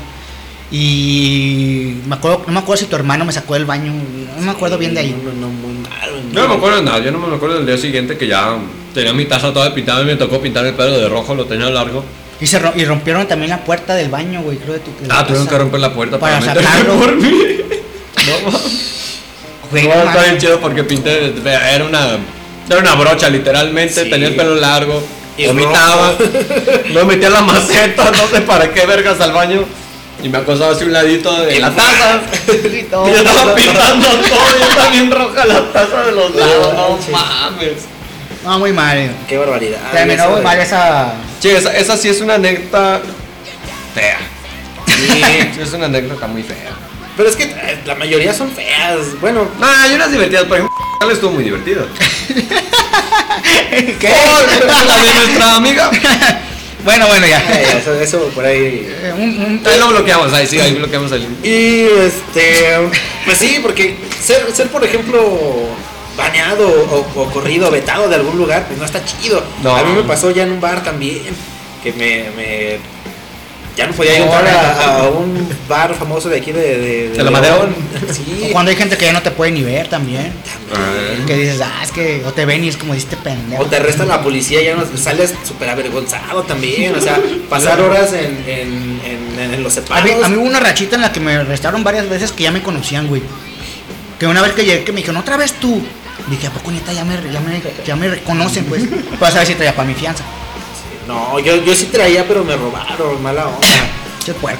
Y 0.72 1.96
me 2.08 2.16
acuerdo, 2.16 2.44
no 2.48 2.54
me 2.54 2.60
acuerdo 2.60 2.84
si 2.84 2.90
tu 2.90 2.96
hermano 2.96 3.26
me 3.26 3.34
sacó 3.34 3.56
del 3.56 3.66
baño, 3.66 3.92
no 4.38 4.42
me 4.42 4.52
acuerdo 4.52 4.78
bien 4.78 4.94
de 4.94 5.02
ahí. 5.02 5.16
No, 5.24 5.32
no, 5.34 5.48
muy 5.50 5.74
malo. 5.74 6.14
Yo 6.32 6.42
no 6.42 6.48
me 6.48 6.56
acuerdo 6.56 6.78
de 6.78 6.84
nada, 6.84 7.00
yo 7.00 7.12
no 7.12 7.20
me 7.20 7.36
acuerdo 7.36 7.56
del 7.58 7.66
día 7.66 7.78
siguiente 7.78 8.18
que 8.18 8.26
ya 8.28 8.56
tenía 8.94 9.14
mi 9.14 9.26
taza 9.26 9.52
toda 9.54 9.74
pintada 9.76 10.02
y 10.02 10.06
me 10.06 10.16
tocó 10.16 10.42
pintar 10.42 10.66
el 10.66 10.74
pelo 10.74 10.98
de 10.98 11.10
rojo, 11.10 11.36
lo 11.36 11.46
tenía 11.46 11.70
largo. 11.70 12.04
Y, 12.40 12.48
se 12.48 12.60
y 12.76 12.86
rompieron 12.86 13.28
también 13.28 13.50
la 13.52 13.64
puerta 13.64 13.94
del 13.96 14.10
baño, 14.10 14.42
güey, 14.42 14.58
creo 14.58 14.74
de 14.74 14.80
tu 14.80 14.92
Ah, 15.10 15.26
tuvieron 15.28 15.48
que 15.48 15.58
romper 15.58 15.80
la 15.80 15.94
puerta 15.94 16.18
Para 16.18 16.40
para, 16.40 16.56
sacarlo. 16.56 16.96
por 17.00 17.16
mí. 17.16 17.32
No, 18.22 18.52
Güey, 19.72 19.88
no, 19.88 19.90
no 19.90 20.00
está 20.02 20.06
mames. 20.14 20.24
bien 20.30 20.38
chido 20.38 20.60
porque 20.60 20.84
pinté, 20.84 21.34
era 21.74 21.84
una, 21.86 22.18
era 22.70 22.80
una 22.80 22.94
brocha 22.96 23.30
literalmente, 23.30 24.04
Sí. 24.04 24.10
tenía 24.10 24.28
el 24.28 24.36
pelo 24.36 24.56
largo, 24.56 25.02
Y 25.38 25.48
vomitaba, 25.48 26.14
no 26.94 27.06
metía 27.06 27.30
la 27.30 27.42
maceta, 27.42 28.12
no 28.12 28.28
sé 28.28 28.42
para 28.42 28.72
qué 28.74 28.86
vergas 28.86 29.20
al 29.22 29.32
baño. 29.32 29.64
Y 30.24 30.30
me 30.30 30.38
acostaba 30.38 30.72
así 30.74 30.84
un 30.84 30.94
ladito 30.94 31.36
de 31.44 31.60
la 31.60 31.72
taza. 31.72 32.22
Y 32.64 32.84
todo. 32.84 33.08
Yo 33.08 33.16
estaba 33.16 33.56
pintando 33.56 34.08
todo, 34.08 34.60
y 34.60 34.62
está 34.62 34.90
bien 34.90 35.12
roja 35.12 35.46
la 35.46 35.72
taza 35.72 36.04
de 36.04 36.12
los 36.12 36.36
lados. 36.36 36.74
No 36.74 37.12
mames. 37.12 37.78
No, 38.44 38.60
muy 38.60 38.74
mal. 38.74 39.12
Qué 39.28 39.38
barbaridad. 39.38 39.80
Terminó 39.92 40.30
muy 40.30 40.42
mal 40.42 40.60
esa. 40.60 41.14
Sí, 41.40 41.50
esa, 41.50 41.76
esa 41.76 41.98
sí 41.98 42.10
es 42.10 42.22
una 42.22 42.36
anécdota 42.36 43.02
fea. 43.94 44.20
Sí. 44.86 45.22
Es 45.62 45.74
una 45.74 45.86
anécdota 45.86 46.28
muy 46.28 46.44
fea. 46.44 46.72
Pero 47.18 47.30
es 47.30 47.36
que 47.36 47.44
eh, 47.44 47.80
la 47.86 47.96
mayoría 47.96 48.34
son 48.34 48.52
feas. 48.52 49.20
Bueno, 49.20 49.48
No, 49.60 49.68
hay 49.68 49.94
unas 49.94 50.12
divertidas, 50.12 50.46
por 50.46 50.58
ejemplo, 50.58 50.78
estuvo 51.12 51.32
muy 51.32 51.44
divertido. 51.44 51.86
¿Qué? 54.00 54.10
La 54.68 54.98
de 54.98 55.14
nuestra 55.14 55.56
amiga. 55.56 55.92
Bueno, 56.84 57.08
bueno, 57.08 57.28
ya. 57.28 57.40
eh, 57.40 57.78
eso, 57.80 57.94
eso 58.00 58.20
por 58.36 58.46
ahí. 58.46 58.88
Eh, 58.90 59.14
un- 59.16 59.22
un- 59.46 59.62
Ahí 59.66 59.80
lo 59.80 59.90
bloqueamos, 59.90 60.34
ahí 60.34 60.48
sí, 60.48 60.60
ahí 60.60 60.74
bloqueamos 60.76 61.12
el. 61.12 61.24
Y 61.44 61.82
este, 62.06 62.78
pues 63.26 63.38
sí, 63.38 63.60
porque 63.62 63.96
ser, 64.22 64.46
ser 64.54 64.68
por 64.70 64.84
ejemplo, 64.84 65.68
baneado 66.18 66.68
o, 66.68 67.22
o 67.22 67.26
corrido, 67.32 67.70
vetado 67.72 68.08
de 68.10 68.16
algún 68.16 68.38
lugar, 68.38 68.66
pues 68.68 68.78
no 68.80 68.86
está 68.86 69.04
chido. 69.06 69.44
No. 69.64 69.76
A 69.76 69.84
mí 69.84 69.94
me 69.94 70.04
pasó 70.04 70.32
ya 70.32 70.44
en 70.44 70.52
un 70.52 70.62
bar 70.62 70.84
también, 70.84 71.24
que 71.84 71.94
me, 71.94 72.30
me 72.36 72.80
ya 73.78 73.88
no 73.88 73.94
podía 73.94 74.18
entrar 74.18 74.48
a, 74.48 74.98
a 74.98 75.10
un 75.10 75.48
bar 75.70 75.94
famoso 75.96 76.28
de 76.30 76.38
aquí 76.38 76.52
de, 76.52 76.60
de, 76.78 77.10
¿De 77.10 77.24
la? 77.24 77.40
León. 77.42 77.74
o 78.10 78.14
Sí. 78.14 78.50
cuando 78.52 78.70
hay 78.72 78.78
gente 78.78 78.98
que 78.98 79.06
ya 79.06 79.14
no 79.14 79.22
te 79.22 79.32
puede 79.32 79.52
ni 79.52 79.64
ver 79.64 79.88
también. 79.88 80.34
Ah. 80.76 81.24
Que 81.26 81.36
dices, 81.36 81.62
ah, 81.62 81.80
es 81.84 81.92
que. 81.92 82.24
O 82.26 82.34
te 82.34 82.46
ven 82.46 82.64
y 82.64 82.68
es 82.68 82.78
como 82.78 82.94
diste 82.94 83.16
pendejo. 83.18 83.64
O 83.64 83.66
te 83.66 83.78
arresta 83.78 84.06
la 84.06 84.22
policía, 84.22 84.62
ya 84.62 84.76
no 84.76 84.86
sales 84.98 85.34
súper 85.48 85.70
avergonzado 85.70 86.44
también. 86.44 86.96
O 86.96 87.02
sea, 87.02 87.20
pasar 87.50 87.80
horas 87.82 88.12
en, 88.14 88.44
en, 88.48 89.02
en, 89.40 89.54
en 89.54 89.64
los 89.64 89.78
A 89.78 89.82
mí, 89.82 89.88
separos. 89.88 90.24
a 90.26 90.30
mí 90.30 90.36
hubo 90.36 90.46
una 90.46 90.60
rachita 90.60 90.96
en 90.98 91.02
la 91.04 91.12
que 91.12 91.20
me 91.20 91.36
arrestaron 91.36 91.84
varias 91.84 92.10
veces 92.10 92.32
que 92.32 92.44
ya 92.44 92.52
me 92.52 92.62
conocían, 92.62 93.08
güey. 93.08 93.22
Que 94.20 94.28
una 94.28 94.42
vez 94.42 94.52
que 94.54 94.66
llegué, 94.66 94.84
que 94.84 94.92
me 94.92 94.98
dijeron, 94.98 95.18
otra 95.22 95.38
vez 95.38 95.54
tú. 95.54 95.82
Dije, 96.30 96.48
¿a 96.48 96.52
poco 96.52 96.70
neta 96.72 96.94
ya 96.94 97.04
me, 97.04 97.16
ya 97.32 97.40
me, 97.40 97.62
ya 97.86 97.96
me 97.96 98.08
reconocen, 98.10 98.66
pues? 98.66 98.84
Para 99.20 99.32
saber 99.32 99.48
si 99.48 99.56
traía 99.56 99.76
para 99.76 99.88
mi 99.88 99.96
fianza. 99.96 100.24
No, 101.08 101.40
yo, 101.40 101.56
yo 101.64 101.74
sí 101.76 101.86
traía, 101.86 102.28
pero 102.28 102.44
me 102.44 102.56
robaron, 102.56 103.22
mala 103.22 103.48
onda. 103.48 103.68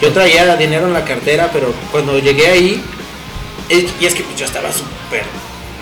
Yo 0.02 0.12
traía 0.12 0.56
dinero 0.56 0.88
en 0.88 0.94
la 0.94 1.06
cartera, 1.06 1.50
pero 1.54 1.74
cuando 1.92 2.18
llegué 2.20 2.48
ahí, 2.48 2.84
es- 3.70 3.86
y 4.00 4.06
es 4.06 4.16
que 4.16 4.24
pues, 4.24 4.38
yo 4.40 4.46
estaba 4.46 4.72
súper 4.72 5.24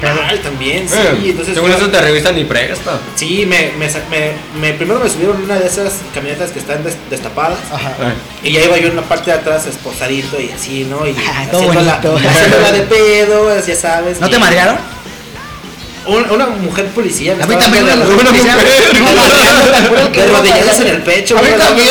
Pero- 0.02 0.16
Ay, 0.26 0.38
también, 0.38 0.88
sí. 0.88 0.96
Eh, 0.98 1.30
entonces 1.32 1.54
según 1.56 1.72
eso 1.72 1.90
te 1.90 2.00
revisan 2.00 2.38
y 2.38 2.46
presta. 2.46 3.00
Sí, 3.16 3.46
me, 3.46 3.72
me, 3.78 3.86
me- 4.10 4.32
me- 4.62 4.74
primero 4.74 4.98
me 5.02 5.10
subieron 5.10 5.42
una 5.44 5.60
de 5.60 5.68
esas 5.68 5.92
camionetas 6.14 6.52
que 6.52 6.60
están 6.60 6.82
des- 6.86 6.96
destapadas. 7.10 7.60
Ajá. 7.70 7.92
Y 8.42 8.54
ya 8.54 8.64
iba 8.64 8.78
yo 8.78 8.88
en 8.88 8.96
la 8.96 9.02
parte 9.02 9.32
de 9.32 9.38
atrás 9.38 9.66
esposadito 9.66 10.40
y 10.40 10.52
así, 10.52 10.86
¿no? 10.86 11.06
Y 11.06 11.14
Ah, 11.28 11.46
todo 11.52 11.60
haciéndola, 11.70 12.00
bonito. 12.02 12.30
haciéndola 12.30 12.72
de 12.72 12.82
pedo, 12.84 13.60
ya 13.66 13.76
sabes. 13.76 14.22
¿No 14.22 14.28
y- 14.28 14.32
te 14.32 14.40
marearon? 14.40 14.78
Un- 16.06 16.32
Una, 16.32 16.46
mujer 16.48 16.86
policía. 16.88 17.36
me 17.36 17.44
A 17.44 17.48
mí 17.48 17.56
también 17.56 17.86
dando 17.86 18.06
una 18.06 18.24
la- 18.24 18.32
mujer 18.32 18.44
policía. 18.44 18.56
De 20.12 20.28
rodillazos 20.28 20.80
en 20.86 20.88
el 20.88 21.02
pecho, 21.04 21.38
A 21.38 21.42
mí 21.42 21.48
güey. 21.50 21.60
también. 21.60 21.88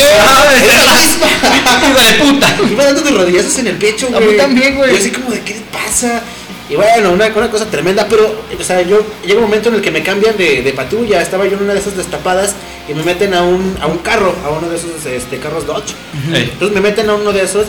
¡Hijo 1.86 2.00
de 2.00 2.24
puta! 2.24 2.56
Iba 2.70 2.84
dando 2.84 3.00
de 3.02 3.10
rodillazos 3.10 3.58
en 3.58 3.66
el 3.68 3.76
pecho, 3.76 4.06
A 4.08 4.10
güey. 4.18 4.30
mí 4.32 4.36
también, 4.36 4.76
güey. 4.76 4.94
Y 4.94 4.96
así 4.96 5.10
como 5.10 5.30
de, 5.30 5.40
¿qué 5.40 5.54
le 5.54 5.60
pasa? 5.72 6.22
Y 6.70 6.76
bueno, 6.76 7.12
una, 7.12 7.26
una 7.28 7.50
cosa 7.50 7.64
tremenda, 7.70 8.06
pero, 8.10 8.42
o 8.58 8.62
sea, 8.62 8.82
yo 8.82 9.00
llega 9.24 9.38
un 9.38 9.46
momento 9.46 9.70
en 9.70 9.76
el 9.76 9.80
que 9.80 9.90
me 9.90 10.02
cambian 10.02 10.36
de, 10.36 10.62
de 10.62 10.72
patrulla. 10.72 11.22
Estaba 11.22 11.46
yo 11.46 11.56
en 11.56 11.62
una 11.62 11.72
de 11.72 11.80
esas 11.80 11.96
destapadas 11.96 12.54
y 12.88 12.94
me 12.94 13.02
meten 13.02 13.32
a 13.34 13.42
un, 13.42 13.76
a 13.80 13.86
un 13.86 13.98
carro, 13.98 14.34
a 14.44 14.50
uno 14.50 14.68
de 14.68 14.76
esos 14.76 14.90
este, 15.06 15.38
carros 15.38 15.66
Dodge. 15.66 15.94
Entonces 16.34 16.74
me 16.74 16.80
meten 16.82 17.08
a 17.08 17.14
uno 17.14 17.32
de 17.32 17.42
esos 17.42 17.66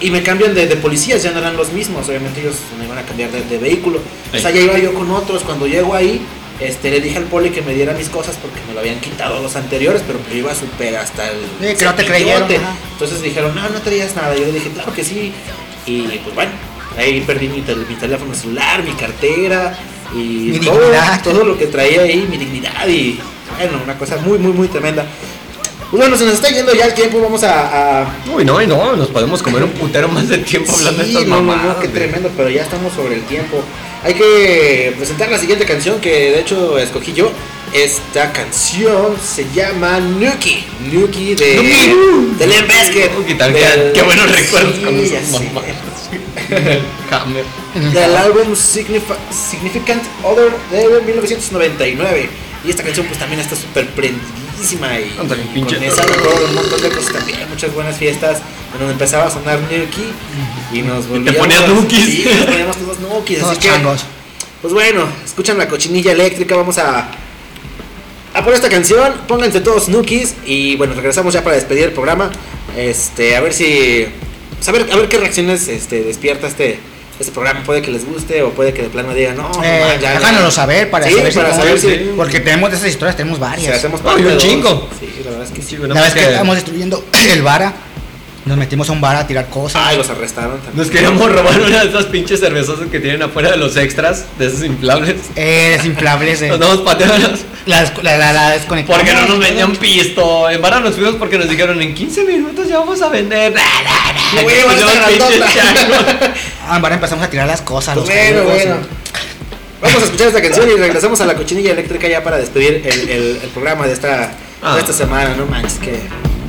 y 0.00 0.10
me 0.10 0.22
cambian 0.22 0.54
de, 0.54 0.66
de 0.66 0.76
policías, 0.76 1.22
ya 1.22 1.30
no 1.32 1.38
eran 1.38 1.56
los 1.56 1.72
mismos. 1.72 2.08
Obviamente 2.08 2.40
ellos 2.40 2.56
me 2.78 2.84
iban 2.84 2.98
a 2.98 3.02
cambiar 3.02 3.30
de, 3.30 3.42
de 3.42 3.58
vehículo. 3.58 4.00
O 4.32 4.38
sea, 4.38 4.50
ya 4.50 4.60
iba 4.60 4.78
yo 4.78 4.92
con 4.94 5.10
otros. 5.10 5.42
Cuando 5.42 5.66
llego 5.66 5.94
ahí, 5.94 6.20
este, 6.60 6.90
le 6.90 7.00
dije 7.00 7.18
al 7.18 7.24
poli 7.24 7.50
que 7.50 7.62
me 7.62 7.74
diera 7.74 7.92
mis 7.94 8.08
cosas 8.08 8.36
porque 8.40 8.58
me 8.68 8.74
lo 8.74 8.80
habían 8.80 9.00
quitado 9.00 9.40
los 9.42 9.56
anteriores, 9.56 10.02
pero 10.06 10.18
yo 10.30 10.36
iba 10.36 10.54
súper 10.54 10.96
hasta 10.96 11.30
el. 11.30 11.38
Sí, 11.60 11.76
que 11.76 11.84
no 11.84 11.94
te 11.94 12.04
creyeron, 12.04 12.42
ajá. 12.52 12.76
Entonces 12.92 13.22
dijeron, 13.22 13.54
no, 13.54 13.68
no 13.68 13.80
traías 13.80 14.14
nada. 14.16 14.34
Yo 14.36 14.44
le 14.46 14.52
dije, 14.52 14.70
claro 14.70 14.92
que 14.92 15.04
sí. 15.04 15.32
Y 15.86 16.02
pues 16.22 16.34
bueno, 16.34 16.52
ahí 16.98 17.20
perdí 17.26 17.48
mi, 17.48 17.60
tel- 17.62 17.86
mi 17.88 17.94
teléfono 17.94 18.34
celular, 18.34 18.82
mi 18.82 18.92
cartera 18.92 19.76
y 20.14 20.16
Mi 20.52 20.58
todo, 20.60 20.78
dignidad. 20.80 21.22
todo 21.22 21.44
lo 21.44 21.58
que 21.58 21.66
traía 21.66 22.02
ahí, 22.02 22.26
mi 22.30 22.36
dignidad 22.36 22.86
y 22.88 23.18
bueno, 23.58 23.80
una 23.84 23.96
cosa 23.98 24.16
muy, 24.18 24.38
muy, 24.38 24.52
muy 24.52 24.68
tremenda. 24.68 25.06
Bueno, 25.96 26.16
se 26.16 26.24
nos 26.24 26.34
está 26.34 26.48
yendo 26.50 26.74
ya 26.74 26.86
el 26.86 26.94
tiempo, 26.94 27.20
vamos 27.20 27.44
a- 27.44 28.02
a 28.02 28.16
Uy, 28.34 28.44
no, 28.44 28.60
y 28.60 28.66
no, 28.66 28.96
nos 28.96 29.08
podemos 29.08 29.42
comer 29.42 29.62
un 29.62 29.70
putero 29.70 30.08
más 30.08 30.28
de 30.28 30.38
tiempo 30.38 30.72
hablando 30.74 31.02
de 31.02 31.08
estas 31.08 31.24
no, 31.26 31.36
mamadas. 31.40 31.76
no, 31.76 31.80
qué 31.80 31.88
tremendo, 31.88 32.30
pero 32.36 32.50
ya 32.50 32.62
estamos 32.62 32.92
sobre 32.92 33.14
el 33.14 33.22
tiempo. 33.24 33.62
Hay 34.02 34.14
que 34.14 34.92
presentar 34.98 35.30
la 35.30 35.38
siguiente 35.38 35.64
canción 35.64 36.00
que 36.00 36.10
de 36.32 36.40
hecho 36.40 36.78
escogí 36.78 37.12
yo. 37.12 37.30
Esta 37.72 38.32
canción 38.32 39.16
se 39.24 39.46
llama 39.54 39.98
Nuki. 40.00 40.64
Nuki 40.92 41.34
de, 41.36 41.56
Nuki. 41.56 42.36
de 42.38 42.46
Limp 42.46 42.68
Bizkit. 42.68 43.10
Uy, 43.26 43.34
tal, 43.34 43.52
Del- 43.52 43.92
qué, 43.92 44.02
buenos 44.02 44.30
recuerdos 44.30 44.74
Sí, 44.76 44.82
con 44.82 44.98
esas. 45.00 45.30
Hammer. 47.10 47.44
Del 47.92 48.16
álbum 48.16 48.54
Significant 48.56 50.02
Other 50.24 50.50
de 50.70 51.00
1999. 51.04 52.28
Y 52.64 52.70
esta 52.70 52.82
canción 52.82 53.06
pues 53.06 53.18
también 53.18 53.40
está 53.40 53.54
súper 53.56 53.88
y, 54.72 55.58
y 55.58 55.62
con 55.62 55.82
esa 55.82 56.02
un 56.04 56.54
montón 56.54 56.80
de 56.80 56.88
cosas 56.90 57.12
también, 57.12 57.48
muchas 57.48 57.74
buenas 57.74 57.96
fiestas 57.96 58.38
en 58.72 58.78
donde 58.78 58.92
empezaba 58.92 59.26
a 59.26 59.30
sonar 59.30 59.60
Nuki 59.60 60.12
y 60.72 60.82
nos 60.82 61.06
volvíamos 61.08 61.40
ponías 61.40 61.68
Nukis. 61.68 62.04
Sí, 62.04 62.24
nos 62.36 62.46
poníamos 62.46 62.76
todos 62.76 63.00
Nukis, 63.00 63.38
Todos 63.38 63.52
así 63.52 63.60
que 63.60 63.68
changos. 63.68 64.04
pues 64.62 64.74
bueno, 64.74 65.06
escuchan 65.24 65.58
la 65.58 65.68
cochinilla 65.68 66.12
eléctrica, 66.12 66.56
vamos 66.56 66.78
a 66.78 67.08
a 68.34 68.44
por 68.44 68.52
esta 68.52 68.68
canción, 68.68 69.14
pónganse 69.28 69.60
todos 69.60 69.88
Nukis 69.88 70.34
y 70.44 70.76
bueno, 70.76 70.94
regresamos 70.94 71.34
ya 71.34 71.44
para 71.44 71.54
despedir 71.56 71.84
el 71.84 71.92
programa. 71.92 72.30
Este, 72.76 73.36
a 73.36 73.40
ver 73.40 73.52
si 73.52 74.06
pues, 74.56 74.68
a 74.68 74.72
ver, 74.72 74.92
a 74.92 74.96
ver 74.96 75.08
qué 75.08 75.18
reacciones 75.18 75.68
este 75.68 76.02
despierta 76.02 76.48
este 76.48 76.80
este 77.18 77.32
programa, 77.32 77.62
puede 77.64 77.80
que 77.82 77.90
les 77.90 78.04
guste 78.04 78.42
o 78.42 78.50
puede 78.50 78.72
que 78.72 78.82
de 78.82 78.88
plano 78.88 79.14
digan, 79.14 79.36
no, 79.36 79.50
Eh, 79.62 79.98
ya, 80.00 80.12
ya". 80.12 80.16
háganoslo 80.18 80.50
saber 80.50 80.90
para 80.90 81.06
Sí, 81.06 81.14
saber 81.14 81.32
si 81.32 81.38
para 81.38 81.50
cómo- 81.50 81.60
saber 81.62 81.78
si- 81.78 82.10
Porque 82.16 82.40
tenemos 82.40 82.70
de 82.70 82.76
esas 82.76 82.88
historias, 82.88 83.16
tenemos 83.16 83.36
si 83.38 83.42
varias. 83.42 83.76
hacemos 83.76 84.00
Ay, 84.04 84.24
un 84.24 84.36
chingo. 84.38 84.88
Sí, 84.98 85.08
la 85.24 85.30
verdad 85.30 85.46
es 85.46 85.52
que 85.52 85.62
sí. 85.62 85.68
Sí, 85.70 85.76
La 85.76 85.94
más 85.94 86.12
que 86.12 86.20
que 86.20 86.26
estamos 86.30 86.54
destruyendo 86.56 87.04
el 87.32 87.42
vara, 87.42 87.72
nos 88.44 88.56
metimos 88.58 88.88
a 88.88 88.92
un 88.92 89.00
bar 89.00 89.16
a 89.16 89.26
tirar 89.26 89.48
cosas. 89.48 89.80
Ay, 89.84 89.96
los 89.96 90.08
arrestaron 90.10 90.58
también. 90.60 90.76
Nos 90.76 90.88
queríamos 90.90 91.32
robar 91.32 91.58
una 91.60 91.82
de 91.82 91.88
esas 91.88 92.04
pinches 92.06 92.40
cervezosas 92.40 92.88
que 92.90 93.00
tienen 93.00 93.22
afuera 93.22 93.50
de 93.50 93.56
los 93.56 93.76
extras, 93.76 94.26
de 94.38 94.46
esos 94.48 94.62
inflables. 94.64 95.16
Eh, 95.36 95.74
desinflables. 95.76 96.42
eh. 96.42 96.48
Nos 96.48 96.58
damos 96.58 96.78
pateadas 96.82 97.20
La, 97.66 97.82
la, 98.02 98.16
la, 98.18 98.32
la 98.32 98.50
desconectamos. 98.50 99.00
porque 99.02 99.14
no 99.18 99.26
nos 99.26 99.38
vendían 99.38 99.72
pisto. 99.76 100.50
En 100.50 100.60
vara 100.60 100.80
nos 100.80 100.94
fuimos 100.94 101.14
porque 101.14 101.38
nos 101.38 101.48
dijeron 101.48 101.80
en 101.80 101.94
15 101.94 102.24
minutos 102.24 102.68
ya 102.68 102.78
vamos 102.80 103.00
a 103.00 103.08
vender. 103.08 103.54
Güey. 104.42 104.56
Ah, 106.66 106.76
en 106.76 106.82
bar 106.82 106.92
empezamos 106.92 107.24
a 107.24 107.28
tirar 107.30 107.46
las 107.46 107.60
cosas. 107.62 107.94
Los 107.96 108.06
bueno, 108.06 108.42
bueno. 108.44 108.76
Vamos 109.82 110.00
a 110.02 110.04
escuchar 110.06 110.28
esta 110.28 110.40
canción 110.40 110.66
y 110.70 110.74
regresamos 110.80 111.20
a 111.20 111.26
la 111.26 111.34
cochinilla 111.34 111.72
eléctrica 111.72 112.08
ya 112.08 112.22
para 112.22 112.38
despedir 112.38 112.82
el, 112.86 113.08
el- 113.10 113.40
el 113.42 113.48
programa 113.50 113.86
de 113.86 113.92
esta, 113.92 114.32
Ah. 114.62 114.74
de 114.76 114.80
esta 114.80 114.94
semana. 114.94 115.34
No 115.36 115.44
manches, 115.44 115.74
qué, 115.74 116.00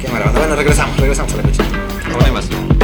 qué 0.01 0.07
maravilla. 0.07 0.39
Bueno, 0.39 0.55
regresamos, 0.55 0.97
regresamos 0.97 1.33
a 1.33 1.37
la 1.37 1.43
cochinilla. 1.43 1.74
No 2.17 2.23
hay 2.23 2.31
más. 2.31 2.49
I 2.49 2.74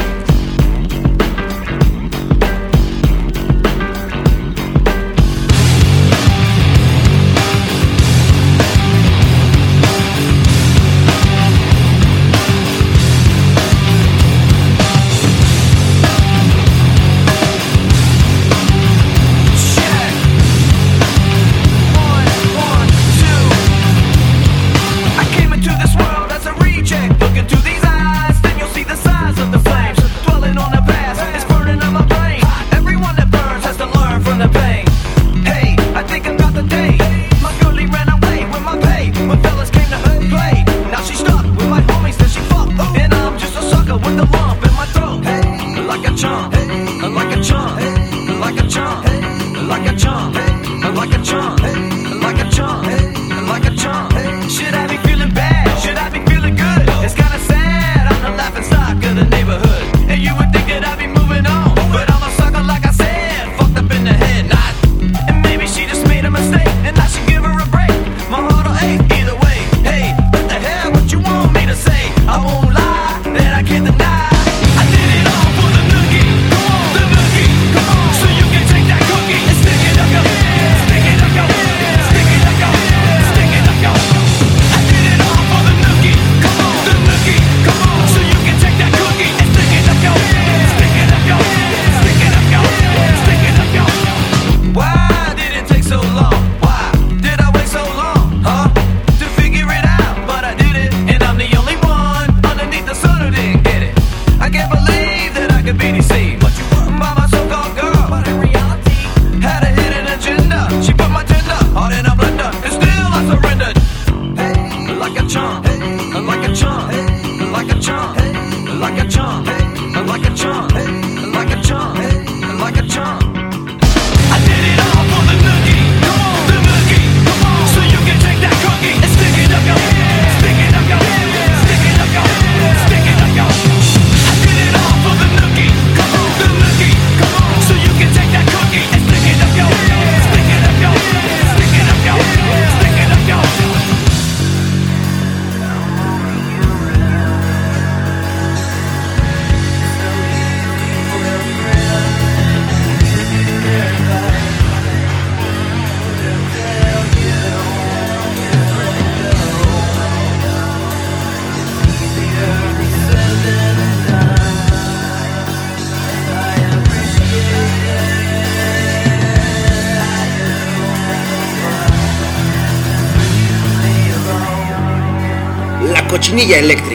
cochinilla 176.42 176.58
eléctrica. 176.58 176.91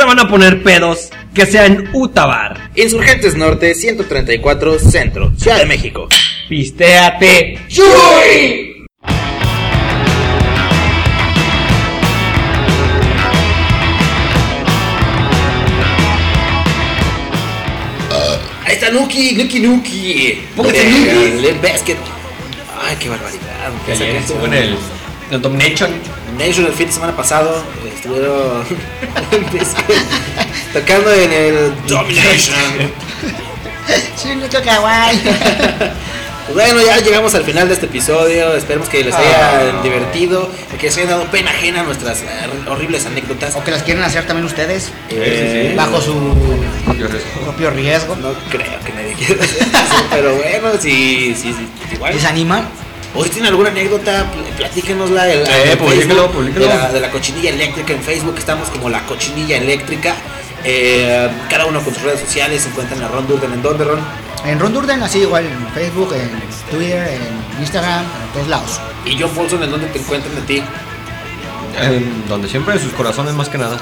Se 0.00 0.06
van 0.06 0.18
a 0.18 0.28
poner 0.28 0.62
pedos, 0.62 1.10
que 1.34 1.44
sea 1.44 1.66
en 1.66 1.90
Utabar. 1.92 2.70
Insurgentes 2.74 3.36
Norte 3.36 3.74
134 3.74 4.78
Centro, 4.78 5.30
Ciudad 5.36 5.58
de 5.58 5.66
México. 5.66 6.08
Pistéate. 6.48 7.58
Ahí 18.64 18.72
está 18.72 18.90
Nuki, 18.90 19.34
Nuki 19.34 19.60
Nuki. 19.60 20.42
Póngase 20.56 20.88
Nuki. 20.88 21.58
Bizkit. 21.60 21.98
Ay, 22.82 22.96
qué 22.98 23.10
barbaridad. 23.10 23.70
Que 23.84 23.92
ayer 23.92 24.16
estuvo 24.16 24.46
en 24.46 24.54
el, 24.54 24.76
el 25.30 25.42
Domination. 25.42 25.90
Nation 26.40 26.66
el 26.66 26.72
fin 26.72 26.86
de 26.86 26.92
semana 26.92 27.14
pasado 27.14 27.62
estuvieron 27.94 28.64
tocando 30.72 31.12
en 31.12 31.32
el 31.32 31.86
Domination. 31.86 32.56
Pues 36.46 36.54
bueno, 36.54 36.80
ya 36.84 36.98
llegamos 36.98 37.34
al 37.34 37.44
final 37.44 37.68
de 37.68 37.74
este 37.74 37.86
episodio. 37.86 38.54
Esperemos 38.56 38.88
que 38.88 39.04
les 39.04 39.14
haya 39.14 39.78
Ah. 39.78 39.82
divertido, 39.82 40.48
que 40.78 40.86
les 40.86 40.96
haya 40.96 41.10
dado 41.10 41.24
pena 41.26 41.50
ajena 41.50 41.82
nuestras 41.82 42.22
eh, 42.22 42.26
horribles 42.68 43.04
anécdotas. 43.06 43.54
O 43.56 43.64
que 43.64 43.70
las 43.72 43.82
quieren 43.82 44.02
hacer 44.02 44.26
también 44.26 44.46
ustedes. 44.46 44.90
Eh. 45.10 45.74
Bajo 45.76 46.00
su 46.00 46.14
propio 47.44 47.70
riesgo. 47.70 48.16
No 48.16 48.32
creo 48.50 48.80
que 48.84 48.92
nadie 48.92 49.12
quiera 49.14 49.44
hacer 49.44 49.62
eso, 49.62 50.04
pero 50.10 50.34
bueno, 50.36 50.78
sí, 50.80 51.34
sí, 51.40 51.52
sí, 51.52 51.68
igual. 51.94 52.14
¿Les 52.14 52.24
animan? 52.24 52.68
¿O 53.14 53.24
si 53.24 53.30
tienen 53.30 53.48
alguna 53.50 53.70
anécdota? 53.70 54.30
Pl- 54.30 54.44
Platíquenosla. 54.56 55.24
publíquelo. 55.78 56.30
De 56.66 56.74
la, 56.74 56.92
de 56.92 57.00
la 57.00 57.10
cochinilla 57.10 57.50
eléctrica 57.50 57.92
en 57.92 58.02
Facebook. 58.02 58.36
Estamos 58.38 58.68
como 58.70 58.88
la 58.88 59.04
cochinilla 59.06 59.56
eléctrica. 59.56 60.14
Eh, 60.62 61.28
cada 61.48 61.64
uno 61.66 61.82
con 61.82 61.92
sus 61.94 62.02
redes 62.04 62.20
sociales. 62.20 62.62
Se 62.62 62.68
encuentran 62.68 63.02
a 63.02 63.08
Ron 63.08 63.26
Durden. 63.26 63.52
¿En 63.52 63.62
dónde, 63.62 63.84
Ron? 63.84 63.98
En 64.44 64.58
Ron 64.60 64.72
Durden, 64.72 65.02
así 65.02 65.18
igual 65.18 65.44
en 65.44 65.68
Facebook, 65.74 66.14
en 66.14 66.30
Twitter, 66.70 67.08
en 67.08 67.60
Instagram, 67.60 68.04
en 68.04 68.32
todos 68.32 68.48
lados. 68.48 68.80
Y 69.04 69.18
John 69.20 69.30
Paulson, 69.30 69.62
¿en 69.64 69.70
dónde 69.70 69.86
te 69.88 69.98
encuentran 69.98 70.34
de 70.34 70.40
ti? 70.42 70.62
En 71.80 72.26
donde 72.28 72.48
siempre 72.48 72.74
en 72.74 72.80
sus 72.80 72.92
corazones 72.92 73.34
más 73.34 73.48
que 73.50 73.58
nada. 73.58 73.76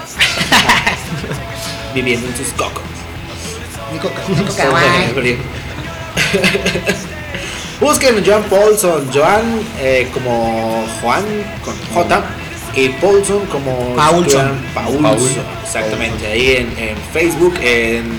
Viviendo 1.95 2.27
en 2.29 2.37
sus 2.37 2.49
cocos. 2.55 2.83
Nico, 3.93 4.11
Nico 4.29 4.55
kawaii. 4.57 5.39
Busquen 7.81 8.23
Joan 8.27 8.43
Paulson, 8.45 9.09
Joan 9.15 9.61
eh, 9.81 10.09
como 10.13 10.85
Juan 11.01 11.23
con 11.65 11.75
J 11.95 12.25
y 12.75 12.89
Paulson 12.91 13.47
como 13.47 13.95
Paulson. 13.95 14.51
Paulson, 14.75 15.03
Paul. 15.03 15.19
exactamente. 15.65 16.27
Ahí 16.27 16.57
en, 16.57 16.67
en 16.79 16.97
Facebook, 17.13 17.55
en, 17.63 18.19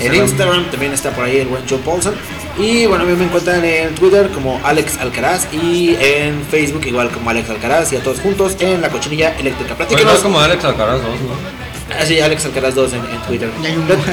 en 0.00 0.14
Instagram. 0.14 0.70
También 0.70 0.92
está 0.92 1.10
por 1.10 1.24
ahí 1.24 1.38
el 1.38 1.48
buen 1.48 1.68
Joe 1.68 1.78
Paulson. 1.78 2.14
Y 2.58 2.86
bueno, 2.86 3.04
a 3.04 3.06
mí 3.06 3.14
me 3.16 3.24
encuentran 3.24 3.64
en 3.64 3.94
Twitter 3.94 4.28
como 4.28 4.60
Alex 4.62 4.98
Alcaraz 4.98 5.46
y 5.52 5.96
en 5.98 6.44
Facebook 6.50 6.84
igual 6.86 7.08
como 7.10 7.30
Alex 7.30 7.48
Alcaraz 7.50 7.92
y 7.92 7.96
a 7.96 8.02
todos 8.02 8.20
juntos 8.20 8.56
en 8.60 8.82
la 8.82 8.88
cochinilla 8.90 9.34
eléctrica. 9.38 9.74
Platíquenos. 9.74 10.14
es 10.16 10.20
como 10.20 10.38
Alex 10.38 10.62
Alcaraz 10.64 11.00
2, 11.02 11.02
¿no? 11.02 11.96
Ah, 11.98 12.04
sí, 12.06 12.20
Alex 12.20 12.44
Alcaraz 12.44 12.74
2 12.74 12.92
en, 12.92 12.98
en 13.00 13.20
Twitter. 13.26 13.50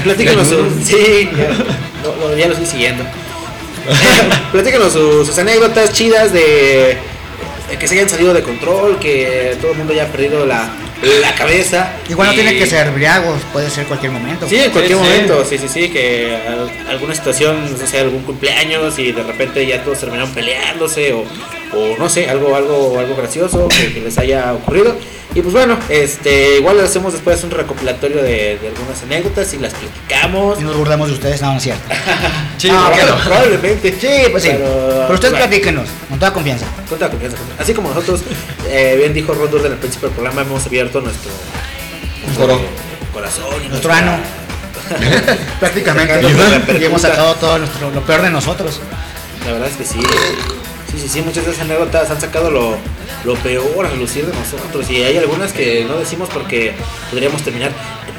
Platíquenos 0.03 0.47
Sí, 0.83 1.29
ya 1.37 1.49
lo, 2.03 2.29
lo- 2.29 2.37
ya 2.37 2.47
lo 2.47 2.53
estoy 2.53 2.65
siguiendo. 2.67 3.03
Platíquenos 4.51 4.93
su- 4.93 5.25
sus 5.25 5.37
anécdotas 5.37 5.91
chidas 5.93 6.31
de, 6.33 6.97
de 7.69 7.77
que 7.79 7.87
se 7.87 7.95
hayan 7.95 8.09
salido 8.09 8.33
de 8.33 8.41
control, 8.43 8.97
que 8.99 9.57
todo 9.61 9.71
el 9.71 9.77
mundo 9.77 9.93
haya 9.93 10.07
perdido 10.07 10.45
la, 10.45 10.69
la 11.21 11.33
cabeza. 11.35 11.91
Igual 12.09 12.29
no 12.29 12.33
tiene 12.33 12.57
que 12.57 12.65
ser 12.65 12.91
briagos, 12.91 13.39
puede 13.53 13.69
ser 13.69 13.85
cualquier 13.85 14.11
momento. 14.11 14.47
Sí, 14.47 14.57
en 14.57 14.71
cualquier 14.71 14.97
Sí, 14.97 15.03
sí. 15.03 15.09
momento, 15.09 15.45
sí, 15.45 15.57
sí, 15.57 15.67
sí, 15.67 15.89
que 15.89 16.35
al- 16.47 16.87
alguna 16.89 17.13
situación, 17.15 17.71
no 17.79 17.87
sé, 17.87 17.99
algún 17.99 18.23
cumpleaños 18.23 18.97
y 18.99 19.11
de 19.11 19.23
repente 19.23 19.65
ya 19.65 19.83
todos 19.83 19.99
terminaron 19.99 20.31
peleándose 20.33 21.13
o, 21.13 21.23
o 21.73 21.97
no 21.97 22.09
sé, 22.09 22.29
algo, 22.29 22.55
algo, 22.55 22.97
algo 22.99 23.15
gracioso 23.15 23.67
que, 23.67 23.93
que 23.93 24.01
les 24.01 24.17
haya 24.17 24.53
ocurrido. 24.53 24.95
Y 25.35 25.41
pues 25.41 25.53
bueno, 25.53 25.77
este, 25.89 26.57
igual 26.57 26.79
hacemos 26.79 27.13
después 27.13 27.43
un 27.43 27.51
recopilatorio 27.51 28.23
de, 28.23 28.57
de 28.57 28.67
algunas 28.67 29.03
anécdotas 29.03 29.53
y 29.53 29.59
las 29.59 29.73
platicamos. 29.75 30.59
Y 30.59 30.63
nos 30.63 30.75
burlamos 30.75 31.07
de 31.07 31.13
ustedes, 31.13 31.39
no, 31.41 31.51
no 31.51 31.57
es 31.57 31.63
cierto. 31.63 31.83
Sí, 32.57 32.67
Ah, 32.69 32.87
¿por 32.89 32.93
qué 32.93 33.01
bueno, 33.05 33.17
no? 33.17 33.23
Probablemente. 33.23 33.95
Sí, 34.01 34.29
pues 34.31 34.43
sí. 34.43 34.49
Pero, 34.49 34.65
Pero, 35.03 35.13
ustedes 35.13 35.33
platíquenos, 35.35 35.87
con 36.09 36.19
toda 36.19 36.33
confianza. 36.33 36.65
Con 36.89 36.97
toda 36.97 37.09
confianza. 37.11 37.37
Así 37.57 37.73
como 37.73 37.89
nosotros, 37.89 38.21
eh, 38.67 38.95
bien 38.97 39.13
dijo 39.13 39.33
Ron 39.33 39.49
Durden 39.51 39.71
al 39.71 39.77
principio 39.77 40.09
del 40.09 40.15
programa, 40.15 40.41
hemos 40.41 40.65
abierto 40.65 40.99
nuestro 40.99 41.31
corazón 43.13 43.63
y 43.63 43.69
Nuestro 43.69 43.93
ano. 43.93 44.17
Prácticamente. 45.59 46.21
Y 46.79 46.83
hemos 46.83 47.01
sacado 47.01 47.35
todo 47.35 47.59
nuestro, 47.59 47.91
lo 47.91 48.01
peor 48.01 48.23
de 48.23 48.31
nosotros. 48.31 48.81
La 49.45 49.53
verdad 49.53 49.69
es 49.69 49.77
que 49.77 49.85
sí. 49.85 49.99
Sí, 50.91 50.99
sí, 50.99 51.09
sí, 51.09 51.21
muchas 51.21 51.45
de 51.45 51.51
esas 51.51 51.63
anécdotas 51.63 52.09
han 52.09 52.19
sacado 52.19 52.49
lo, 52.49 52.75
lo 53.23 53.35
peor 53.35 53.85
a 53.85 53.93
lucir 53.93 54.25
de 54.25 54.33
nosotros. 54.33 54.89
Y 54.89 55.03
hay 55.03 55.17
algunas 55.17 55.53
que 55.53 55.85
no 55.85 55.97
decimos 55.97 56.29
porque 56.33 56.73
podríamos 57.09 57.41
terminar 57.43 57.71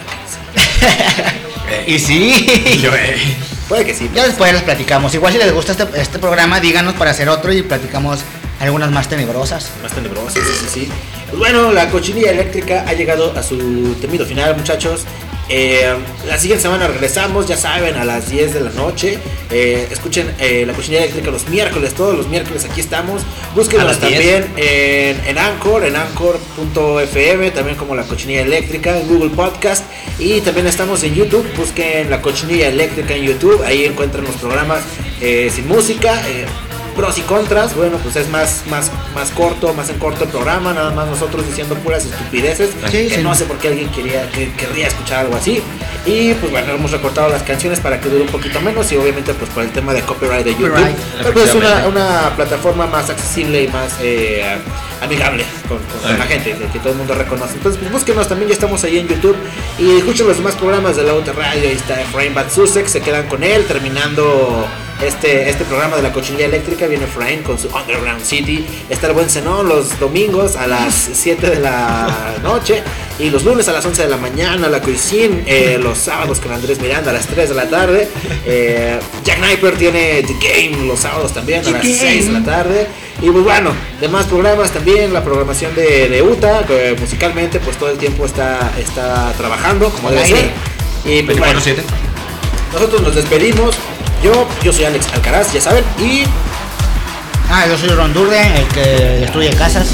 cárcel. 0.08 1.40
Y 1.86 1.98
sí. 1.98 2.82
Puede 3.68 3.84
que 3.84 3.94
sí. 3.94 4.10
Ya 4.12 4.26
después 4.26 4.52
les 4.52 4.62
platicamos. 4.62 5.14
Igual 5.14 5.32
si 5.32 5.38
les 5.38 5.52
gusta 5.52 5.72
este, 5.72 5.84
este 6.00 6.18
programa, 6.18 6.58
díganos 6.58 6.94
para 6.94 7.12
hacer 7.12 7.28
otro 7.28 7.52
y 7.52 7.62
platicamos 7.62 8.20
algunas 8.58 8.90
más 8.90 9.08
tenebrosas. 9.08 9.70
Más 9.82 9.92
tenebrosas, 9.92 10.34
sí, 10.34 10.52
sí, 10.60 10.66
sí. 10.68 10.88
Pues 11.28 11.38
bueno, 11.38 11.72
la 11.72 11.88
cochinilla 11.88 12.32
eléctrica 12.32 12.84
ha 12.86 12.92
llegado 12.94 13.32
a 13.36 13.42
su 13.42 13.94
temido 14.00 14.26
final, 14.26 14.56
muchachos. 14.56 15.04
Eh, 15.52 15.82
la 16.28 16.38
siguiente 16.38 16.62
semana 16.62 16.86
regresamos, 16.86 17.48
ya 17.48 17.56
saben, 17.56 17.96
a 17.96 18.04
las 18.04 18.30
10 18.30 18.54
de 18.54 18.60
la 18.60 18.70
noche. 18.70 19.18
Eh, 19.50 19.88
escuchen 19.90 20.32
eh, 20.38 20.64
la 20.64 20.72
cochinilla 20.72 21.02
eléctrica 21.02 21.32
los 21.32 21.48
miércoles, 21.48 21.92
todos 21.94 22.16
los 22.16 22.28
miércoles 22.28 22.64
aquí 22.64 22.80
estamos. 22.80 23.22
Búsquenos 23.56 23.84
las 23.84 24.00
10. 24.00 24.12
también 24.12 24.52
en, 24.56 25.26
en 25.26 25.38
Anchor, 25.38 25.84
en 25.84 25.96
Anchor.fm, 25.96 27.50
también 27.50 27.76
como 27.76 27.96
la 27.96 28.04
cochinilla 28.04 28.42
eléctrica, 28.42 28.96
en 28.96 29.08
Google 29.08 29.30
Podcast. 29.30 29.84
Y 30.20 30.40
también 30.42 30.68
estamos 30.68 31.02
en 31.02 31.16
YouTube, 31.16 31.44
busquen 31.56 32.10
la 32.10 32.22
cochinilla 32.22 32.68
eléctrica 32.68 33.14
en 33.14 33.24
YouTube, 33.24 33.60
ahí 33.64 33.84
encuentran 33.84 34.24
los 34.24 34.36
programas 34.36 34.84
sin 35.20 35.66
música. 35.66 36.22
Pros 37.00 37.16
y 37.16 37.22
contras, 37.22 37.74
bueno, 37.74 37.96
pues 37.96 38.14
es 38.16 38.28
más, 38.28 38.64
más, 38.68 38.90
más 39.14 39.30
corto, 39.30 39.72
más 39.72 39.88
en 39.88 39.98
corto 39.98 40.24
el 40.24 40.30
programa, 40.30 40.74
nada 40.74 40.90
más 40.90 41.08
nosotros 41.08 41.46
diciendo 41.46 41.74
puras 41.76 42.04
estupideces, 42.04 42.70
Sí, 42.90 43.08
que 43.08 43.16
sí. 43.16 43.22
no 43.22 43.34
sé 43.34 43.46
por 43.46 43.56
qué 43.56 43.68
alguien 43.68 43.88
quería, 43.90 44.30
que, 44.32 44.52
querría 44.52 44.88
escuchar 44.88 45.20
algo 45.20 45.36
así. 45.36 45.62
Y 46.04 46.34
pues 46.34 46.50
bueno, 46.52 46.72
hemos 46.74 46.90
recortado 46.90 47.30
las 47.30 47.42
canciones 47.42 47.80
para 47.80 47.98
que 48.00 48.10
dure 48.10 48.22
un 48.24 48.28
poquito 48.28 48.60
menos 48.60 48.92
y 48.92 48.96
obviamente 48.96 49.32
pues 49.32 49.50
por 49.50 49.62
el 49.62 49.70
tema 49.70 49.94
de 49.94 50.02
copyright 50.02 50.44
de 50.44 50.52
YouTube. 50.52 50.68
Copyright. 50.72 50.96
Pero 51.22 51.42
es 51.42 51.54
una, 51.54 51.86
una 51.88 52.32
plataforma 52.36 52.86
más 52.86 53.08
accesible 53.08 53.62
y 53.62 53.68
más 53.68 53.94
eh, 54.02 54.44
amigable 55.00 55.44
con, 55.68 55.78
con- 55.78 56.18
la 56.18 56.24
gente, 56.26 56.54
que, 56.70 56.78
todo 56.80 56.90
el 56.92 56.98
mundo 56.98 57.14
reconoce. 57.14 57.54
Entonces 57.54 57.78
pues 57.80 57.90
búsquenos, 57.92 58.28
también 58.28 58.48
ya 58.48 58.54
estamos 58.54 58.84
ahí 58.84 58.98
en 58.98 59.08
YouTube 59.08 59.36
y 59.78 59.96
escuchen 59.96 60.26
los 60.28 60.36
demás 60.36 60.54
programas 60.54 60.96
de 60.96 61.04
la 61.04 61.14
UT 61.14 61.28
Radio, 61.28 61.62
ahí 61.68 61.76
está 61.76 61.98
Efraín 62.02 62.34
Bad 62.34 62.50
Sussex, 62.52 62.90
se 62.90 63.00
quedan 63.00 63.26
con 63.26 63.42
él 63.42 63.64
terminando 63.64 64.66
este, 65.02 65.48
este 65.48 65.64
programa 65.64 65.96
de 65.96 66.02
la 66.02 66.12
cochinilla 66.12 66.46
eléctrica, 66.46 66.86
viene 66.86 67.04
Efraín 67.04 67.42
con 67.42 67.58
su 67.58 67.68
Underground 67.68 68.24
City, 68.24 68.64
está 68.88 69.08
el 69.08 69.14
buen 69.14 69.28
Zenón 69.28 69.68
los 69.68 69.98
domingos 69.98 70.56
a 70.56 70.66
las 70.66 70.94
7 71.12 71.50
de 71.50 71.60
la 71.60 72.36
noche 72.42 72.82
y 73.18 73.30
los 73.30 73.44
lunes 73.44 73.68
a 73.68 73.72
las 73.72 73.84
11 73.84 74.02
de 74.02 74.08
la 74.08 74.16
mañana, 74.16 74.68
la 74.68 74.80
Cuisine, 74.80 75.42
eh, 75.46 75.78
los 75.82 75.98
sábados 75.98 76.40
con 76.40 76.52
Andrés 76.52 76.80
Miranda 76.80 77.10
a 77.10 77.14
las 77.14 77.26
3 77.26 77.48
de 77.48 77.54
la 77.54 77.68
tarde, 77.68 78.08
eh, 78.46 78.98
Jack 79.24 79.38
Kniper 79.38 79.76
tiene 79.76 80.22
The 80.22 80.34
Game 80.34 80.86
los 80.86 81.00
sábados 81.00 81.32
también 81.32 81.66
a 81.66 81.70
las 81.70 81.82
6 81.82 82.26
de 82.26 82.32
la 82.32 82.44
tarde 82.44 82.86
y 83.22 83.30
pues 83.30 83.44
bueno, 83.44 83.72
demás 84.00 84.26
programas 84.26 84.70
también, 84.70 85.12
la 85.12 85.22
programación 85.22 85.74
de, 85.74 86.08
de 86.08 86.22
UTA, 86.22 86.64
que 86.66 86.96
musicalmente 86.98 87.60
pues 87.60 87.76
todo 87.76 87.90
el 87.90 87.98
tiempo 87.98 88.24
está, 88.24 88.72
está 88.78 89.32
trabajando 89.36 89.90
como 89.90 90.10
debe 90.10 90.26
ser. 90.26 90.50
Y 91.04 91.22
pues, 91.22 91.38
bueno, 91.38 91.60
24-7. 91.60 91.76
nosotros 92.72 93.02
nos 93.02 93.14
despedimos. 93.14 93.76
Yo, 94.22 94.46
yo 94.62 94.72
soy 94.72 94.84
Alex 94.84 95.06
Alcaraz, 95.14 95.52
ya 95.52 95.60
saben, 95.60 95.84
y 95.98 96.24
Ah, 97.52 97.64
yo 97.66 97.76
soy 97.76 97.88
Ron 97.88 98.12
Durden, 98.12 98.52
el 98.56 98.66
que 98.68 98.80
destruye 99.20 99.50
casas. 99.50 99.88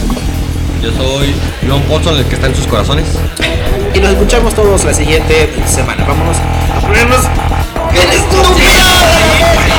Yo 0.83 0.93
soy 0.93 1.35
Leon 1.63 1.81
Paulson, 1.85 2.19
el 2.19 2.25
que 2.27 2.35
está 2.35 2.49
en 2.49 2.55
sus 2.55 2.67
corazones. 2.67 3.07
y 3.95 3.99
nos 3.99 4.11
escuchamos 4.11 4.55
todos 4.55 4.85
la 4.85 4.93
siguiente 4.93 5.51
semana. 5.67 6.05
Vámonos 6.05 6.37
a 6.37 6.81
ponernos 6.81 7.21
bien 7.93 8.09
estúpidos. 8.11 9.76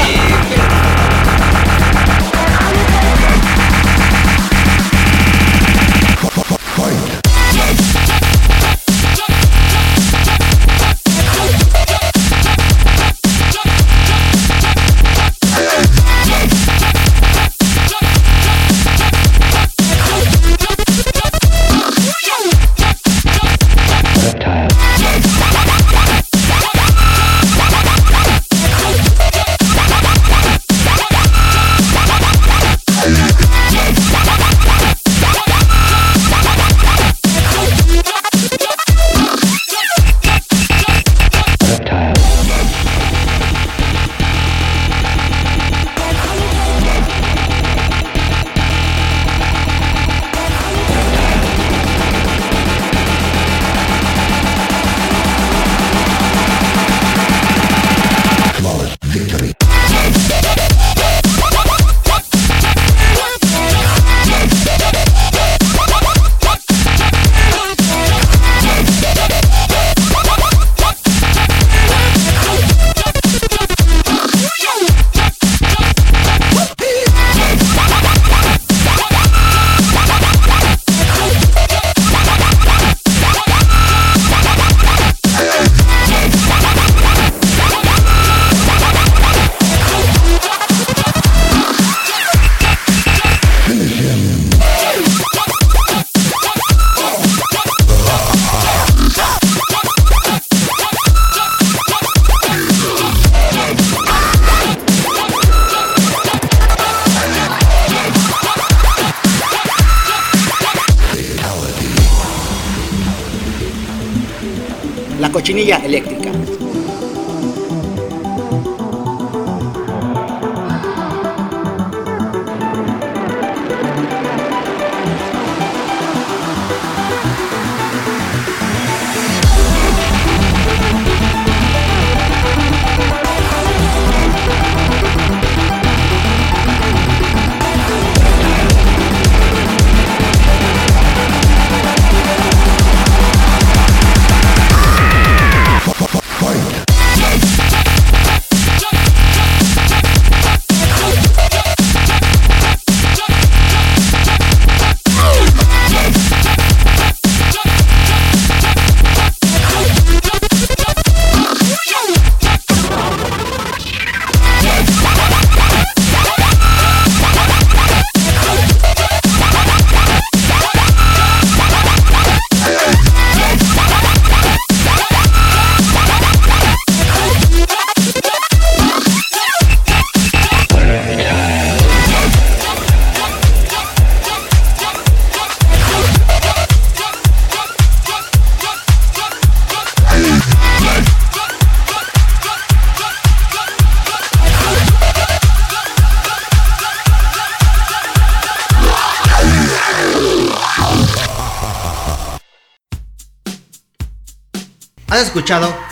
La 115.20 115.32
cochinilla 115.32 115.78
eléctrica. 115.84 116.32